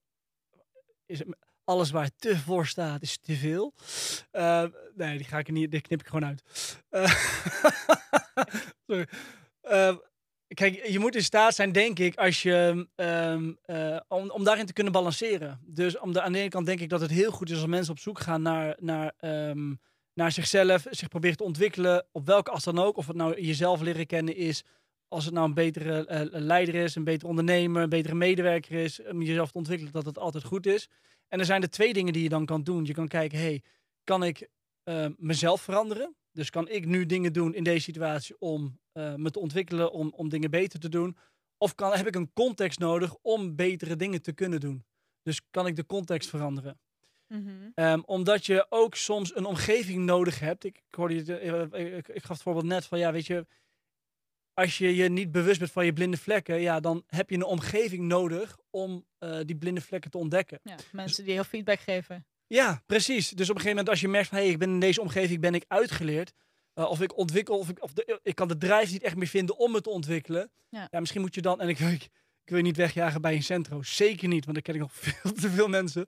is 1.06 1.19
het, 1.19 1.28
alles 1.71 1.91
waar 1.91 2.10
te 2.17 2.38
voor 2.38 2.65
staat, 2.65 3.01
is 3.01 3.17
te 3.17 3.36
veel. 3.36 3.73
Eh, 4.31 4.63
nee, 4.95 5.17
die 5.17 5.27
ga 5.27 5.38
ik 5.38 5.47
er 5.47 5.53
niet, 5.53 5.71
die 5.71 5.81
knip 5.81 5.99
ik 5.99 6.07
gewoon 6.07 6.25
uit. 6.25 6.43
Eh, 6.89 7.12
sorry. 8.88 9.07
Eh, 9.62 9.95
kijk, 10.47 10.88
je 10.88 10.99
moet 10.99 11.15
in 11.15 11.23
staat 11.23 11.55
zijn, 11.55 11.71
denk 11.71 11.99
ik, 11.99 12.15
als 12.15 12.41
je, 12.41 12.88
ehm, 12.95 13.51
eh, 13.65 13.99
om, 14.07 14.29
om 14.29 14.43
daarin 14.43 14.65
te 14.65 14.73
kunnen 14.73 14.93
balanceren. 14.93 15.60
Dus 15.65 15.99
om 15.99 16.13
de, 16.13 16.21
aan 16.21 16.31
de 16.31 16.39
ene 16.39 16.49
kant 16.49 16.65
denk 16.65 16.79
ik 16.79 16.89
dat 16.89 17.01
het 17.01 17.12
heel 17.12 17.31
goed 17.31 17.49
is 17.49 17.55
als 17.55 17.65
mensen 17.65 17.93
op 17.93 17.99
zoek 17.99 18.19
gaan 18.19 18.41
naar, 18.41 18.75
naar, 18.79 19.13
ehm, 19.17 19.73
naar 20.13 20.31
zichzelf, 20.31 20.86
zich 20.89 21.07
proberen 21.07 21.38
te 21.38 21.43
ontwikkelen, 21.43 22.05
op 22.12 22.25
welke 22.25 22.51
as 22.51 22.63
dan 22.63 22.79
ook. 22.79 22.97
Of 22.97 23.07
het 23.07 23.15
nou 23.15 23.41
jezelf 23.41 23.81
leren 23.81 24.05
kennen 24.05 24.36
is, 24.36 24.63
als 25.07 25.25
het 25.25 25.34
nou 25.34 25.47
een 25.47 25.53
betere 25.53 26.05
eh, 26.05 26.21
leider 26.29 26.75
is, 26.75 26.95
een 26.95 27.03
betere 27.03 27.29
ondernemer, 27.29 27.84
een 27.84 27.89
betere 27.89 28.15
medewerker 28.15 28.71
is, 28.71 29.01
om 29.03 29.21
jezelf 29.21 29.51
te 29.51 29.57
ontwikkelen, 29.57 29.91
dat 29.91 30.05
het 30.05 30.17
altijd 30.17 30.43
goed 30.43 30.65
is. 30.65 30.89
En 31.31 31.39
er 31.39 31.45
zijn 31.45 31.61
er 31.61 31.69
twee 31.69 31.93
dingen 31.93 32.13
die 32.13 32.23
je 32.23 32.29
dan 32.29 32.45
kan 32.45 32.63
doen. 32.63 32.85
Je 32.85 32.93
kan 32.93 33.07
kijken, 33.07 33.39
hey, 33.39 33.63
kan 34.03 34.23
ik 34.23 34.49
eh, 34.83 35.05
mezelf 35.17 35.61
veranderen? 35.61 36.15
Dus 36.31 36.49
kan 36.49 36.69
ik 36.69 36.85
nu 36.85 37.05
dingen 37.05 37.33
doen 37.33 37.53
in 37.53 37.63
deze 37.63 37.83
situatie 37.83 38.35
om 38.39 38.79
eh, 38.91 39.15
me 39.15 39.31
te 39.31 39.39
ontwikkelen, 39.39 39.91
om, 39.91 40.13
om 40.15 40.29
dingen 40.29 40.51
beter 40.51 40.79
te 40.79 40.89
doen? 40.89 41.17
Of 41.57 41.75
kan, 41.75 41.93
heb 41.93 42.07
ik 42.07 42.15
een 42.15 42.33
context 42.33 42.79
nodig 42.79 43.15
om 43.21 43.55
betere 43.55 43.95
dingen 43.95 44.21
te 44.21 44.31
kunnen 44.31 44.59
doen? 44.59 44.83
Dus 45.23 45.41
kan 45.51 45.67
ik 45.67 45.75
de 45.75 45.85
context 45.85 46.29
veranderen? 46.29 46.79
Mhm. 47.27 47.49
Ehm, 47.75 48.01
omdat 48.05 48.45
je 48.45 48.65
ook 48.69 48.95
soms 48.95 49.35
een 49.35 49.45
omgeving 49.45 50.05
nodig 50.05 50.39
hebt. 50.39 50.63
Ik, 50.63 50.77
ik, 50.77 50.95
hoorde 50.95 51.25
je, 51.25 51.35
eh, 51.35 51.97
ik, 51.97 52.07
ik 52.07 52.21
gaf 52.21 52.29
het 52.29 52.41
voorbeeld 52.41 52.65
net 52.65 52.85
van, 52.85 52.99
ja, 52.99 53.11
weet 53.11 53.27
je, 53.27 53.45
als 54.62 54.78
je 54.78 54.95
je 54.95 55.10
niet 55.10 55.32
bewust 55.32 55.60
bent 55.60 55.71
van 55.71 55.86
je 55.86 55.93
blinde 55.93 56.17
vlekken, 56.17 56.62
ja, 56.62 56.80
dan 56.80 57.04
heb 57.08 57.30
je 57.30 57.36
een 57.36 57.43
omgeving 57.43 58.04
nodig 58.04 58.58
om 58.69 59.06
eh, 59.17 59.39
die 59.45 59.56
blinde 59.56 59.82
vlekken 59.82 60.12
te 60.12 60.17
ontdekken. 60.17 60.60
ja, 60.63 60.76
mensen 60.91 61.24
die 61.24 61.34
heel 61.34 61.43
feedback 61.43 61.80
geven. 61.80 62.26
Ja, 62.47 62.84
precies. 62.86 63.30
Dus 63.30 63.50
op 63.50 63.56
een 63.56 63.62
gegeven 63.62 63.69
moment 63.69 63.89
als 63.89 64.02
je 64.02 64.08
merkt 64.08 64.28
van, 64.28 64.38
hé, 64.38 64.43
hey, 64.43 64.54
ik 64.54 64.60
ben 64.60 64.69
in 64.69 64.80
deze 64.80 65.02
omgeving 65.02 65.39
ben 65.39 65.54
ik 65.56 65.65
uitgeleerd. 65.67 66.34
eh, 66.74 66.89
of 66.89 67.02
ik 67.02 67.17
ontwikkel, 67.17 67.58
of, 67.58 67.69
ik, 67.69 67.84
of 67.84 67.93
de, 67.93 68.19
ik 68.24 68.36
kan 68.36 68.47
de 68.47 68.58
drijf 68.58 68.91
niet 68.91 69.04
echt 69.04 69.15
meer 69.15 69.28
vinden 69.28 69.58
om 69.58 69.74
het 69.74 69.84
te 69.84 69.89
ontwikkelen. 69.89 70.52
Ja. 70.69 70.88
misschien 71.00 71.21
moet 71.21 71.36
je 71.36 71.41
dan, 71.41 71.62
en 71.62 71.69
ik, 71.69 71.80
ik, 71.97 72.04
ik 72.43 72.50
wil 72.50 72.58
je 72.58 72.63
niet 72.63 72.78
wegjagen 72.78 73.21
bij 73.21 73.36
een 73.36 73.43
centro. 73.43 73.84
Zeker 73.84 74.28
niet, 74.28 74.45
want 74.45 74.54
dan 74.54 74.63
ken 74.63 74.74
ik 74.74 74.80
nog 74.82 74.93
veel 75.06 75.34
te 75.34 75.50
veel 75.50 75.67
mensen. 75.67 76.08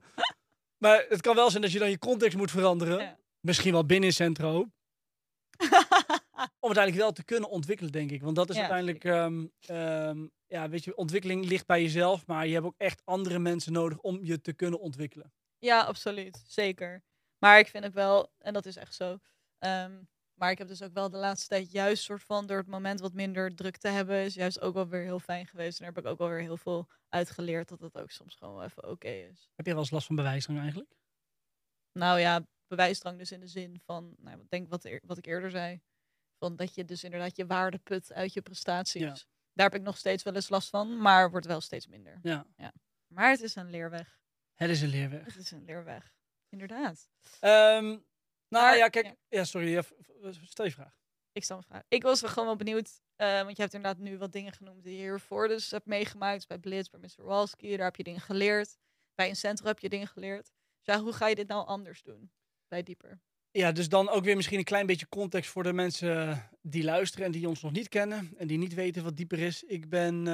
maar 0.78 1.04
het 1.08 1.20
kan 1.20 1.34
wel 1.34 1.50
zijn 1.50 1.62
dat 1.62 1.72
je 1.72 1.78
dan 1.78 1.90
je 1.90 1.98
context 1.98 2.36
moet 2.36 2.50
veranderen. 2.50 2.98
Ja. 2.98 3.18
Misschien 3.40 3.72
wel 3.72 3.86
binnen 3.86 4.08
een 4.08 4.14
centro. 4.14 4.66
Om 6.64 6.70
uiteindelijk 6.70 7.04
wel 7.04 7.12
te 7.12 7.24
kunnen 7.24 7.50
ontwikkelen, 7.50 7.92
denk 7.92 8.10
ik. 8.10 8.22
Want 8.22 8.36
dat 8.36 8.50
is 8.50 8.56
Ja, 8.56 8.60
uiteindelijk, 8.60 9.04
ehm, 9.04 9.46
ehm, 9.60 10.26
ja, 10.46 10.68
weet 10.68 10.84
je, 10.84 10.96
ontwikkeling 10.96 11.44
ligt 11.44 11.66
bij 11.66 11.82
jezelf. 11.82 12.26
Maar 12.26 12.46
je 12.46 12.52
hebt 12.52 12.66
ook 12.66 12.74
echt 12.76 13.02
andere 13.04 13.38
mensen 13.38 13.72
nodig 13.72 13.98
om 13.98 14.18
je 14.22 14.40
te 14.40 14.52
kunnen 14.52 14.80
ontwikkelen. 14.80 15.32
Ja, 15.58 15.80
absoluut. 15.80 16.44
Zeker. 16.46 17.02
Maar 17.38 17.58
ik 17.58 17.68
vind 17.68 17.84
ook 17.84 17.92
wel, 17.92 18.32
en 18.38 18.52
dat 18.52 18.66
is 18.66 18.76
echt 18.76 18.94
zo. 18.94 19.18
ehm, 19.58 20.02
maar 20.34 20.50
ik 20.50 20.58
heb 20.58 20.68
dus 20.68 20.82
ook 20.82 20.92
wel 20.92 21.10
de 21.10 21.16
laatste 21.16 21.48
tijd 21.48 21.72
juist 21.72 22.02
soort 22.02 22.22
van 22.22 22.46
door 22.46 22.58
het 22.58 22.66
moment 22.66 23.00
wat 23.00 23.12
minder 23.12 23.54
druk 23.54 23.76
te 23.76 23.88
hebben, 23.88 24.16
is 24.24 24.34
juist 24.34 24.60
ook 24.60 24.74
wel 24.74 24.88
weer 24.88 25.02
heel 25.02 25.20
fijn 25.20 25.46
geweest. 25.46 25.78
En 25.80 25.84
daar 25.84 25.94
heb 25.94 26.04
ik 26.04 26.10
ook 26.10 26.18
wel 26.18 26.28
weer 26.28 26.40
heel 26.40 26.56
veel 26.56 26.88
uitgeleerd 27.08 27.68
dat 27.68 27.80
het 27.80 27.98
ook 27.98 28.10
soms 28.10 28.34
gewoon 28.34 28.54
wel 28.54 28.64
even 28.64 28.88
oké 28.90 29.08
is. 29.08 29.50
Heb 29.54 29.66
je 29.66 29.72
wel 29.72 29.80
eens 29.80 29.90
last 29.90 30.06
van 30.06 30.16
bewijsdrang 30.16 30.58
eigenlijk? 30.58 30.90
Nou 31.92 32.20
ja, 32.20 32.46
bewijsdrang 32.66 33.18
dus 33.18 33.32
in 33.32 33.40
de 33.40 33.46
zin 33.48 33.80
van, 33.84 34.14
nou, 34.18 34.44
denk 34.48 34.68
wat, 34.68 34.88
wat 35.06 35.18
ik 35.18 35.26
eerder 35.26 35.50
zei. 35.50 35.80
Van 36.38 36.56
dat 36.56 36.74
je 36.74 36.84
dus 36.84 37.04
inderdaad 37.04 37.36
je 37.36 37.46
waarde 37.46 37.78
put 37.78 38.12
uit 38.12 38.32
je 38.32 38.42
prestaties. 38.42 39.00
Ja. 39.02 39.16
Daar 39.52 39.70
heb 39.70 39.74
ik 39.80 39.82
nog 39.86 39.96
steeds 39.96 40.22
wel 40.22 40.34
eens 40.34 40.48
last 40.48 40.68
van, 40.68 40.98
maar 40.98 41.30
wordt 41.30 41.46
wel 41.46 41.60
steeds 41.60 41.86
minder. 41.86 42.18
Ja, 42.22 42.46
Maar 43.06 43.30
het 43.30 43.40
is 43.40 43.54
een 43.56 43.70
leerweg. 43.70 44.18
het 44.54 44.70
is 44.70 44.80
een 44.82 44.88
leerweg. 44.88 45.24
Het 45.24 45.36
is 45.36 45.50
een 45.50 45.64
leerweg. 45.64 46.12
Inderdaad. 46.48 47.08
Ehm, 47.40 47.84
nou 47.84 48.00
Maar- 48.48 48.76
ja, 48.76 48.88
kijk. 48.88 49.06
ja. 49.06 49.14
Ja, 49.28 49.44
sorry. 49.44 49.68
ja, 49.72 49.82
stel 50.44 50.64
je 50.64 50.70
vraag. 50.70 50.96
Ik 51.32 51.44
stel 51.44 51.56
een 51.56 51.62
vraag. 51.62 51.82
Ik 51.88 52.02
was 52.02 52.20
wel 52.20 52.30
gewoon 52.30 52.46
wel 52.46 52.56
benieuwd, 52.56 53.00
eh, 53.16 53.42
want 53.42 53.56
je 53.56 53.62
hebt 53.62 53.74
inderdaad 53.74 54.02
nu 54.02 54.18
wat 54.18 54.32
dingen 54.32 54.52
genoemd 54.52 54.82
die 54.84 54.92
je 54.96 55.00
hiervoor 55.00 55.48
dus 55.48 55.70
hebt 55.70 55.86
meegemaakt. 55.86 56.46
Bij 56.48 56.58
Blitz, 56.58 56.88
bij 56.88 57.00
Mr. 57.00 57.24
Walski, 57.24 57.76
daar 57.76 57.84
heb 57.86 57.96
je 57.96 58.02
dingen 58.02 58.20
geleerd. 58.20 58.76
Bij 59.14 59.28
Incentro 59.28 59.66
heb 59.66 59.78
je 59.78 59.88
dingen 59.88 60.06
geleerd. 60.08 60.52
Dus 60.82 60.94
ja, 60.94 61.00
hoe 61.00 61.12
ga 61.12 61.26
je 61.28 61.34
dit 61.34 61.48
nou 61.48 61.66
anders 61.66 62.02
doen? 62.02 62.32
Bij 62.68 62.82
Dieper. 62.82 63.20
Ja, 63.56 63.72
dus 63.72 63.88
dan 63.88 64.08
ook 64.08 64.24
weer 64.24 64.36
misschien 64.36 64.58
een 64.58 64.64
klein 64.64 64.86
beetje 64.86 65.08
context 65.08 65.50
voor 65.50 65.62
de 65.62 65.72
mensen 65.72 66.42
die 66.62 66.84
luisteren 66.84 67.26
en 67.26 67.32
die 67.32 67.48
ons 67.48 67.62
nog 67.62 67.72
niet 67.72 67.88
kennen 67.88 68.32
en 68.36 68.46
die 68.46 68.58
niet 68.58 68.74
weten 68.74 69.02
wat 69.02 69.16
dieper 69.16 69.38
is. 69.38 69.62
Ik 69.62 69.88
ben 69.88 70.24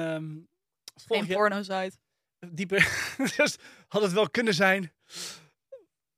vorig 0.95 1.25
Geen 1.25 1.63
jaar 1.63 1.89
dieper. 2.49 2.79
dus 3.37 3.57
had 3.87 4.01
het 4.01 4.11
wel 4.11 4.29
kunnen 4.29 4.53
zijn. 4.53 4.91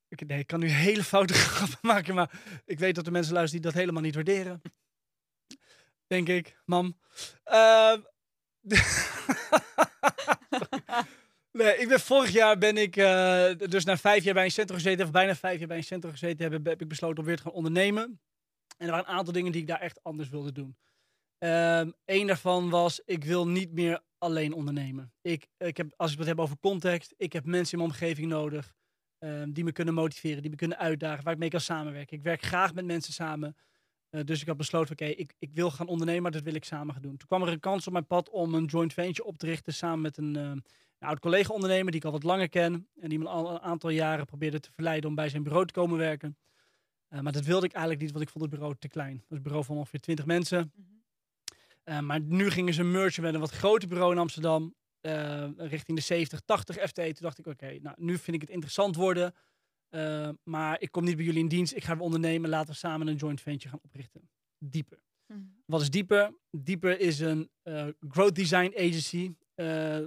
Ik, 0.08 0.26
nee, 0.26 0.38
ik 0.38 0.46
kan 0.46 0.60
nu 0.60 0.68
hele 0.68 1.04
foute 1.04 1.34
grappen 1.54 1.78
maken, 1.82 2.14
maar 2.14 2.40
ik 2.64 2.78
weet 2.78 2.94
dat 2.94 3.06
er 3.06 3.12
mensen 3.12 3.32
luisteren 3.32 3.62
die 3.62 3.70
dat 3.70 3.80
helemaal 3.80 4.02
niet 4.02 4.14
waarderen. 4.14 4.62
Denk 6.06 6.28
ik, 6.28 6.56
mam. 6.64 6.98
Ehm, 7.44 8.00
Nee, 11.58 11.76
ik 11.76 11.88
ben 11.88 12.00
vorig 12.00 12.30
jaar 12.30 12.58
ben 12.58 12.76
ik 12.76 12.96
eh, 12.96 13.50
dus 13.56 13.84
na 13.84 13.96
vijf 13.96 14.24
jaar 14.24 14.34
bij 14.34 14.44
een 14.44 14.50
centrum 14.50 14.78
gezeten, 14.78 15.04
of 15.04 15.10
bijna 15.10 15.34
vijf 15.34 15.58
jaar 15.58 15.68
bij 15.68 15.76
een 15.76 15.84
centrum 15.84 16.12
gezeten, 16.12 16.52
heb, 16.52 16.64
heb 16.64 16.80
ik 16.80 16.88
besloten 16.88 17.18
om 17.18 17.24
weer 17.24 17.36
te 17.36 17.42
gaan 17.42 17.52
ondernemen. 17.52 18.20
En 18.76 18.86
er 18.86 18.90
waren 18.90 19.08
een 19.08 19.16
aantal 19.16 19.32
dingen 19.32 19.52
die 19.52 19.60
ik 19.60 19.66
daar 19.66 19.80
echt 19.80 20.02
anders 20.02 20.28
wilde 20.28 20.52
doen. 20.52 20.76
Eén 22.04 22.26
daarvan 22.26 22.70
was, 22.70 23.00
ik 23.04 23.24
wil 23.24 23.48
niet 23.48 23.72
meer 23.72 24.00
alleen 24.18 24.52
ondernemen. 24.52 25.12
Ik, 25.22 25.46
ik 25.58 25.76
heb, 25.76 25.92
als 25.96 26.12
ik 26.12 26.18
het 26.18 26.26
heb 26.26 26.40
over 26.40 26.56
context, 26.60 27.14
ik 27.16 27.32
heb 27.32 27.44
mensen 27.44 27.72
in 27.72 27.78
mijn 27.78 27.90
omgeving 27.90 28.28
nodig 28.28 28.74
ehm, 29.18 29.52
die 29.52 29.64
me 29.64 29.72
kunnen 29.72 29.94
motiveren, 29.94 30.42
die 30.42 30.50
me 30.50 30.56
kunnen 30.56 30.78
uitdagen, 30.78 31.24
waar 31.24 31.32
ik 31.32 31.38
mee 31.38 31.50
kan 31.50 31.60
samenwerken. 31.60 32.16
Ik 32.16 32.22
werk 32.22 32.42
graag 32.42 32.74
met 32.74 32.84
mensen 32.84 33.12
samen. 33.12 33.56
Eh, 34.10 34.20
dus 34.24 34.40
ik 34.40 34.46
had 34.46 34.56
besloten, 34.56 34.92
oké, 34.92 35.04
ik, 35.04 35.34
ik 35.38 35.50
wil 35.52 35.70
gaan 35.70 35.86
ondernemen, 35.86 36.22
maar 36.22 36.30
dat 36.30 36.42
wil 36.42 36.54
ik 36.54 36.64
samen 36.64 36.92
gaan 36.92 37.02
doen. 37.02 37.16
Toen 37.16 37.28
kwam 37.28 37.42
er 37.42 37.48
een 37.48 37.60
kans 37.60 37.86
op 37.86 37.92
mijn 37.92 38.06
pad 38.06 38.28
om 38.30 38.54
een 38.54 38.64
joint 38.64 38.92
venture 38.92 39.28
op 39.28 39.38
te 39.38 39.46
richten 39.46 39.74
samen 39.74 40.00
met 40.00 40.16
een, 40.16 40.36
ehm, 40.36 40.58
een 41.04 41.10
oud 41.10 41.20
collega-ondernemer 41.20 41.90
die 41.90 42.00
ik 42.00 42.06
al 42.06 42.12
wat 42.12 42.22
langer 42.22 42.48
ken. 42.48 42.88
En 43.00 43.08
die 43.08 43.18
me 43.18 43.28
al 43.28 43.50
een 43.50 43.60
aantal 43.60 43.90
jaren 43.90 44.26
probeerde 44.26 44.60
te 44.60 44.72
verleiden 44.72 45.08
om 45.10 45.14
bij 45.14 45.28
zijn 45.28 45.42
bureau 45.42 45.66
te 45.66 45.72
komen 45.72 45.98
werken. 45.98 46.36
Eh, 47.08 47.20
maar 47.20 47.32
dat 47.32 47.44
wilde 47.44 47.66
ik 47.66 47.72
eigenlijk 47.72 48.02
niet, 48.02 48.12
want 48.12 48.24
ik 48.24 48.30
vond 48.30 48.44
het 48.44 48.52
bureau 48.52 48.74
te 48.78 48.88
klein. 48.88 49.16
Het 49.16 49.24
was 49.28 49.36
een 49.38 49.44
bureau 49.44 49.64
van 49.64 49.76
ongeveer 49.76 50.00
20 50.00 50.26
mensen. 50.26 50.72
Mhm. 50.74 50.88
Eh, 51.82 52.00
maar 52.00 52.20
nu 52.20 52.50
gingen 52.50 52.74
ze 52.74 52.82
mergen 52.82 53.22
met 53.22 53.34
een 53.34 53.40
wat 53.40 53.50
groter 53.50 53.88
bureau 53.88 54.12
in 54.12 54.18
Amsterdam. 54.18 54.74
eh, 55.00 55.48
richting 55.56 55.96
de 55.96 56.02
70, 56.02 56.40
80 56.40 56.76
FTE. 56.76 57.02
Toen 57.02 57.14
dacht 57.18 57.38
ik, 57.38 57.46
oké, 57.46 57.78
nou, 57.82 57.96
nu 57.98 58.18
vind 58.18 58.36
ik 58.36 58.40
het 58.40 58.50
interessant 58.50 58.96
worden. 58.96 59.34
Maar 60.42 60.80
ik 60.80 60.92
kom 60.92 61.04
niet 61.04 61.16
bij 61.16 61.24
jullie 61.24 61.40
in 61.40 61.48
dienst. 61.48 61.74
Ik 61.74 61.84
ga 61.84 61.94
weer 61.94 62.02
ondernemen. 62.02 62.50
Laten 62.50 62.70
we 62.70 62.76
samen 62.76 63.06
een 63.06 63.16
joint 63.16 63.40
venture 63.40 63.68
gaan 63.68 63.80
oprichten. 63.82 64.28
Dieper. 64.58 64.98
Mhm. 65.26 65.40
Wat 65.66 65.80
is 65.80 65.90
Dieper? 65.90 66.34
Dieper 66.50 67.00
is 67.00 67.20
een 67.20 67.50
growth 68.08 68.34
design 68.34 68.72
agency 68.76 69.34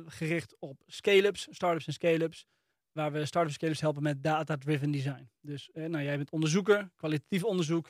gericht 0.08 0.56
op 0.60 0.84
scale-ups, 0.86 1.48
startups 1.52 1.88
en 1.88 1.94
scale-ups. 1.94 2.46
Waar 2.92 3.12
we 3.12 3.26
startups 3.26 3.54
en 3.54 3.54
scale-ups 3.54 3.82
helpen 3.82 4.04
met 4.04 4.24
data-driven 4.24 4.92
design. 4.92 5.30
Dus 5.42 5.72
eh, 5.72 5.86
nou, 5.86 6.04
jij 6.04 6.18
bent 6.18 6.32
onderzoeker, 6.32 6.90
kwalitatief 6.96 7.44
onderzoek. 7.44 7.88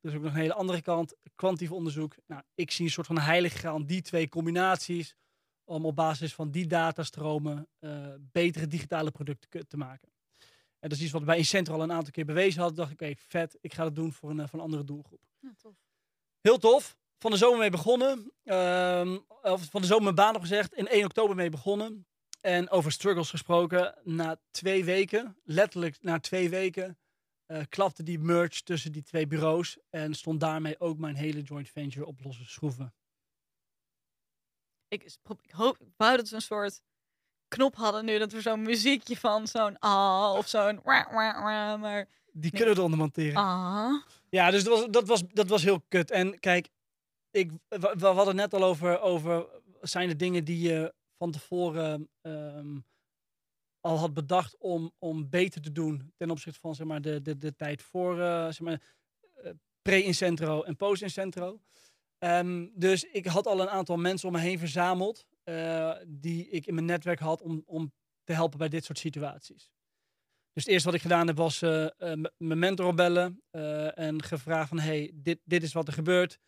Er 0.00 0.10
is 0.10 0.16
ook 0.16 0.22
nog 0.22 0.32
een 0.32 0.40
hele 0.40 0.54
andere 0.54 0.82
kant, 0.82 1.14
kwantitatief 1.34 1.76
onderzoek. 1.76 2.14
Nou, 2.26 2.42
ik 2.54 2.70
zie 2.70 2.84
een 2.84 2.90
soort 2.90 3.06
van 3.06 3.18
heilige 3.18 3.58
graal 3.58 3.86
die 3.86 4.02
twee 4.02 4.28
combinaties 4.28 5.14
om 5.64 5.86
op 5.86 5.96
basis 5.96 6.34
van 6.34 6.50
die 6.50 6.66
datastromen 6.66 7.68
eh, 7.78 8.14
betere 8.18 8.66
digitale 8.66 9.10
producten 9.10 9.68
te 9.68 9.76
maken. 9.76 10.08
En 10.78 10.88
dat 10.88 10.98
is 10.98 11.04
iets 11.04 11.12
wat 11.12 11.20
we 11.20 11.26
bij 11.26 11.36
Incentro 11.36 11.74
al 11.74 11.82
een 11.82 11.92
aantal 11.92 12.12
keer 12.12 12.24
bewezen 12.24 12.60
hadden. 12.60 12.78
Dacht 12.78 12.90
ik, 12.90 13.00
oké, 13.00 13.14
vet, 13.16 13.58
ik 13.60 13.74
ga 13.74 13.82
dat 13.82 13.94
doen 13.94 14.12
voor 14.12 14.30
een, 14.30 14.40
eh, 14.40 14.48
voor 14.48 14.58
een 14.58 14.64
andere 14.64 14.84
doelgroep. 14.84 15.20
Ja, 15.38 15.54
tof. 15.56 15.74
Heel 16.40 16.58
tof. 16.58 16.96
Van 17.20 17.30
de 17.30 17.36
zomer 17.36 17.58
mee 17.58 17.70
begonnen. 17.70 18.32
Ehm, 18.44 19.18
of 19.42 19.62
van 19.70 19.80
de 19.80 19.86
zomer 19.86 20.02
mijn 20.02 20.14
baan 20.14 20.34
opgezegd. 20.34 20.74
In 20.74 20.86
1 20.90 21.04
oktober 21.04 21.36
mee 21.36 21.50
begonnen. 21.50 22.06
En 22.40 22.70
over 22.70 22.92
struggles 22.92 23.30
gesproken. 23.30 23.94
Na 24.04 24.40
twee 24.50 24.84
weken, 24.84 25.36
letterlijk 25.44 25.96
na 26.02 26.20
twee 26.20 26.50
weken, 26.50 26.98
eh, 27.46 27.62
klapte 27.68 28.02
die 28.02 28.18
merge 28.18 28.62
tussen 28.62 28.92
die 28.92 29.02
twee 29.02 29.26
bureaus. 29.26 29.78
En 29.90 30.14
stond 30.14 30.40
daarmee 30.40 30.80
ook 30.80 30.98
mijn 30.98 31.14
hele 31.14 31.42
joint 31.42 31.68
venture 31.68 32.06
op 32.06 32.20
losse 32.24 32.44
schroeven. 32.44 32.94
Ik, 34.88 35.02
ik 35.42 35.50
hoop, 35.50 35.78
ik 35.80 35.92
wou 35.96 36.16
dat 36.16 36.28
we 36.28 36.34
een 36.34 36.42
soort 36.42 36.80
knop 37.48 37.76
hadden 37.76 38.04
nu, 38.04 38.18
dat 38.18 38.32
we 38.32 38.40
zo'n 38.40 38.62
muziekje 38.62 39.16
van 39.16 39.46
zo'n 39.46 39.78
ah 39.78 40.34
of 40.36 40.48
zo'n 40.48 40.80
maar 40.84 42.08
Die 42.32 42.40
Nee. 42.40 42.50
kunnen 42.50 42.68
we 42.74 42.78
eronder 42.78 42.98
monteren. 42.98 43.36
ah. 43.36 44.02
Ja, 44.30 44.50
dus 44.50 44.64
dat 44.64 44.78
was, 44.78 44.86
dat, 44.90 45.06
was, 45.06 45.22
dat 45.28 45.48
was 45.48 45.62
heel 45.62 45.80
kut. 45.88 46.10
En 46.10 46.40
kijk, 46.40 46.68
ik, 47.30 47.50
we, 47.68 47.94
we 47.98 48.06
hadden 48.06 48.36
net 48.36 48.54
al 48.54 48.62
over, 48.62 49.00
over 49.00 49.46
zijn 49.80 50.08
er 50.08 50.16
dingen 50.16 50.44
die 50.44 50.68
je 50.68 50.94
van 51.16 51.30
tevoren 51.30 52.10
ehm, 52.20 52.78
al 53.80 53.98
had 53.98 54.14
bedacht 54.14 54.56
om, 54.58 54.92
om 54.98 55.30
beter 55.30 55.60
te 55.60 55.72
doen 55.72 56.12
ten 56.16 56.30
opzichte 56.30 56.60
van 56.60 56.74
zeg 56.74 56.86
maar, 56.86 57.00
de, 57.00 57.22
de, 57.22 57.38
de 57.38 57.56
tijd 57.56 57.82
voor 57.82 58.20
eh, 58.20 58.44
zeg 58.44 58.60
maar, 58.60 58.82
eh, 59.34 59.50
pre-incentro 59.82 60.62
en 60.62 60.76
post-incentro. 60.76 61.60
Ehm, 62.18 62.68
dus 62.74 63.04
ik 63.04 63.26
had 63.26 63.46
al 63.46 63.60
een 63.60 63.68
aantal 63.68 63.96
mensen 63.96 64.28
om 64.28 64.34
me 64.34 64.40
heen 64.40 64.58
verzameld 64.58 65.26
eh, 65.42 65.96
die 66.06 66.48
ik 66.48 66.66
in 66.66 66.74
mijn 66.74 66.86
netwerk 66.86 67.18
had 67.18 67.42
om, 67.42 67.62
om 67.66 67.92
te 68.24 68.32
helpen 68.32 68.58
bij 68.58 68.68
dit 68.68 68.84
soort 68.84 68.98
situaties. 68.98 69.70
Dus 70.52 70.64
het 70.64 70.72
eerste 70.72 70.86
wat 70.86 70.96
ik 70.96 71.02
gedaan 71.02 71.26
heb 71.26 71.36
was 71.36 71.60
mijn 72.36 72.58
mentor 72.58 72.86
opbellen 72.86 73.42
eh, 73.50 73.98
en 73.98 74.22
gevraagd 74.22 74.68
van 74.68 74.78
hey, 74.78 75.10
dit, 75.14 75.38
dit 75.44 75.62
is 75.62 75.72
wat 75.72 75.86
er 75.86 75.92
gebeurt. 75.92 76.38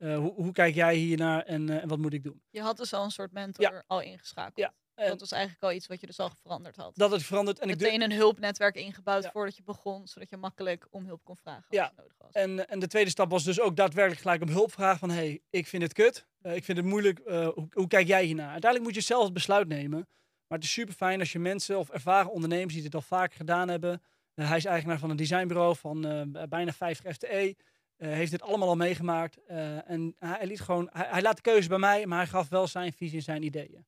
Eh, 0.00 0.16
hoe, 0.16 0.32
hoe 0.34 0.52
kijk 0.52 0.74
jij 0.74 0.94
hiernaar 0.94 1.42
en, 1.42 1.68
eh, 1.68 1.82
en 1.82 1.88
wat 1.88 1.98
moet 1.98 2.12
ik 2.12 2.22
doen? 2.22 2.42
Je 2.50 2.60
had 2.60 2.76
dus 2.76 2.92
al 2.92 3.04
een 3.04 3.10
soort 3.10 3.32
mentor 3.32 3.82
al 3.86 4.00
ingeschakeld. 4.00 4.56
Ja, 4.56 4.74
en- 4.94 5.08
dat 5.08 5.20
was 5.20 5.32
eigenlijk 5.32 5.62
al 5.62 5.72
iets 5.72 5.86
wat 5.86 6.00
je 6.00 6.06
dus 6.06 6.18
al 6.18 6.30
veranderd 6.42 6.76
had. 6.76 6.96
Dat 6.96 7.10
het 7.10 7.22
verandert 7.22 7.58
en 7.58 7.68
ik, 7.68 7.78
doe- 7.78 7.86
Meteen 7.90 8.02
een 8.10 8.16
hulpnetwerk 8.16 8.74
ingebouwd 8.74 9.22
Ja. 9.22 9.30
voordat 9.30 9.56
je 9.56 9.62
begon, 9.62 10.06
zodat 10.06 10.30
je 10.30 10.36
makkelijk 10.36 10.86
om 10.90 11.04
hulp 11.06 11.24
kon 11.24 11.36
vragen 11.36 11.64
als 11.68 11.76
Ja. 11.78 11.84
het 11.84 11.96
nodig 11.96 12.14
was. 12.18 12.32
En, 12.32 12.68
en 12.68 12.78
de 12.78 12.86
tweede 12.86 13.10
stap 13.10 13.30
was 13.30 13.44
dus 13.44 13.60
ook 13.60 13.76
daadwerkelijk 13.76 14.20
gelijk 14.22 14.42
om 14.42 14.48
hulp 14.48 14.72
vragen 14.72 14.98
van 14.98 15.10
hey, 15.10 15.40
ik 15.50 15.66
vind 15.66 15.82
het 15.82 15.92
kut. 15.92 16.26
Eh, 16.42 16.54
ik 16.56 16.64
vind 16.64 16.78
het 16.78 16.86
moeilijk. 16.86 17.20
hoe, 17.28 17.68
hoe 17.70 17.86
kijk 17.86 18.06
jij 18.06 18.24
hiernaar? 18.24 18.50
Uiteindelijk 18.50 18.84
moet 18.92 19.02
je 19.02 19.06
zelf 19.08 19.24
het 19.24 19.32
besluit 19.32 19.68
nemen. 19.68 20.08
Maar 20.46 20.58
het 20.58 20.66
is 20.66 20.72
super 20.74 20.94
fijn 20.94 21.20
als 21.20 21.32
je 21.32 21.38
mensen 21.38 21.78
of 21.78 21.90
ervaren 21.90 22.30
ondernemers 22.30 22.74
die 22.74 22.82
dit 22.82 22.94
al 22.94 23.00
vaker 23.02 23.36
gedaan 23.36 23.68
hebben. 23.68 24.02
hij 24.34 24.56
is 24.56 24.64
eigenaar 24.64 24.98
van 24.98 25.10
een 25.10 25.16
designbureau 25.16 25.76
van 25.76 26.00
bijna 26.48 26.72
50 26.72 27.12
FTE. 27.14 27.56
Eh, 28.00 28.08
heeft 28.08 28.30
dit 28.30 28.42
allemaal 28.42 28.68
al 28.68 28.76
meegemaakt. 28.76 29.44
eh, 29.44 29.90
en 29.90 30.16
hij, 30.18 30.46
liet 30.46 30.60
gewoon, 30.60 30.88
hij, 30.92 31.06
hij 31.08 31.22
laat 31.22 31.36
de 31.36 31.42
keuze 31.42 31.68
bij 31.68 31.78
mij, 31.78 32.06
maar 32.06 32.18
hij 32.18 32.26
gaf 32.26 32.48
wel 32.48 32.66
zijn 32.66 32.92
visie 32.92 33.16
en 33.16 33.24
zijn 33.24 33.42
ideeën. 33.42 33.86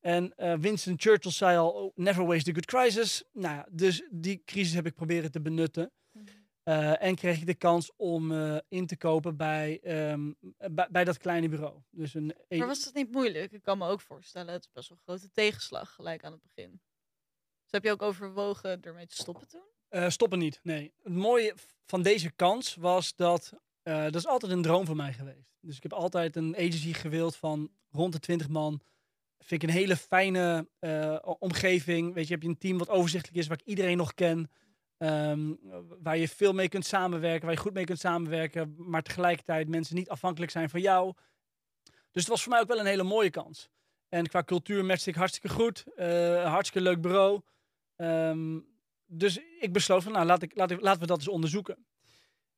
En 0.00 0.36
eh, 0.36 0.54
Winston 0.58 0.94
Churchill 0.96 1.30
zei 1.30 1.58
al, 1.58 1.70
oh, 1.70 1.92
never 1.96 2.26
waste 2.26 2.50
a 2.50 2.52
good 2.52 2.64
crisis. 2.64 3.24
Nou 3.32 3.54
ja, 3.54 3.66
dus 3.70 4.08
die 4.10 4.42
crisis 4.44 4.74
heb 4.74 4.86
ik 4.86 4.94
proberen 4.94 5.30
te 5.30 5.40
benutten. 5.40 5.92
Mhm. 6.12 6.24
En 6.98 7.14
kreeg 7.14 7.38
ik 7.38 7.46
de 7.46 7.54
kans 7.54 7.92
om 7.96 8.32
in 8.68 8.86
te 8.86 8.96
kopen 8.96 9.36
bij, 9.36 9.80
ehm, 9.82 10.32
bij, 10.70 10.88
bij 10.90 11.04
dat 11.04 11.18
kleine 11.18 11.48
bureau. 11.48 11.80
Dus 11.90 12.14
een, 12.14 12.34
Maar 12.48 12.66
was 12.66 12.84
dat 12.84 12.94
niet 12.94 13.12
moeilijk? 13.12 13.52
Ik 13.52 13.62
kan 13.62 13.78
me 13.78 13.88
ook 13.88 14.00
voorstellen, 14.00 14.52
het 14.52 14.64
is 14.64 14.72
best 14.72 14.88
wel 14.88 14.98
een 14.98 15.04
grote 15.04 15.30
tegenslag 15.30 15.94
gelijk 15.94 16.24
aan 16.24 16.32
het 16.32 16.42
begin. 16.42 16.70
Dus 17.62 17.70
heb 17.70 17.84
je 17.84 17.90
ook 17.90 18.02
overwogen 18.02 18.82
ermee 18.82 19.06
te 19.06 19.14
stoppen 19.14 19.48
toen? 19.48 19.75
Eh, 19.96 20.08
stoppen 20.08 20.38
niet, 20.38 20.60
nee. 20.62 20.92
Het 21.02 21.12
mooie 21.12 21.54
van 21.86 22.02
deze 22.02 22.30
kans 22.30 22.74
was 22.74 23.14
dat... 23.14 23.52
eh, 23.82 24.02
dat 24.02 24.14
is 24.14 24.26
altijd 24.26 24.52
een 24.52 24.62
droom 24.62 24.86
van 24.86 24.96
mij 24.96 25.12
geweest. 25.12 25.56
Dus 25.60 25.76
ik 25.76 25.82
heb 25.82 25.92
altijd 25.92 26.36
een 26.36 26.56
agency 26.56 26.92
gewild 26.92 27.36
van 27.36 27.70
rond 27.90 28.12
de 28.12 28.18
20 28.18 28.48
man. 28.48 28.80
Vind 29.38 29.62
ik 29.62 29.68
een 29.68 29.74
hele 29.74 29.96
fijne 29.96 30.68
eh, 30.78 31.18
omgeving. 31.38 32.14
Weet 32.14 32.26
je, 32.26 32.32
heb 32.32 32.42
je 32.42 32.48
een 32.48 32.58
team 32.58 32.78
wat 32.78 32.88
overzichtelijk 32.88 33.38
is, 33.38 33.46
waar 33.46 33.58
ik 33.60 33.66
iedereen 33.66 33.96
nog 33.96 34.14
ken. 34.14 34.50
Ehm, 34.96 35.54
waar 36.02 36.16
je 36.16 36.28
veel 36.28 36.52
mee 36.52 36.68
kunt 36.68 36.86
samenwerken, 36.86 37.46
waar 37.46 37.54
je 37.54 37.60
goed 37.60 37.74
mee 37.74 37.84
kunt 37.84 38.00
samenwerken. 38.00 38.74
Maar 38.76 39.02
tegelijkertijd 39.02 39.68
mensen 39.68 39.96
niet 39.96 40.08
afhankelijk 40.08 40.52
zijn 40.52 40.70
van 40.70 40.80
jou. 40.80 41.12
Dus 41.84 42.22
het 42.22 42.28
was 42.28 42.42
voor 42.42 42.52
mij 42.52 42.60
ook 42.60 42.68
wel 42.68 42.78
een 42.80 42.86
hele 42.86 43.02
mooie 43.02 43.30
kans. 43.30 43.68
En 44.08 44.26
qua 44.26 44.42
cultuur 44.42 44.84
matchte 44.84 45.10
ik 45.10 45.16
hartstikke 45.16 45.48
goed. 45.48 45.84
Hartstikke 46.44 46.88
leuk 46.88 47.00
bureau. 47.00 47.40
Ehm, 47.96 48.58
dus 49.06 49.38
ik 49.60 49.72
besloot 49.72 50.02
van, 50.02 50.12
nou, 50.12 50.26
laat 50.26 50.42
ik, 50.42 50.56
laat 50.56 50.70
ik, 50.70 50.80
laten 50.80 51.00
we 51.00 51.06
dat 51.06 51.18
eens 51.18 51.28
onderzoeken. 51.28 51.86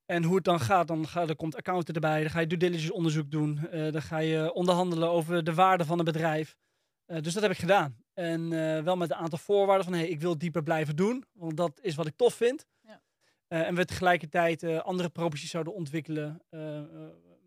En 0.07 0.24
hoe 0.24 0.34
het 0.34 0.44
dan 0.44 0.61
gaat, 0.61 0.88
dan, 0.88 1.09
ga, 1.09 1.26
dan 1.26 1.36
komt 1.36 1.57
accountant 1.57 1.96
erbij, 1.96 2.20
dan 2.20 2.30
ga 2.30 2.40
je 2.40 2.46
due 2.46 2.59
diligence 2.59 2.92
onderzoek 2.92 3.30
doen. 3.30 3.68
eh, 3.68 3.92
dan 3.92 4.03
ga 4.03 4.18
je 4.18 4.53
onderhandelen 4.53 5.09
over 5.09 5.44
de 5.44 5.55
waarde 5.55 5.84
van 5.84 5.99
een 5.99 6.05
bedrijf. 6.05 6.57
Eh, 7.05 7.22
dus 7.22 7.32
dat 7.34 7.42
heb 7.42 7.53
ik 7.53 7.59
gedaan. 7.59 7.96
En 8.14 8.53
eh, 8.53 8.82
wel 8.82 8.96
met 8.96 9.11
een 9.11 9.16
aantal 9.16 9.38
voorwaarden 9.38 9.84
van, 9.84 9.94
hey, 9.94 10.09
ik 10.09 10.20
wil 10.20 10.30
het 10.30 10.40
dieper 10.40 10.62
blijven 10.62 10.96
doen, 10.96 11.24
want 11.32 11.57
dat 11.57 11.80
is 11.82 11.94
wat 11.94 12.07
ik 12.07 12.16
tof 12.16 12.34
vind. 12.34 12.66
Ja. 12.80 13.03
En 13.49 13.74
we 13.74 13.84
tegelijkertijd 13.84 14.64
andere 14.64 15.09
proposities 15.09 15.51
zouden 15.51 15.74
ontwikkelen 15.74 16.42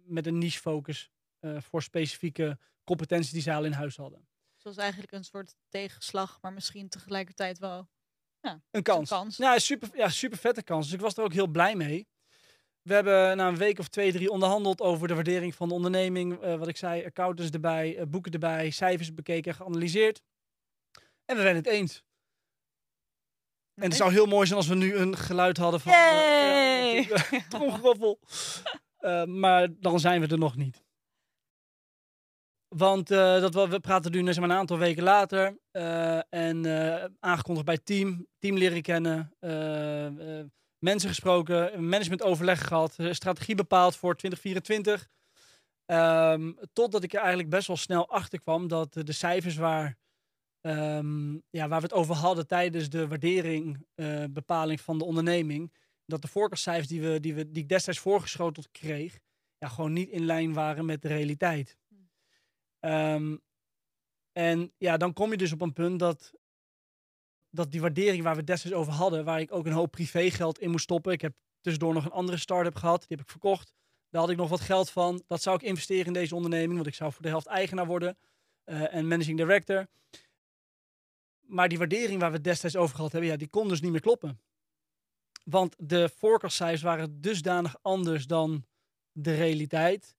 met 0.06 0.28
een 0.28 0.38
niche 0.38 0.60
focus 0.60 1.12
voor 1.42 1.84
specifieke 1.84 2.58
competenties 2.84 3.32
die 3.32 3.42
zij 3.42 3.56
al 3.56 3.66
in 3.66 3.72
huis 3.72 3.98
hadden. 3.98 4.28
Zoals 4.56 4.78
eigenlijk 4.78 5.12
een 5.12 5.24
soort 5.24 5.56
tegenslag, 5.70 6.42
maar 6.42 6.54
misschien 6.54 6.90
tegelijkertijd 6.90 7.58
wel 7.58 7.90
Een 8.72 8.84
kans. 8.84 9.10
kans. 9.10 9.38
Ja, 9.38 9.60
super, 9.60 9.90
ja, 9.94 10.10
super 10.10 10.38
vette 10.38 10.64
kans. 10.64 10.86
Dus 10.86 10.94
ik 10.94 11.02
was 11.02 11.18
er 11.18 11.24
ook 11.24 11.34
heel 11.34 11.48
blij 11.48 11.76
mee. 11.76 12.08
We 12.82 12.94
hebben 12.94 13.38
na 13.38 13.48
een 13.48 13.58
week 13.58 13.80
of 13.80 13.88
twee, 13.88 14.12
drie 14.12 14.30
onderhandeld 14.30 14.82
over 14.82 15.08
de 15.08 15.14
waardering 15.14 15.56
van 15.56 15.68
de 15.68 15.74
onderneming. 15.74 16.42
Eh, 16.42 16.56
wat 16.56 16.68
ik 16.68 16.78
zei, 16.78 17.06
accountants 17.06 17.52
erbij, 17.52 17.98
eh, 17.98 18.06
boeken 18.08 18.32
erbij, 18.32 18.70
cijfers 18.70 19.14
bekeken 19.14 19.52
en 19.52 19.58
geanalyseerd. 19.58 20.22
En 21.26 21.36
we 21.36 21.44
werden 21.44 21.64
het 21.64 21.72
eens. 21.72 22.04
En 23.76 23.88
het 23.88 23.96
zou 23.96 24.12
heel 24.12 24.26
mooi 24.26 24.46
zijn 24.46 24.58
als 24.58 24.68
we 24.68 24.76
nu 24.76 24.96
een 24.96 25.18
geluid 25.18 25.58
hadden 25.58 25.80
van... 25.80 25.92
Yay! 25.92 26.98
eh, 26.98 27.10
ja. 27.10 28.16
Eh, 29.02 29.24
maar 29.24 29.68
dan 29.80 30.00
zijn 30.00 30.22
we 30.22 30.28
er 30.28 30.38
nog 30.38 30.56
niet. 30.56 30.84
Want 32.76 33.12
eh, 33.12 33.40
dat, 33.42 33.54
we 33.54 33.68
we 33.68 33.80
praten 33.80 34.12
nu 34.12 34.24
maar, 34.24 34.36
een 34.44 34.52
aantal 34.52 34.78
weken 34.78 35.04
later. 35.04 35.58
eh, 35.72 36.18
en 36.30 36.66
eh, 36.66 37.06
aangekondigd 37.20 37.66
bij 37.66 37.76
het 37.76 37.86
team. 37.86 38.28
Team 38.40 38.58
leren 38.58 38.82
kennen. 38.82 39.32
mensen 40.80 41.10
gesproken. 41.10 41.90
Managementoverleg 41.90 42.68
gehad. 42.68 42.96
eh, 42.98 43.12
strategie 43.12 43.56
bepaald 43.56 43.96
voor 43.96 44.16
2024. 44.16 45.08
Ehm, 45.86 46.52
totdat 46.74 47.04
ik 47.04 47.14
er 47.14 47.20
eigenlijk 47.20 47.50
best 47.50 47.68
wel 47.68 47.78
snel 47.78 48.10
achter 48.10 48.40
kwam 48.40 48.68
dat 48.68 48.94
de 48.94 49.12
cijfers 49.12 49.56
waar, 49.56 49.98
ehm, 50.62 51.34
ja, 51.34 51.68
waar 51.68 51.82
we 51.82 51.86
het 51.88 51.94
over 51.94 52.16
hadden 52.16 52.48
tijdens 52.48 52.90
de 52.90 53.08
waardering, 53.08 53.86
bepaling 54.30 54.82
van 54.82 54.98
de 54.98 55.06
onderneming, 55.06 55.74
dat 56.06 56.22
de 56.22 56.28
voorkastcijfers 56.28 56.88
die, 56.88 57.02
we, 57.02 57.20
die, 57.20 57.34
we, 57.34 57.52
die 57.52 57.64
ik 57.64 57.70
destijds 57.70 58.00
voorgeschoteld 58.00 58.72
kreeg, 58.72 59.20
ja, 59.58 59.68
gewoon 59.68 59.94
niet 59.94 60.10
in 60.10 60.26
lijn 60.26 60.54
waren 60.54 60.86
met 60.86 61.02
de 61.02 61.08
realiteit. 61.08 61.80
Ehm, 62.82 63.38
en 64.32 64.74
ja, 64.78 64.98
dan 64.98 65.14
kom 65.14 65.32
je 65.32 65.38
dus 65.38 65.52
op 65.52 65.62
een 65.62 65.74
punt 65.74 66.00
dat, 66.00 66.34
dat 67.50 67.72
die 67.72 67.82
waardering 67.82 68.24
waar 68.24 68.36
we 68.36 68.44
destijds 68.44 68.78
over 68.78 68.94
hadden, 68.94 69.26
waar 69.26 69.40
ik 69.40 69.54
ook 69.54 69.66
een 69.66 69.72
hoop 69.72 69.92
privégeld 69.92 70.60
in 70.60 70.70
moest 70.70 70.84
stoppen. 70.84 71.12
Ik 71.12 71.22
heb 71.22 71.34
tussendoor 71.62 71.94
nog 71.94 72.06
een 72.06 72.12
andere 72.12 72.38
start-up 72.38 72.76
gehad, 72.76 73.00
die 73.00 73.18
heb 73.18 73.20
ik 73.20 73.32
verkocht. 73.32 73.74
Daar 74.10 74.22
had 74.22 74.30
ik 74.30 74.38
nog 74.38 74.50
wat 74.50 74.60
geld 74.60 74.90
van. 74.90 75.24
Dat 75.28 75.42
zou 75.42 75.56
ik 75.56 75.62
investeren 75.62 76.06
in 76.06 76.14
deze 76.14 76.36
onderneming, 76.36 76.74
want 76.74 76.88
ik 76.88 76.94
zou 76.94 77.12
voor 77.12 77.22
de 77.22 77.30
helft 77.30 77.48
eigenaar 77.48 77.86
worden 77.86 78.18
eh, 78.64 78.94
en 78.94 79.08
managing 79.08 79.38
director. 79.38 79.88
Maar 81.40 81.70
die 81.70 81.78
waardering 81.78 82.20
waar 82.20 82.32
we 82.32 82.42
destijds 82.42 82.76
over 82.76 82.96
gehad 82.96 83.12
hebben, 83.12 83.30
ja, 83.30 83.38
die 83.38 83.48
kon 83.48 83.68
dus 83.68 83.82
niet 83.82 83.92
meer 83.92 84.02
kloppen. 84.02 84.42
Want 85.44 85.76
de 85.78 86.10
forecastcijfers 86.10 86.82
waren 86.82 87.22
dusdanig 87.22 87.76
anders 87.82 88.28
dan 88.28 88.66
de 89.12 89.36
realiteit. 89.36 90.16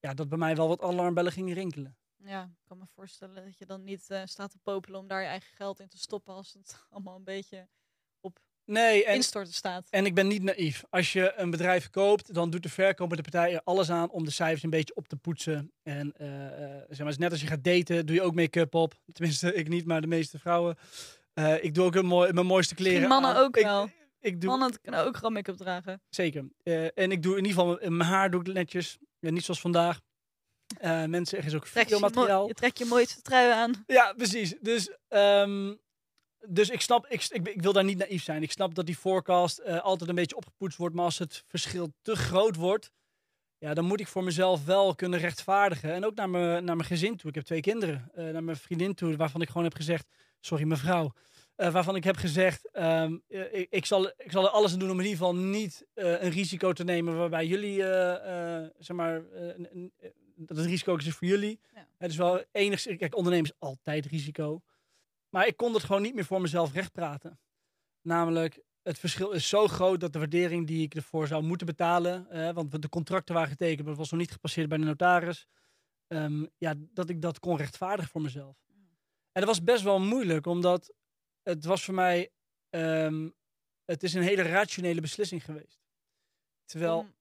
Ja, 0.00 0.14
dat 0.14 0.28
bij 0.28 0.38
mij 0.38 0.56
wel 0.56 0.68
wat 0.68 0.82
alarmbellen 0.82 1.32
gingen 1.32 1.54
rinkelen. 1.54 1.96
Ja, 2.24 2.42
ik 2.42 2.64
kan 2.68 2.78
me 2.78 2.84
voorstellen 2.94 3.44
dat 3.44 3.58
je 3.58 3.66
dan 3.66 3.84
niet 3.84 4.10
eh, 4.10 4.20
staat 4.24 4.50
te 4.50 4.58
popelen 4.62 5.00
om 5.00 5.06
daar 5.08 5.20
je 5.22 5.26
eigen 5.28 5.56
geld 5.56 5.80
in 5.80 5.88
te 5.88 5.98
stoppen 5.98 6.34
als 6.34 6.52
het 6.52 6.76
allemaal 6.90 7.16
een 7.16 7.24
beetje 7.24 7.68
Nee, 8.64 9.04
en, 9.04 9.14
instorten 9.14 9.52
staat. 9.54 9.88
en 9.90 10.06
ik 10.06 10.14
ben 10.14 10.26
niet 10.26 10.42
naïef. 10.42 10.84
Als 10.90 11.12
je 11.12 11.32
een 11.36 11.50
bedrijf 11.50 11.90
koopt, 11.90 12.34
dan 12.34 12.50
doet 12.50 12.62
de 12.62 12.68
verkopende 12.68 13.22
partij 13.22 13.54
er 13.54 13.60
alles 13.64 13.90
aan 13.90 14.10
om 14.10 14.24
de 14.24 14.30
cijfers 14.30 14.62
een 14.62 14.70
beetje 14.70 14.94
op 14.94 15.08
te 15.08 15.16
poetsen. 15.16 15.72
En 15.82 16.12
eh, 16.16 16.76
eh, 16.76 16.82
zeg 16.88 17.06
maar, 17.06 17.14
net 17.18 17.30
als 17.30 17.40
je 17.40 17.46
gaat 17.46 17.64
daten, 17.64 18.06
doe 18.06 18.16
je 18.16 18.22
ook 18.22 18.34
make-up 18.34 18.74
op. 18.74 18.94
Tenminste, 19.12 19.54
ik 19.54 19.68
niet, 19.68 19.86
maar 19.86 20.00
de 20.00 20.06
meeste 20.06 20.38
vrouwen. 20.38 20.76
Ik 21.60 21.74
doe 21.74 21.84
ook 21.84 21.94
een 21.94 22.06
mooi, 22.06 22.32
mijn 22.32 22.46
mooiste 22.46 22.74
kleren 22.74 23.08
mannen 23.08 23.30
aan. 23.34 23.42
ook 23.42 23.56
Ik- 23.56 23.64
wel. 23.64 23.88
Ik 24.20 24.40
doe, 24.40 24.50
Mannen 24.50 24.80
kunnen 24.80 25.04
ook 25.04 25.16
gewoon 25.16 25.32
make-up 25.32 25.56
dragen. 25.56 26.00
Zeker. 26.08 26.48
En 26.94 27.10
ik 27.10 27.22
doe 27.22 27.38
in 27.38 27.44
ieder 27.44 27.60
geval 27.60 27.90
mijn 27.90 28.10
haar 28.10 28.30
doe 28.30 28.40
ik 28.40 28.52
netjes. 28.52 28.98
Ja, 29.26 29.32
niet 29.32 29.44
zoals 29.44 29.60
vandaag. 29.60 30.00
Eh, 30.78 31.04
mensen, 31.04 31.38
er 31.38 31.44
is 31.46 31.54
ook 31.54 31.60
mo- 31.74 31.80
videomateriaal. 31.82 32.46
je 32.46 32.54
trekt 32.54 32.78
je 32.78 32.84
mooiste 32.84 33.22
trui 33.22 33.52
aan. 33.52 33.84
Ja, 33.86 34.12
precies. 34.12 34.54
Dus, 34.60 34.90
ehm, 35.08 35.74
dus 36.48 36.70
ik 36.70 36.80
snap, 36.80 37.06
ik, 37.06 37.24
ik, 37.28 37.48
ik 37.48 37.62
wil 37.62 37.72
daar 37.72 37.84
niet 37.84 37.98
naïef 37.98 38.22
zijn. 38.22 38.42
Ik 38.42 38.50
snap 38.52 38.74
dat 38.74 38.86
die 38.86 38.96
forecast 38.96 39.58
eh, 39.58 39.80
altijd 39.80 40.08
een 40.10 40.14
beetje 40.16 40.36
opgepoetst 40.36 40.78
wordt. 40.78 40.94
Maar 40.94 41.04
als 41.04 41.18
het 41.18 41.42
verschil 41.46 41.92
te 42.02 42.16
groot 42.16 42.56
wordt, 42.56 42.90
ja, 43.58 43.74
dan 43.74 43.84
moet 43.84 44.00
ik 44.00 44.08
voor 44.08 44.24
mezelf 44.24 44.64
wel 44.64 44.94
kunnen 44.94 45.18
rechtvaardigen. 45.20 45.92
En 45.92 46.04
ook 46.06 46.14
naar 46.14 46.30
mijn, 46.30 46.64
naar 46.64 46.76
mijn 46.76 46.88
gezin 46.88 47.16
toe. 47.16 47.28
Ik 47.28 47.34
heb 47.34 47.44
twee 47.44 47.60
kinderen. 47.60 48.10
eh, 48.14 48.24
naar 48.24 48.44
mijn 48.44 48.56
vriendin 48.56 48.94
toe, 48.94 49.16
waarvan 49.16 49.40
ik 49.42 49.48
gewoon 49.48 49.64
heb 49.64 49.74
gezegd, 49.74 50.06
sorry 50.40 50.64
mevrouw. 50.64 51.12
Eh, 51.56 51.72
waarvan 51.72 51.96
ik 51.96 52.04
heb 52.04 52.16
gezegd, 52.16 52.70
ehm, 52.70 53.16
eh, 53.28 53.54
ik, 53.54 53.66
ik, 53.70 53.86
zal, 53.86 54.06
ik 54.06 54.30
zal 54.30 54.44
er 54.44 54.50
alles 54.50 54.72
aan 54.72 54.78
doen 54.78 54.90
om 54.90 54.98
in 54.98 55.04
ieder 55.04 55.18
geval 55.18 55.36
niet 55.36 55.86
eh, 55.94 56.22
een 56.22 56.30
risico 56.30 56.72
te 56.72 56.84
nemen 56.84 57.16
waarbij 57.16 57.46
jullie, 57.46 57.76
zeg 58.78 58.96
maar, 58.96 59.22
dat 60.36 60.56
het 60.56 60.66
risico 60.66 60.96
is 60.96 61.14
voor 61.14 61.28
jullie. 61.28 61.60
Ja. 61.74 61.86
Het 61.98 62.10
is 62.10 62.16
wel 62.16 62.44
enigszins, 62.52 62.98
kijk, 62.98 63.16
ondernemen 63.16 63.50
is 63.50 63.56
altijd 63.58 64.06
risico. 64.06 64.62
Maar 65.28 65.46
ik 65.46 65.56
kon 65.56 65.74
het 65.74 65.84
gewoon 65.84 66.02
niet 66.02 66.14
meer 66.14 66.24
voor 66.24 66.40
mezelf 66.40 66.72
rechtpraten. 66.72 67.38
Namelijk, 68.02 68.62
het 68.82 68.98
verschil 68.98 69.30
is 69.30 69.48
zo 69.48 69.66
groot 69.66 70.00
dat 70.00 70.12
de 70.12 70.18
waardering 70.18 70.66
die 70.66 70.82
ik 70.82 70.94
ervoor 70.94 71.26
zou 71.26 71.42
moeten 71.42 71.66
betalen, 71.66 72.26
want 72.54 72.82
de 72.82 72.88
contracten 72.88 73.34
waren 73.34 73.50
getekend, 73.50 73.80
maar 73.80 73.88
het 73.88 73.98
was 73.98 74.10
nog 74.10 74.20
niet 74.20 74.32
gepasseerd 74.32 74.68
bij 74.68 74.78
de 74.78 74.84
notaris, 74.84 75.46
ehm, 76.06 76.44
ja, 76.56 76.74
dat 76.78 77.08
ik 77.08 77.22
dat 77.22 77.38
kon 77.38 77.56
rechtvaardigen 77.56 78.10
voor 78.10 78.22
mezelf. 78.22 78.56
En 79.32 79.42
dat 79.42 79.50
was 79.50 79.62
best 79.62 79.82
wel 79.82 80.00
moeilijk, 80.00 80.46
omdat 80.46 80.92
het 81.48 81.64
was 81.64 81.84
voor 81.84 81.94
mij, 81.94 82.30
ehm, 82.70 83.28
het 83.84 84.02
is 84.02 84.14
een 84.14 84.22
hele 84.22 84.42
rationele 84.42 85.00
beslissing 85.00 85.44
geweest. 85.44 85.80
Terwijl, 86.64 86.98
Om- 86.98 87.14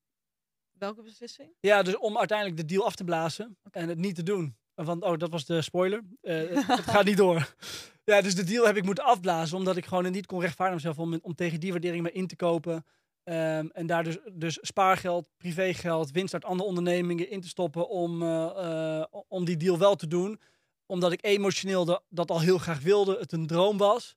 welke 0.71 1.01
beslissing? 1.01 1.49
ja, 1.59 1.83
dus 1.83 1.97
om 1.97 2.17
uiteindelijk 2.17 2.57
de 2.57 2.65
deal 2.65 2.85
af 2.85 2.95
te 2.95 3.03
blazen 3.03 3.57
en 3.71 3.89
het 3.89 3.97
niet 3.97 4.15
te 4.15 4.23
doen. 4.23 4.57
Want, 4.73 5.03
oh, 5.03 5.17
dat 5.17 5.29
was 5.29 5.45
de 5.45 5.61
spoiler. 5.61 6.01
Eh, 6.21 6.37
het, 6.49 6.67
het 6.67 6.79
gaat 6.79 7.05
niet 7.05 7.17
door. 7.17 7.55
Ja, 8.03 8.21
dus 8.21 8.35
de 8.35 8.43
deal 8.43 8.65
heb 8.65 8.77
ik 8.77 8.83
moeten 8.83 9.03
afblazen, 9.03 9.57
omdat 9.57 9.77
ik 9.77 9.85
gewoon 9.85 10.11
niet 10.11 10.25
kon 10.25 10.41
rechtvaardigen 10.41 10.87
mezelf 10.87 11.07
om, 11.07 11.19
om 11.21 11.35
tegen 11.35 11.59
die 11.59 11.71
waardering 11.71 12.03
maar 12.03 12.13
in 12.13 12.27
te 12.27 12.35
kopen. 12.35 12.85
Ehm, 13.23 13.67
en 13.73 13.85
daar 13.87 14.03
dus, 14.03 14.17
dus 14.33 14.57
spaargeld, 14.61 15.27
privégeld, 15.37 16.11
winst 16.11 16.33
uit 16.33 16.45
andere 16.45 16.69
ondernemingen 16.69 17.29
in 17.29 17.41
te 17.41 17.47
stoppen 17.47 17.89
om, 17.89 18.21
eh, 18.21 18.99
eh, 18.99 19.05
om 19.27 19.45
die 19.45 19.57
deal 19.57 19.77
wel 19.77 19.95
te 19.95 20.07
doen. 20.07 20.39
Omdat 20.85 21.11
ik 21.11 21.23
emotioneel 21.25 21.85
da- 21.85 22.01
dat 22.09 22.31
al 22.31 22.39
heel 22.41 22.57
graag 22.57 22.79
wilde, 22.81 23.17
het 23.19 23.31
een 23.31 23.47
droom 23.47 23.77
was. 23.77 24.15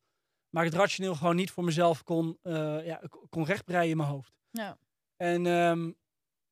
Maar 0.51 0.65
ik 0.65 0.71
het 0.71 0.81
rationeel 0.81 1.15
gewoon 1.15 1.37
niet 1.37 1.51
voor 1.51 1.65
mezelf 1.65 2.03
kon, 2.03 2.39
eh 2.43 2.87
ja, 2.87 3.03
kon 3.29 3.45
rechtbreien 3.45 3.91
in 3.91 3.97
mijn 3.97 4.09
hoofd. 4.09 4.33
Ja. 4.51 4.79
En 5.17 5.47
ehm, 5.47 5.93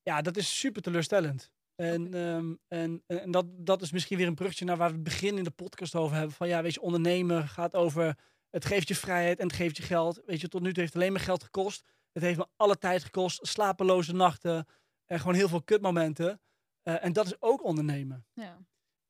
ja, 0.02 0.22
dat 0.22 0.36
is 0.36 0.58
super 0.58 0.82
teleurstellend. 0.82 1.52
En, 1.74 2.14
ehm, 2.14 2.54
en, 2.68 3.02
en 3.06 3.30
dat, 3.30 3.46
dat 3.48 3.82
is 3.82 3.92
misschien 3.92 4.16
weer 4.16 4.26
een 4.26 4.34
brugje 4.34 4.64
naar 4.64 4.76
waar 4.76 4.88
we 4.88 4.94
het 4.94 5.02
begin 5.04 5.38
in 5.38 5.44
de 5.44 5.50
podcast 5.50 5.94
over 5.94 6.16
hebben. 6.16 6.34
Van 6.34 6.48
ja, 6.48 6.62
weet 6.62 6.74
je, 6.74 6.80
ondernemen 6.80 7.48
gaat 7.48 7.74
over 7.74 8.18
het 8.50 8.64
geeft 8.64 8.88
je 8.88 8.94
vrijheid 8.94 9.38
en 9.38 9.46
het 9.46 9.56
geeft 9.56 9.76
je 9.76 9.82
geld. 9.82 10.22
Weet 10.26 10.40
je, 10.40 10.48
tot 10.48 10.62
nu 10.62 10.68
toe 10.72 10.80
heeft 10.80 10.92
het 10.92 11.02
alleen 11.02 11.12
maar 11.14 11.24
geld 11.24 11.42
gekost. 11.42 11.84
Het 12.12 12.22
heeft 12.22 12.38
me 12.38 12.46
alle 12.56 12.78
tijd 12.78 13.04
gekost, 13.04 13.46
slapeloze 13.46 14.12
nachten 14.12 14.66
en 15.06 15.18
gewoon 15.18 15.34
heel 15.34 15.48
veel 15.48 15.62
kutmomenten. 15.62 16.40
Eh, 16.82 17.04
en 17.04 17.12
dat 17.12 17.26
is 17.26 17.36
ook 17.40 17.64
ondernemen. 17.64 18.26
Ja. 18.34 18.58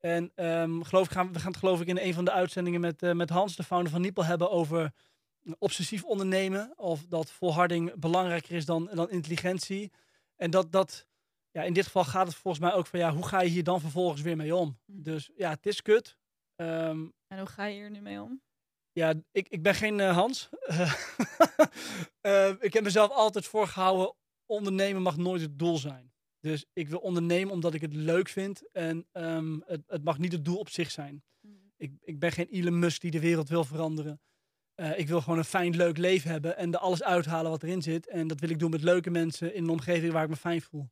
En 0.07 0.33
ehm, 0.35 0.83
geloof 0.83 1.07
ik, 1.07 1.13
gaan, 1.13 1.33
we 1.33 1.39
gaan 1.39 1.51
het 1.51 1.61
geloof 1.61 1.81
ik 1.81 1.87
in 1.87 1.99
een 1.99 2.15
van 2.15 2.25
de 2.25 2.33
uitzendingen 2.33 2.81
met, 2.81 3.03
eh, 3.03 3.13
met 3.13 3.31
Hans, 3.31 3.57
de 3.57 3.63
founder 3.63 3.93
van 3.93 4.01
Niepel, 4.01 4.25
hebben 4.25 4.51
over 4.51 4.93
obsessief 5.59 6.05
ondernemen. 6.05 6.73
Of 6.77 7.07
dat 7.07 7.31
volharding 7.31 7.95
belangrijker 7.95 8.57
is 8.57 8.65
dan, 8.65 8.91
dan 8.95 9.11
intelligentie. 9.11 9.93
En 10.37 10.51
dat, 10.51 10.73
dat, 10.73 11.07
ja, 11.51 11.63
in 11.63 11.73
dit 11.73 11.85
geval 11.85 12.05
gaat 12.05 12.27
het 12.27 12.37
volgens 12.37 12.65
mij 12.65 12.73
ook 12.73 12.87
van, 12.87 12.99
ja, 12.99 13.13
hoe 13.13 13.27
ga 13.27 13.41
je 13.41 13.49
hier 13.49 13.65
dan 13.65 13.81
vervolgens 13.81 14.21
weer 14.21 14.37
mee 14.37 14.55
om? 14.55 14.79
Mhm. 14.85 15.03
Dus 15.03 15.31
ja, 15.37 15.51
het 15.51 15.67
is 15.67 15.83
kut. 15.83 16.17
Ehm, 16.57 17.07
En 17.27 17.39
hoe 17.39 17.47
ga 17.47 17.65
je 17.65 17.75
hier 17.75 17.91
nu 17.91 18.01
mee 18.01 18.23
om? 18.23 18.41
ja, 18.93 19.15
ik, 19.33 19.49
ik 19.49 19.63
ben 19.63 19.75
geen 19.75 20.01
eh, 20.01 20.17
Hans. 20.17 20.49
Eh, 22.21 22.53
ik 22.61 22.73
heb 22.73 22.83
mezelf 22.83 23.11
altijd 23.11 23.47
voorgehouden, 23.47 24.15
ondernemen 24.47 25.03
mag 25.03 25.17
nooit 25.17 25.41
het 25.41 25.59
doel 25.59 25.79
zijn. 25.79 26.13
Dus 26.47 26.65
ik 26.73 26.89
wil 26.89 26.99
ondernemen 26.99 27.53
omdat 27.53 27.75
ik 27.75 27.81
het 27.81 27.95
leuk 27.95 28.29
vind. 28.29 28.71
En 28.73 29.07
ehm, 29.13 29.59
het, 29.65 29.83
het 29.87 30.05
mag 30.05 30.19
niet 30.19 30.33
het 30.33 30.45
doel 30.45 30.59
op 30.59 30.69
zich 30.69 30.91
zijn. 30.91 31.25
Ik, 31.77 31.93
ik 32.01 32.19
ben 32.19 32.33
geen 32.33 32.49
Elon 32.49 32.79
Musk 32.79 33.01
die 33.01 33.11
de 33.11 33.21
wereld 33.21 33.49
wil 33.49 33.65
veranderen. 33.65 34.21
Eh, 34.75 34.99
ik 34.99 35.09
wil 35.09 35.21
gewoon 35.21 35.39
een 35.39 35.45
fijn, 35.45 35.77
leuk 35.77 35.97
leven 35.97 36.31
hebben 36.31 36.57
en 36.57 36.73
er 36.73 36.79
alles 36.79 37.03
uithalen 37.03 37.51
wat 37.51 37.63
erin 37.63 37.83
zit. 37.83 38.09
En 38.09 38.27
dat 38.29 38.41
wil 38.41 38.51
ik 38.51 38.59
doen 38.59 38.71
met 38.71 38.83
leuke 38.83 39.11
mensen 39.11 39.55
in 39.55 39.63
een 39.63 39.71
omgeving 39.71 40.13
waar 40.13 40.23
ik 40.23 40.29
me 40.29 40.37
fijn 40.37 40.63
voel. 40.63 40.91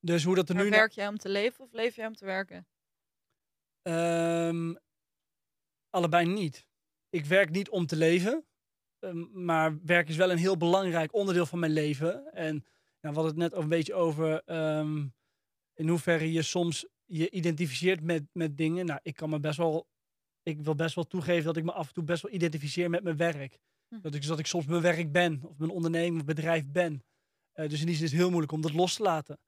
Dus 0.00 0.24
hoe 0.24 0.34
dat 0.34 0.48
er 0.48 0.54
Maar 0.54 0.64
nu... 0.64 0.70
werk 0.70 0.92
jij 0.92 1.08
om 1.08 1.18
te 1.18 1.28
leven 1.28 1.64
of 1.64 1.72
leef 1.72 1.96
jij 1.96 2.06
om 2.06 2.16
te 2.16 2.24
werken? 2.24 2.66
Ehm, 3.82 4.74
allebei 5.90 6.26
niet. 6.26 6.66
Ik 7.10 7.24
werk 7.24 7.50
niet 7.50 7.70
om 7.70 7.86
te 7.86 7.96
leven. 7.96 8.46
ehm, 8.98 9.44
maar 9.44 9.78
werk 9.84 10.08
is 10.08 10.16
wel 10.16 10.30
een 10.30 10.38
heel 10.38 10.56
belangrijk 10.56 11.14
onderdeel 11.14 11.46
van 11.46 11.58
mijn 11.58 11.72
leven. 11.72 12.32
En 12.32 12.64
ja, 13.06 13.12
we 13.12 13.20
hadden 13.20 13.40
het 13.40 13.52
net 13.52 13.62
een 13.62 13.68
beetje 13.68 13.94
over 13.94 14.42
ehm, 14.44 15.06
in 15.74 15.88
hoeverre 15.88 16.32
je 16.32 16.42
soms 16.42 16.86
je 17.04 17.30
identificeert 17.30 18.00
met, 18.00 18.22
met 18.32 18.56
dingen. 18.56 18.86
Nou, 18.86 19.00
ik 19.02 19.14
kan 19.14 19.30
me 19.30 19.40
best 19.40 19.56
wel. 19.56 19.86
Ik 20.42 20.60
wil 20.60 20.74
best 20.74 20.94
wel 20.94 21.04
toegeven 21.04 21.44
dat 21.44 21.56
ik 21.56 21.64
me 21.64 21.72
af 21.72 21.88
en 21.88 21.94
toe 21.94 22.04
best 22.04 22.22
wel 22.22 22.32
identificeer 22.32 22.90
met 22.90 23.02
mijn 23.02 23.16
werk. 23.16 23.58
Hm. 23.88 24.00
Dat 24.00 24.14
ik, 24.14 24.26
dat 24.26 24.38
ik 24.38 24.46
soms 24.46 24.66
mijn 24.66 24.82
werk 24.82 25.12
ben, 25.12 25.40
of 25.44 25.58
mijn 25.58 25.70
onderneming 25.70 26.20
of 26.20 26.24
bedrijf 26.24 26.66
ben. 26.68 27.04
Eh, 27.52 27.68
dus 27.68 27.80
in 27.80 27.86
die 27.86 27.94
zin 27.94 28.04
is 28.04 28.10
het 28.10 28.20
heel 28.20 28.28
moeilijk 28.28 28.52
om 28.52 28.60
dat 28.60 28.72
los 28.72 28.94
te 28.94 29.02
laten. 29.02 29.38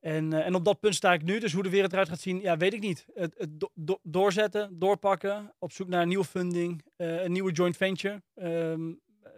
En, 0.00 0.32
eh, 0.32 0.46
en 0.46 0.54
op 0.54 0.64
dat 0.64 0.80
punt 0.80 0.94
sta 0.94 1.12
ik 1.12 1.22
nu. 1.22 1.38
Dus 1.38 1.52
hoe 1.52 1.62
de 1.62 1.68
wereld 1.70 1.92
eruit 1.92 2.08
gaat 2.08 2.20
zien, 2.20 2.40
ja, 2.40 2.56
weet 2.56 2.72
ik 2.72 2.80
niet. 2.80 3.06
Het, 3.14 3.34
het 3.38 3.60
do- 3.60 3.70
do- 3.74 4.00
doorzetten, 4.02 4.78
doorpakken, 4.78 5.54
op 5.58 5.72
zoek 5.72 5.88
naar 5.88 6.02
een 6.02 6.08
nieuwe 6.08 6.24
funding, 6.24 6.84
eh, 6.96 7.22
een 7.22 7.32
nieuwe 7.32 7.52
joint 7.52 7.76
venture. 7.76 8.22
Ehm, 8.34 8.92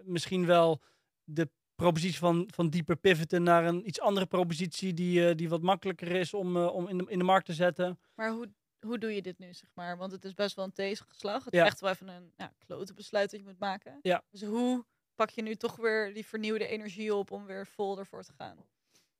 misschien 0.05 0.47
wel 0.47 0.83
de 1.25 1.51
propositie 1.77 2.19
van, 2.19 2.49
van 2.55 2.69
dieper 2.69 2.97
pivoten 2.97 3.43
naar 3.43 3.65
een 3.65 3.87
iets 3.87 4.01
andere 4.01 4.27
propositie 4.27 4.95
die, 4.95 5.29
eh, 5.29 5.35
die 5.37 5.49
wat 5.49 5.63
makkelijker 5.63 6.11
is 6.11 6.35
om, 6.35 6.57
eh, 6.57 6.75
om 6.75 6.89
in, 6.89 6.99
de, 6.99 7.05
in 7.09 7.19
de 7.19 7.25
markt 7.25 7.47
te 7.47 7.53
zetten. 7.55 7.99
Maar 8.15 8.31
hoe, 8.31 8.49
hoe 8.81 8.99
doe 8.99 9.15
je 9.15 9.23
dit 9.23 9.39
nu, 9.39 9.55
zeg 9.55 9.71
maar? 9.75 9.97
Want 9.97 10.13
het 10.13 10.25
is 10.25 10.35
best 10.35 10.57
wel 10.57 10.65
een 10.65 10.73
tegenslag. 10.73 11.45
Het 11.45 11.55
Ja. 11.55 11.63
is 11.65 11.69
echt 11.71 11.81
wel 11.81 11.91
even 11.91 12.09
een 12.09 12.33
ja, 12.37 12.53
klote 12.67 12.95
besluit 12.95 13.31
dat 13.31 13.41
je 13.41 13.47
moet 13.47 13.59
maken. 13.59 13.99
Ja. 14.03 14.23
Dus 14.31 14.43
hoe 14.43 14.85
pak 15.15 15.31
je 15.31 15.43
nu 15.43 15.55
toch 15.55 15.77
weer 15.77 16.15
die 16.15 16.27
vernieuwde 16.27 16.67
energie 16.67 17.15
op 17.15 17.31
om 17.31 17.47
weer 17.47 17.67
vol 17.67 17.99
ervoor 17.99 18.23
te 18.23 18.33
gaan? 18.37 18.57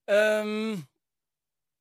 Ehm, 0.05 0.69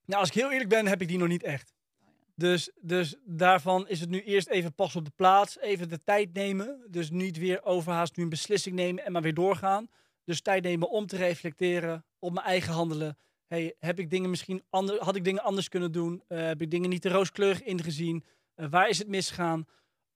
nou, 0.06 0.20
als 0.22 0.28
ik 0.30 0.34
heel 0.36 0.52
eerlijk 0.52 0.70
ben, 0.70 0.88
heb 0.88 1.02
ik 1.02 1.08
die 1.08 1.18
nog 1.18 1.28
niet 1.28 1.44
echt. 1.44 1.74
Oh 2.02 2.08
ja. 2.08 2.14
Dus, 2.36 2.72
dus 2.82 3.16
daarvan 3.24 3.88
is 3.88 4.00
het 4.00 4.10
nu 4.10 4.22
eerst 4.22 4.48
even 4.48 4.74
pas 4.74 4.96
op 4.96 5.06
de 5.06 5.12
plaats, 5.16 5.60
even 5.60 5.90
de 5.90 5.98
tijd 6.04 6.34
nemen. 6.34 6.86
Dus 6.90 7.10
niet 7.10 7.38
weer 7.38 7.64
overhaast 7.64 8.16
nu 8.16 8.24
een 8.24 8.30
beslissing 8.30 8.76
nemen 8.76 9.06
en 9.06 9.12
maar 9.12 9.22
weer 9.22 9.34
doorgaan. 9.34 9.88
Dus 10.26 10.42
tijd 10.42 10.64
nemen 10.64 10.90
om 10.90 11.06
te 11.06 11.18
reflecteren 11.18 12.06
op 12.20 12.34
mijn 12.34 12.46
eigen 12.46 12.74
handelen. 12.74 13.18
Hey, 13.48 13.76
heb 13.80 14.00
ik 14.00 14.10
dingen 14.10 14.30
misschien 14.30 14.64
ander, 14.70 15.04
had 15.04 15.16
ik 15.16 15.24
dingen 15.24 15.44
anders 15.44 15.70
kunnen 15.70 15.92
doen? 15.92 16.24
Eh, 16.28 16.46
heb 16.46 16.62
ik 16.62 16.72
dingen 16.72 16.90
niet 16.90 17.02
te 17.02 17.10
rooskleurig 17.10 17.64
ingezien? 17.64 18.26
Eh, 18.56 18.70
waar 18.70 18.90
is 18.90 18.98
het 18.98 19.08
misgegaan? 19.08 19.66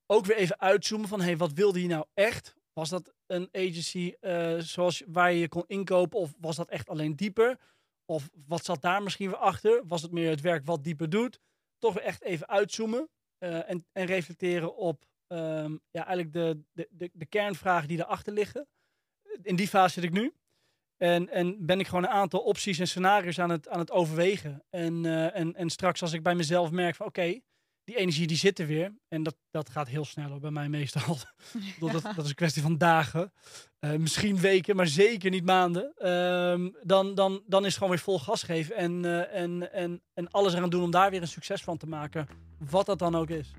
Ook 0.06 0.26
weer 0.26 0.38
even 0.38 0.60
uitzoomen 0.60 1.08
van 1.08 1.22
hey, 1.22 1.38
wat 1.38 1.54
wilde 1.54 1.82
je 1.82 1.88
nou 1.88 2.06
echt? 2.14 2.56
Was 2.74 2.90
dat 2.90 3.14
een 3.28 3.50
agency 3.52 4.14
eh, 4.20 4.58
zoals 4.58 5.04
waar 5.08 5.32
je 5.32 5.40
je 5.40 5.48
kon 5.48 5.64
inkopen 5.68 6.20
of 6.20 6.34
was 6.40 6.56
dat 6.56 6.70
echt 6.70 6.90
alleen 6.90 7.16
dieper? 7.16 7.60
Of 8.06 8.30
wat 8.48 8.66
zat 8.66 8.82
daar 8.82 9.04
misschien 9.04 9.30
weer 9.30 9.38
achter? 9.38 9.84
Was 9.88 10.02
het 10.02 10.12
meer 10.12 10.30
het 10.30 10.42
werk 10.42 10.66
wat 10.66 10.84
dieper 10.84 11.10
doet? 11.10 11.40
Toch 11.78 11.94
weer 11.94 12.04
echt 12.04 12.22
even 12.22 12.48
uitzoomen 12.48 13.10
en, 13.38 13.86
en 13.92 14.06
reflecteren 14.06 14.76
op 14.76 15.06
ehm, 15.28 15.78
ja, 15.92 16.06
eigenlijk 16.06 16.34
de, 16.34 16.64
de, 16.72 16.88
de, 16.92 17.10
de 17.14 17.26
kernvragen 17.26 17.88
die 17.88 17.98
erachter 17.98 18.34
liggen. 18.34 18.68
In 19.42 19.56
die 19.56 19.68
fase 19.68 19.94
zit 19.94 20.04
ik 20.04 20.12
nu. 20.12 20.34
En, 20.98 21.30
en 21.30 21.66
ben 21.66 21.80
ik 21.80 21.88
gewoon 21.88 22.04
een 22.04 22.10
aantal 22.10 22.40
opties 22.40 22.80
en 22.80 22.88
scenario's 22.88 23.40
aan 23.40 23.50
het, 23.50 23.68
aan 23.68 23.80
het 23.80 23.92
overwegen. 23.92 24.64
En, 24.70 25.06
eh, 25.06 25.36
en, 25.36 25.56
en 25.56 25.70
straks 25.70 26.02
als 26.02 26.14
ik 26.14 26.24
bij 26.24 26.36
mezelf 26.36 26.72
merk 26.72 26.96
van 26.96 27.06
oké, 27.06 27.40
die 27.90 27.98
energie 27.98 28.28
die 28.28 28.38
zit 28.38 28.60
er 28.60 28.68
weer. 28.68 28.94
En 29.08 29.24
dat, 29.24 29.36
dat 29.52 29.70
gaat 29.70 29.88
heel 29.88 30.06
snel 30.06 30.40
bij 30.40 30.52
mij 30.52 30.70
meestal. 30.70 31.18
Dat, 31.80 31.94
is 32.18 32.30
een 32.30 32.36
kwestie 32.36 32.62
van 32.62 32.78
dagen. 32.78 33.34
Eh, 33.80 33.96
misschien 33.96 34.40
weken, 34.40 34.76
maar 34.76 34.88
zeker 34.88 35.30
niet 35.30 35.46
maanden. 35.46 35.94
Ehm, 35.96 36.70
dan, 36.84 37.16
dan, 37.16 37.44
dan 37.48 37.62
is 37.62 37.68
het 37.68 37.78
gewoon 37.78 37.90
weer 37.90 38.04
vol 38.04 38.20
gas 38.20 38.44
geven. 38.44 38.76
En, 38.76 39.06
eh, 39.06 39.42
en, 39.42 39.74
en, 39.74 40.02
en 40.14 40.32
alles 40.32 40.54
eraan 40.54 40.70
doen 40.70 40.84
om 40.84 40.92
daar 40.92 41.12
weer 41.12 41.22
een 41.22 41.28
succes 41.28 41.62
van 41.62 41.78
te 41.78 41.88
maken. 41.88 42.28
Wat 42.58 42.86
dat 42.86 43.00
dan 43.00 43.16
ook 43.16 43.30
is. 43.30 43.52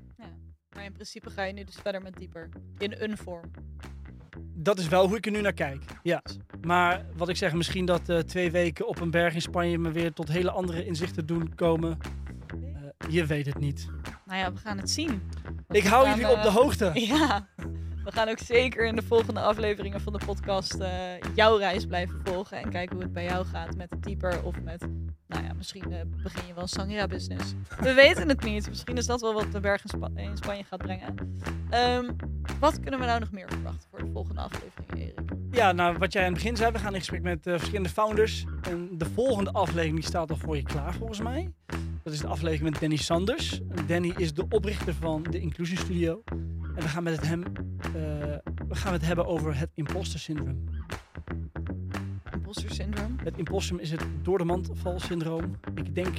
Maar 0.75 0.85
in 0.85 0.93
principe 0.93 1.31
ga 1.31 1.43
je 1.43 1.53
nu 1.53 1.65
dus 1.65 1.77
verder 1.83 2.03
met 2.03 2.17
dieper. 2.17 2.49
In 2.79 2.95
een 2.99 3.17
vorm. 3.17 3.51
Dat 4.55 4.79
is 4.79 4.89
wel 4.89 5.07
hoe 5.07 5.17
ik 5.17 5.27
er 5.27 5.33
nu 5.33 5.41
naar 5.41 5.53
kijk. 5.53 5.85
Ja. 6.03 6.23
Maar 6.61 7.05
wat 7.17 7.29
ik 7.29 7.37
zeg, 7.37 7.53
misschien 7.53 7.85
dat 7.85 8.09
eh, 8.09 8.19
twee 8.19 8.51
weken 8.51 8.89
op 8.89 9.01
een 9.01 9.11
berg 9.11 9.35
in 9.35 9.43
Spanje 9.43 9.79
me 9.79 9.91
weer 9.91 10.13
tot 10.13 10.29
hele 10.29 10.51
andere 10.51 10.87
inzichten 10.87 11.27
doen 11.27 11.55
komen. 11.55 11.99
Eh, 12.49 13.11
je 13.11 13.27
weet 13.27 13.47
het 13.47 13.59
niet. 13.59 13.89
Nou 14.27 14.39
ja, 14.39 14.53
we 14.53 14.59
gaan 14.59 14.79
het 14.79 14.91
zien. 14.91 15.23
Ik 15.69 15.85
hou 15.85 16.09
jullie 16.09 16.31
op 16.31 16.43
de 16.43 16.49
eh, 16.49 16.55
hoogte. 16.55 16.91
Ja, 17.11 17.49
we 18.05 18.13
gaan 18.13 18.29
ook 18.29 18.39
zeker 18.39 18.87
in 18.87 18.97
de 18.97 19.03
volgende 19.03 19.41
afleveringen 19.41 20.01
van 20.01 20.13
de 20.13 20.21
podcast 20.27 20.75
eh, 20.75 20.91
jouw 21.35 21.57
reis 21.57 21.87
blijven 21.87 22.21
volgen. 22.25 22.59
En 22.59 22.71
kijken 22.71 22.95
hoe 22.95 23.05
het 23.05 23.13
bij 23.13 23.25
jou 23.25 23.47
gaat 23.47 23.77
met 23.77 23.93
dieper 24.01 24.43
of 24.43 24.61
met, 24.63 24.81
nou 25.27 25.45
ja, 25.45 25.53
misschien 25.53 25.93
eh, 25.93 26.01
begin 26.23 26.47
je 26.47 26.55
wel 26.55 26.67
sangria 26.67 27.07
business. 27.07 27.55
We 27.81 27.95
weten 27.95 28.29
het 28.29 28.43
niet. 28.43 28.69
Misschien 28.69 28.97
is 28.97 29.07
dat 29.07 29.21
wel 29.21 29.35
wat 29.35 29.53
de 29.53 29.61
berg 29.61 29.83
in, 29.83 29.89
Spa- 29.89 30.21
in 30.23 30.37
Spanje 30.37 30.65
gaat 30.65 30.79
brengen. 30.79 31.15
Ehm, 31.71 32.11
wat 32.59 32.81
kunnen 32.81 33.01
we 33.01 33.07
nou 33.07 33.21
nog 33.21 33.31
meer 33.31 33.49
verwachten 33.49 33.89
voor 33.91 33.99
de 33.99 34.11
volgende 34.13 34.41
aflevering, 34.41 34.95
Erik? 34.95 35.31
Ja, 35.51 35.73
nou 35.73 35.99
wat 35.99 36.13
jij 36.13 36.23
aan 36.23 36.33
het 36.33 36.43
begin 36.43 36.57
zei, 36.57 36.73
we 36.73 36.79
gaan 36.79 36.93
in 36.93 36.99
gesprek 36.99 37.23
met 37.23 37.47
eh, 37.47 37.55
verschillende 37.55 37.89
founders. 37.89 38.45
En 38.63 38.89
de 38.93 39.07
volgende 39.15 39.53
aflevering 39.53 39.95
die 39.95 40.05
staat 40.05 40.31
al 40.31 40.37
voor 40.37 40.57
je 40.57 40.63
klaar 40.63 40.95
volgens 40.95 41.21
mij. 41.21 41.53
Dat 42.03 42.13
is 42.13 42.21
de 42.21 42.27
aflevering 42.27 42.71
met 42.71 42.81
Danny 42.81 42.97
Sanders. 42.97 43.61
Danny 43.87 44.13
is 44.17 44.35
de 44.35 44.47
oprichter 44.49 44.95
van 44.95 45.23
de 45.23 45.41
Inclusion 45.41 45.79
Studio. 45.79 46.23
En 46.75 46.83
we 46.83 46.89
gaan, 46.89 47.03
met 47.03 47.17
het 47.17 47.27
hem, 47.27 47.43
eh, 47.83 47.93
we 48.69 48.75
gaan 48.75 48.93
het 48.93 49.07
hebben 49.07 49.27
over 49.27 49.59
het 49.59 49.71
imposter 49.75 50.19
syndroom. 50.21 50.65
Imposter 52.33 52.71
syndrome. 52.75 53.15
Het 53.25 53.37
imposter 53.39 53.81
is 53.81 53.91
het 53.91 54.05
door 54.23 54.39
de 54.39 54.45
mand 54.45 54.71
val 54.73 55.01
syndroom. 55.01 55.57
Ik 55.75 55.95
denk, 55.95 56.17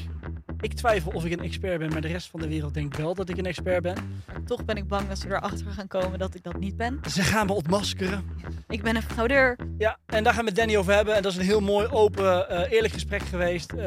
ik 0.59 0.73
twijfel 0.73 1.11
of 1.11 1.25
ik 1.25 1.31
een 1.31 1.39
expert 1.39 1.79
ben, 1.79 1.89
maar 1.91 2.01
de 2.01 2.07
rest 2.07 2.29
van 2.29 2.39
de 2.39 2.47
wereld 2.47 2.73
denkt 2.73 2.97
wel 2.97 3.13
dat 3.15 3.29
ik 3.29 3.37
een 3.37 3.45
expert 3.45 3.81
ben. 3.81 3.95
Maar 4.27 4.43
toch 4.43 4.65
ben 4.65 4.75
ik 4.75 4.87
bang 4.87 5.07
dat 5.07 5.19
ze 5.19 5.27
erachter 5.27 5.71
gaan 5.71 5.87
komen 5.87 6.19
dat 6.19 6.35
ik 6.35 6.43
dat 6.43 6.59
niet 6.59 6.77
ben. 6.77 6.99
Ze 7.09 7.21
gaan 7.21 7.45
me 7.45 7.53
ontmaskeren. 7.53 8.23
Ik 8.67 8.83
ben 8.83 8.95
een 8.95 9.01
fraudeur. 9.01 9.57
Ja, 9.77 9.97
en 10.05 10.23
daar 10.23 10.33
gaan 10.33 10.41
we 10.45 10.49
met 10.51 10.55
Danny 10.59 10.75
over 10.77 10.93
hebben. 10.93 11.15
En 11.15 11.21
dat 11.21 11.31
is 11.31 11.37
een 11.37 11.43
heel 11.45 11.61
mooi, 11.61 11.87
open, 11.87 12.49
eh, 12.49 12.71
eerlijk 12.71 12.93
gesprek 12.93 13.21
geweest. 13.21 13.71
eh, 13.71 13.83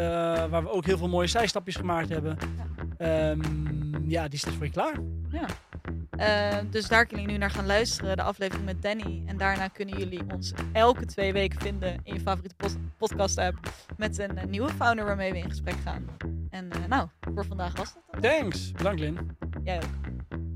waar 0.46 0.62
we 0.62 0.70
ook 0.70 0.86
heel 0.86 0.98
veel 0.98 1.08
mooie 1.08 1.26
zijstapjes 1.26 1.76
gemaakt 1.76 2.08
hebben. 2.08 2.36
Ehm, 2.96 3.40
ja, 4.08 4.28
die 4.28 4.38
staat 4.38 4.54
voor 4.54 4.64
je 4.64 4.72
klaar. 4.72 4.94
Eh, 6.16 6.56
dus 6.70 6.88
daar 6.88 7.06
kunnen 7.06 7.24
jullie 7.24 7.38
nu 7.38 7.44
naar 7.46 7.50
gaan 7.54 7.66
luisteren, 7.66 8.16
de 8.16 8.22
aflevering 8.22 8.64
met 8.64 8.82
Danny. 8.82 9.22
En 9.26 9.36
daarna 9.36 9.68
kunnen 9.68 9.98
jullie 9.98 10.20
ons 10.32 10.52
elke 10.72 11.04
twee 11.06 11.32
weken 11.32 11.60
vinden 11.60 12.00
in 12.02 12.14
je 12.14 12.20
favoriete 12.20 12.54
pod- 12.56 12.78
podcast-app. 12.98 13.58
Met 13.96 14.18
een 14.18 14.38
eh, 14.38 14.44
nieuwe 14.46 14.68
founder 14.68 15.04
waarmee 15.04 15.32
we 15.32 15.38
in 15.38 15.48
gesprek 15.48 15.76
gaan. 15.84 16.04
En 16.50 16.70
eh, 16.70 16.78
nou, 16.88 17.08
voor 17.34 17.44
vandaag 17.46 17.76
was 17.76 17.94
dat. 17.94 18.02
dan. 18.10 18.20
Thanks. 18.20 18.72
Bedankt, 18.72 19.00
Lin. 19.00 19.36
Jij 19.64 19.76
ook. 19.76 20.52